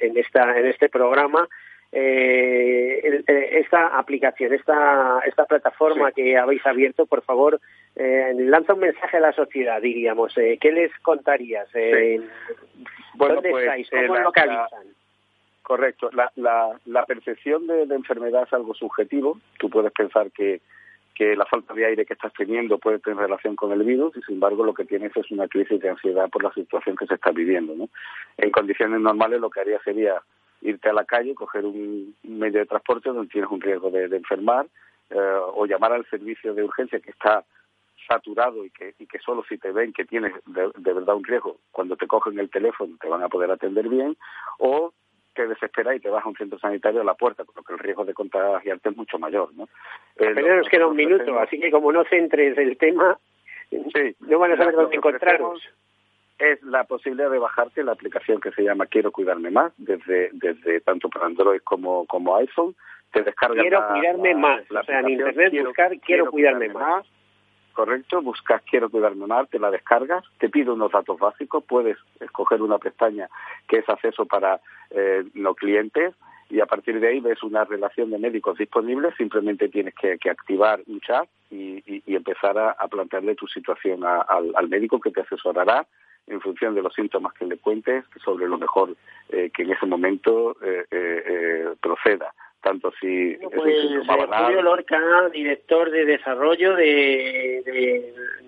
en, 0.00 0.16
esta, 0.16 0.58
en 0.58 0.66
este 0.66 0.88
programa 0.88 1.48
eh, 1.96 3.22
eh, 3.24 3.48
esta 3.60 3.96
aplicación, 3.96 4.52
esta, 4.52 5.20
esta 5.24 5.44
plataforma 5.44 6.10
que 6.10 6.36
habéis 6.36 6.66
abierto, 6.66 7.06
por 7.06 7.22
favor, 7.22 7.60
eh, 7.94 8.32
lanza 8.36 8.74
un 8.74 8.80
mensaje 8.80 9.18
a 9.18 9.20
la 9.20 9.32
sociedad, 9.32 9.80
diríamos. 9.80 10.36
Eh, 10.36 10.58
¿Qué 10.60 10.72
les 10.72 10.90
contarías? 11.02 11.68
Bueno, 13.14 13.34
¿Dónde 13.36 13.50
pues, 13.50 13.62
estáis? 13.62 13.90
¿Cómo 13.90 14.18
localizan? 14.18 14.88
Correcto. 15.64 16.10
La, 16.12 16.30
la, 16.36 16.78
la 16.84 17.06
percepción 17.06 17.66
de, 17.66 17.84
enfermedad 17.84 18.42
es 18.46 18.52
algo 18.52 18.74
subjetivo. 18.74 19.40
Tú 19.58 19.70
puedes 19.70 19.92
pensar 19.92 20.30
que, 20.30 20.60
que 21.14 21.34
la 21.34 21.46
falta 21.46 21.72
de 21.72 21.86
aire 21.86 22.04
que 22.04 22.12
estás 22.12 22.34
teniendo 22.34 22.76
puede 22.76 22.98
tener 22.98 23.18
relación 23.18 23.56
con 23.56 23.72
el 23.72 23.82
virus 23.82 24.14
y, 24.14 24.20
sin 24.20 24.34
embargo, 24.34 24.62
lo 24.62 24.74
que 24.74 24.84
tienes 24.84 25.16
es 25.16 25.30
una 25.30 25.48
crisis 25.48 25.80
de 25.80 25.88
ansiedad 25.88 26.28
por 26.28 26.44
la 26.44 26.52
situación 26.52 26.96
que 26.96 27.06
se 27.06 27.14
está 27.14 27.30
viviendo. 27.30 27.74
¿no? 27.74 27.88
En 28.36 28.50
condiciones 28.50 29.00
normales 29.00 29.40
lo 29.40 29.48
que 29.48 29.60
haría 29.60 29.80
sería 29.82 30.20
irte 30.60 30.90
a 30.90 30.92
la 30.92 31.06
calle, 31.06 31.34
coger 31.34 31.64
un 31.64 32.14
medio 32.24 32.60
de 32.60 32.66
transporte 32.66 33.08
donde 33.08 33.32
tienes 33.32 33.50
un 33.50 33.62
riesgo 33.62 33.90
de, 33.90 34.04
enfermar 34.04 34.66
eh, 35.08 35.38
o 35.54 35.64
llamar 35.64 35.94
al 35.94 36.04
servicio 36.10 36.52
de 36.52 36.62
urgencia 36.62 37.00
que 37.00 37.10
está 37.10 37.42
saturado 38.06 38.66
y 38.66 38.70
que, 38.70 38.94
y 38.98 39.06
que 39.06 39.18
solo 39.18 39.42
si 39.48 39.56
te 39.56 39.72
ven 39.72 39.94
que 39.94 40.04
tienes 40.04 40.34
de, 40.44 40.70
de 40.76 40.92
verdad 40.92 41.16
un 41.16 41.24
riesgo, 41.24 41.56
cuando 41.70 41.96
te 41.96 42.06
cogen 42.06 42.38
el 42.38 42.50
teléfono 42.50 42.98
te 43.00 43.08
van 43.08 43.22
a 43.22 43.30
poder 43.30 43.50
atender 43.50 43.88
bien, 43.88 44.14
o 44.58 44.92
te 45.34 45.46
desesperas 45.46 45.96
y 45.96 46.00
te 46.00 46.08
vas 46.08 46.24
a 46.24 46.28
un 46.28 46.36
centro 46.36 46.58
sanitario 46.58 47.00
a 47.00 47.04
la 47.04 47.14
puerta, 47.14 47.44
porque 47.44 47.72
el 47.72 47.78
riesgo 47.78 48.04
de 48.04 48.14
contagiarte 48.14 48.88
es 48.88 48.96
mucho 48.96 49.18
mayor. 49.18 49.52
¿no? 49.54 49.64
Eh, 50.16 50.32
Pero 50.34 50.56
nos 50.56 50.68
queda 50.68 50.86
un 50.86 50.96
minuto, 50.96 51.38
así 51.38 51.58
que 51.58 51.70
como 51.70 51.92
no 51.92 52.04
centres 52.04 52.56
el 52.56 52.76
tema, 52.78 53.18
no 54.20 54.38
van 54.38 54.52
a 54.52 54.56
saber 54.56 54.74
dónde 54.74 54.96
encontrarnos. 54.96 55.62
Es 56.38 56.60
la 56.64 56.84
posibilidad 56.84 57.30
de 57.30 57.38
bajarte 57.38 57.84
la 57.84 57.92
aplicación 57.92 58.40
que 58.40 58.50
se 58.50 58.62
llama 58.62 58.86
Quiero 58.86 59.12
Cuidarme 59.12 59.50
Más, 59.50 59.72
desde, 59.76 60.30
desde 60.32 60.80
tanto 60.80 61.08
para 61.08 61.26
Android 61.26 61.60
como, 61.62 62.06
como 62.06 62.36
iPhone. 62.36 62.74
Te 63.12 63.22
descargas 63.22 63.60
Quiero 63.60 63.86
Cuidarme 63.88 64.34
Más, 64.34 64.62
o 64.70 64.82
sea, 64.82 65.00
en 65.00 65.10
Internet 65.10 65.52
buscar 65.64 65.96
Quiero, 66.00 66.30
cuidarme, 66.30 66.68
más 66.70 67.06
correcto, 67.74 68.22
buscas 68.22 68.62
quiero 68.62 68.88
cuidarme 68.88 69.26
más, 69.26 69.48
te 69.50 69.58
la 69.58 69.70
descargas, 69.70 70.24
te 70.38 70.48
pide 70.48 70.70
unos 70.70 70.92
datos 70.92 71.18
básicos, 71.18 71.62
puedes 71.64 71.98
escoger 72.20 72.62
una 72.62 72.78
pestaña 72.78 73.28
que 73.68 73.78
es 73.78 73.88
acceso 73.88 74.24
para 74.24 74.60
eh, 74.90 75.24
no 75.34 75.54
clientes 75.54 76.14
y 76.48 76.60
a 76.60 76.66
partir 76.66 77.00
de 77.00 77.08
ahí 77.08 77.20
ves 77.20 77.42
una 77.42 77.64
relación 77.64 78.10
de 78.10 78.18
médicos 78.18 78.56
disponibles, 78.58 79.14
simplemente 79.16 79.68
tienes 79.68 79.94
que, 79.94 80.18
activar 80.30 80.80
un 80.86 81.00
chat 81.00 81.28
y, 81.50 81.82
empezar 82.06 82.56
a, 82.56 82.88
plantearle 82.88 83.34
tu 83.34 83.46
situación 83.46 84.04
al, 84.04 84.68
médico 84.68 85.00
que 85.00 85.10
te 85.10 85.20
asesorará 85.20 85.86
en 86.26 86.40
función 86.40 86.74
de 86.74 86.82
los 86.82 86.94
síntomas 86.94 87.34
que 87.34 87.44
le 87.44 87.58
cuentes 87.58 88.04
sobre 88.24 88.48
lo 88.48 88.56
mejor 88.56 88.96
eh, 89.28 89.50
que 89.54 89.64
en 89.64 89.72
ese 89.72 89.84
momento 89.84 90.56
eh, 90.62 91.66
proceda 91.82 92.32
tanto 92.64 92.90
si 92.98 93.36
pues, 93.54 93.76
Julio 94.06 94.62
Lorca, 94.62 95.28
director 95.32 95.90
de 95.90 96.06
desarrollo 96.06 96.74
de, 96.74 97.62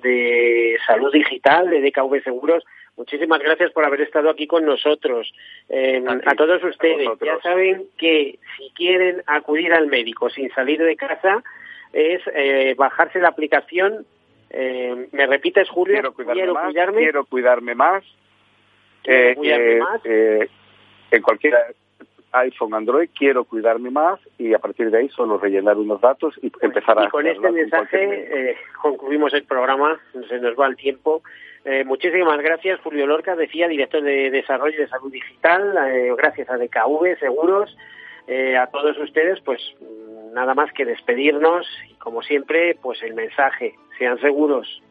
de, 0.02 0.78
salud 0.86 1.12
digital 1.12 1.68
de 1.68 1.82
DKV 1.82 2.22
Seguros, 2.24 2.64
muchísimas 2.96 3.40
gracias 3.40 3.70
por 3.72 3.84
haber 3.84 4.00
estado 4.00 4.30
aquí 4.30 4.46
con 4.46 4.64
nosotros. 4.64 5.30
Eh, 5.68 6.02
a 6.24 6.34
todos 6.34 6.64
ustedes, 6.64 7.08
ya 7.22 7.38
saben 7.42 7.84
que 7.98 8.38
si 8.56 8.70
quieren 8.70 9.22
acudir 9.26 9.74
al 9.74 9.86
médico 9.86 10.30
sin 10.30 10.50
salir 10.52 10.82
de 10.82 10.96
casa, 10.96 11.42
es 11.92 12.22
eh, 12.34 12.74
bajarse 12.76 13.20
la 13.20 13.28
aplicación. 13.28 14.06
Eh, 14.48 15.08
¿Me 15.12 15.26
repites, 15.26 15.68
Julio? 15.68 15.94
Quiero 15.94 16.14
cuidarme 16.14 16.52
más. 16.52 16.72
Quiero 16.94 17.24
cuidarme 17.26 17.74
más. 17.74 18.04
Cuidarme 19.04 19.76
más. 19.76 20.00
en 20.04 21.22
cualquiera 21.22 21.58
iPhone, 22.32 22.74
Android, 22.74 23.08
quiero 23.16 23.44
cuidarme 23.44 23.90
más 23.90 24.20
y 24.38 24.52
a 24.54 24.58
partir 24.58 24.90
de 24.90 24.98
ahí 24.98 25.08
solo 25.08 25.38
rellenar 25.38 25.76
unos 25.76 26.00
datos 26.00 26.34
y 26.42 26.52
empezar 26.60 26.98
a... 26.98 27.04
Y 27.04 27.08
con 27.08 27.26
este 27.26 27.50
mensaje 27.50 28.50
eh, 28.50 28.56
concluimos 28.80 29.32
el 29.34 29.44
programa, 29.44 29.98
se 30.28 30.38
nos 30.38 30.58
va 30.58 30.66
el 30.66 30.76
tiempo. 30.76 31.22
Eh, 31.64 31.84
muchísimas 31.84 32.38
gracias, 32.40 32.80
Julio 32.80 33.06
Lorca, 33.06 33.34
decía, 33.34 33.68
director 33.68 34.02
de 34.02 34.30
Desarrollo 34.30 34.78
de 34.78 34.88
Salud 34.88 35.10
Digital, 35.10 35.76
eh, 35.90 36.14
gracias 36.16 36.48
a 36.50 36.56
DKV 36.56 37.18
Seguros, 37.18 37.76
a 38.28 38.66
todos 38.66 38.98
ustedes, 38.98 39.40
pues 39.42 39.60
nada 40.34 40.52
más 40.52 40.72
que 40.72 40.84
despedirnos 40.84 41.64
y 41.88 41.94
como 41.94 42.22
siempre, 42.22 42.76
pues 42.82 43.00
el 43.04 43.14
mensaje, 43.14 43.76
sean 43.98 44.18
seguros. 44.20 44.82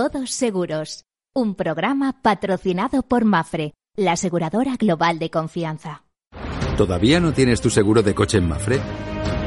Todos 0.00 0.30
Seguros, 0.30 1.04
un 1.34 1.54
programa 1.54 2.22
patrocinado 2.22 3.02
por 3.02 3.26
Mafre, 3.26 3.74
la 3.96 4.12
aseguradora 4.12 4.76
global 4.76 5.18
de 5.18 5.28
confianza. 5.28 6.04
¿Todavía 6.78 7.20
no 7.20 7.34
tienes 7.34 7.60
tu 7.60 7.68
seguro 7.68 8.02
de 8.02 8.14
coche 8.14 8.38
en 8.38 8.48
Mafre? 8.48 8.80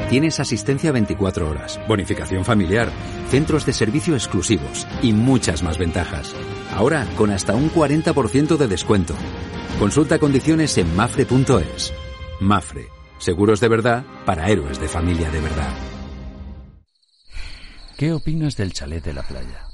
Tienes 0.08 0.38
asistencia 0.38 0.92
24 0.92 1.50
horas, 1.50 1.80
bonificación 1.88 2.44
familiar, 2.44 2.88
centros 3.30 3.66
de 3.66 3.72
servicio 3.72 4.14
exclusivos 4.14 4.86
y 5.02 5.12
muchas 5.12 5.64
más 5.64 5.76
ventajas. 5.76 6.32
Ahora 6.72 7.04
con 7.16 7.32
hasta 7.32 7.56
un 7.56 7.68
40% 7.68 8.56
de 8.56 8.68
descuento. 8.68 9.14
Consulta 9.80 10.20
condiciones 10.20 10.78
en 10.78 10.94
mafre.es. 10.94 11.92
Mafre, 12.38 12.86
seguros 13.18 13.58
de 13.58 13.68
verdad 13.68 14.04
para 14.24 14.48
héroes 14.48 14.78
de 14.78 14.86
familia 14.86 15.28
de 15.32 15.40
verdad. 15.40 15.74
¿Qué 17.98 18.12
opinas 18.12 18.56
del 18.56 18.72
chalet 18.72 19.02
de 19.02 19.14
la 19.14 19.24
playa? 19.24 19.73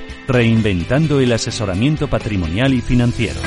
Reinventando 0.27 1.19
el 1.19 1.31
asesoramiento 1.33 2.07
patrimonial 2.07 2.73
y 2.73 2.81
financiero. 2.81 3.39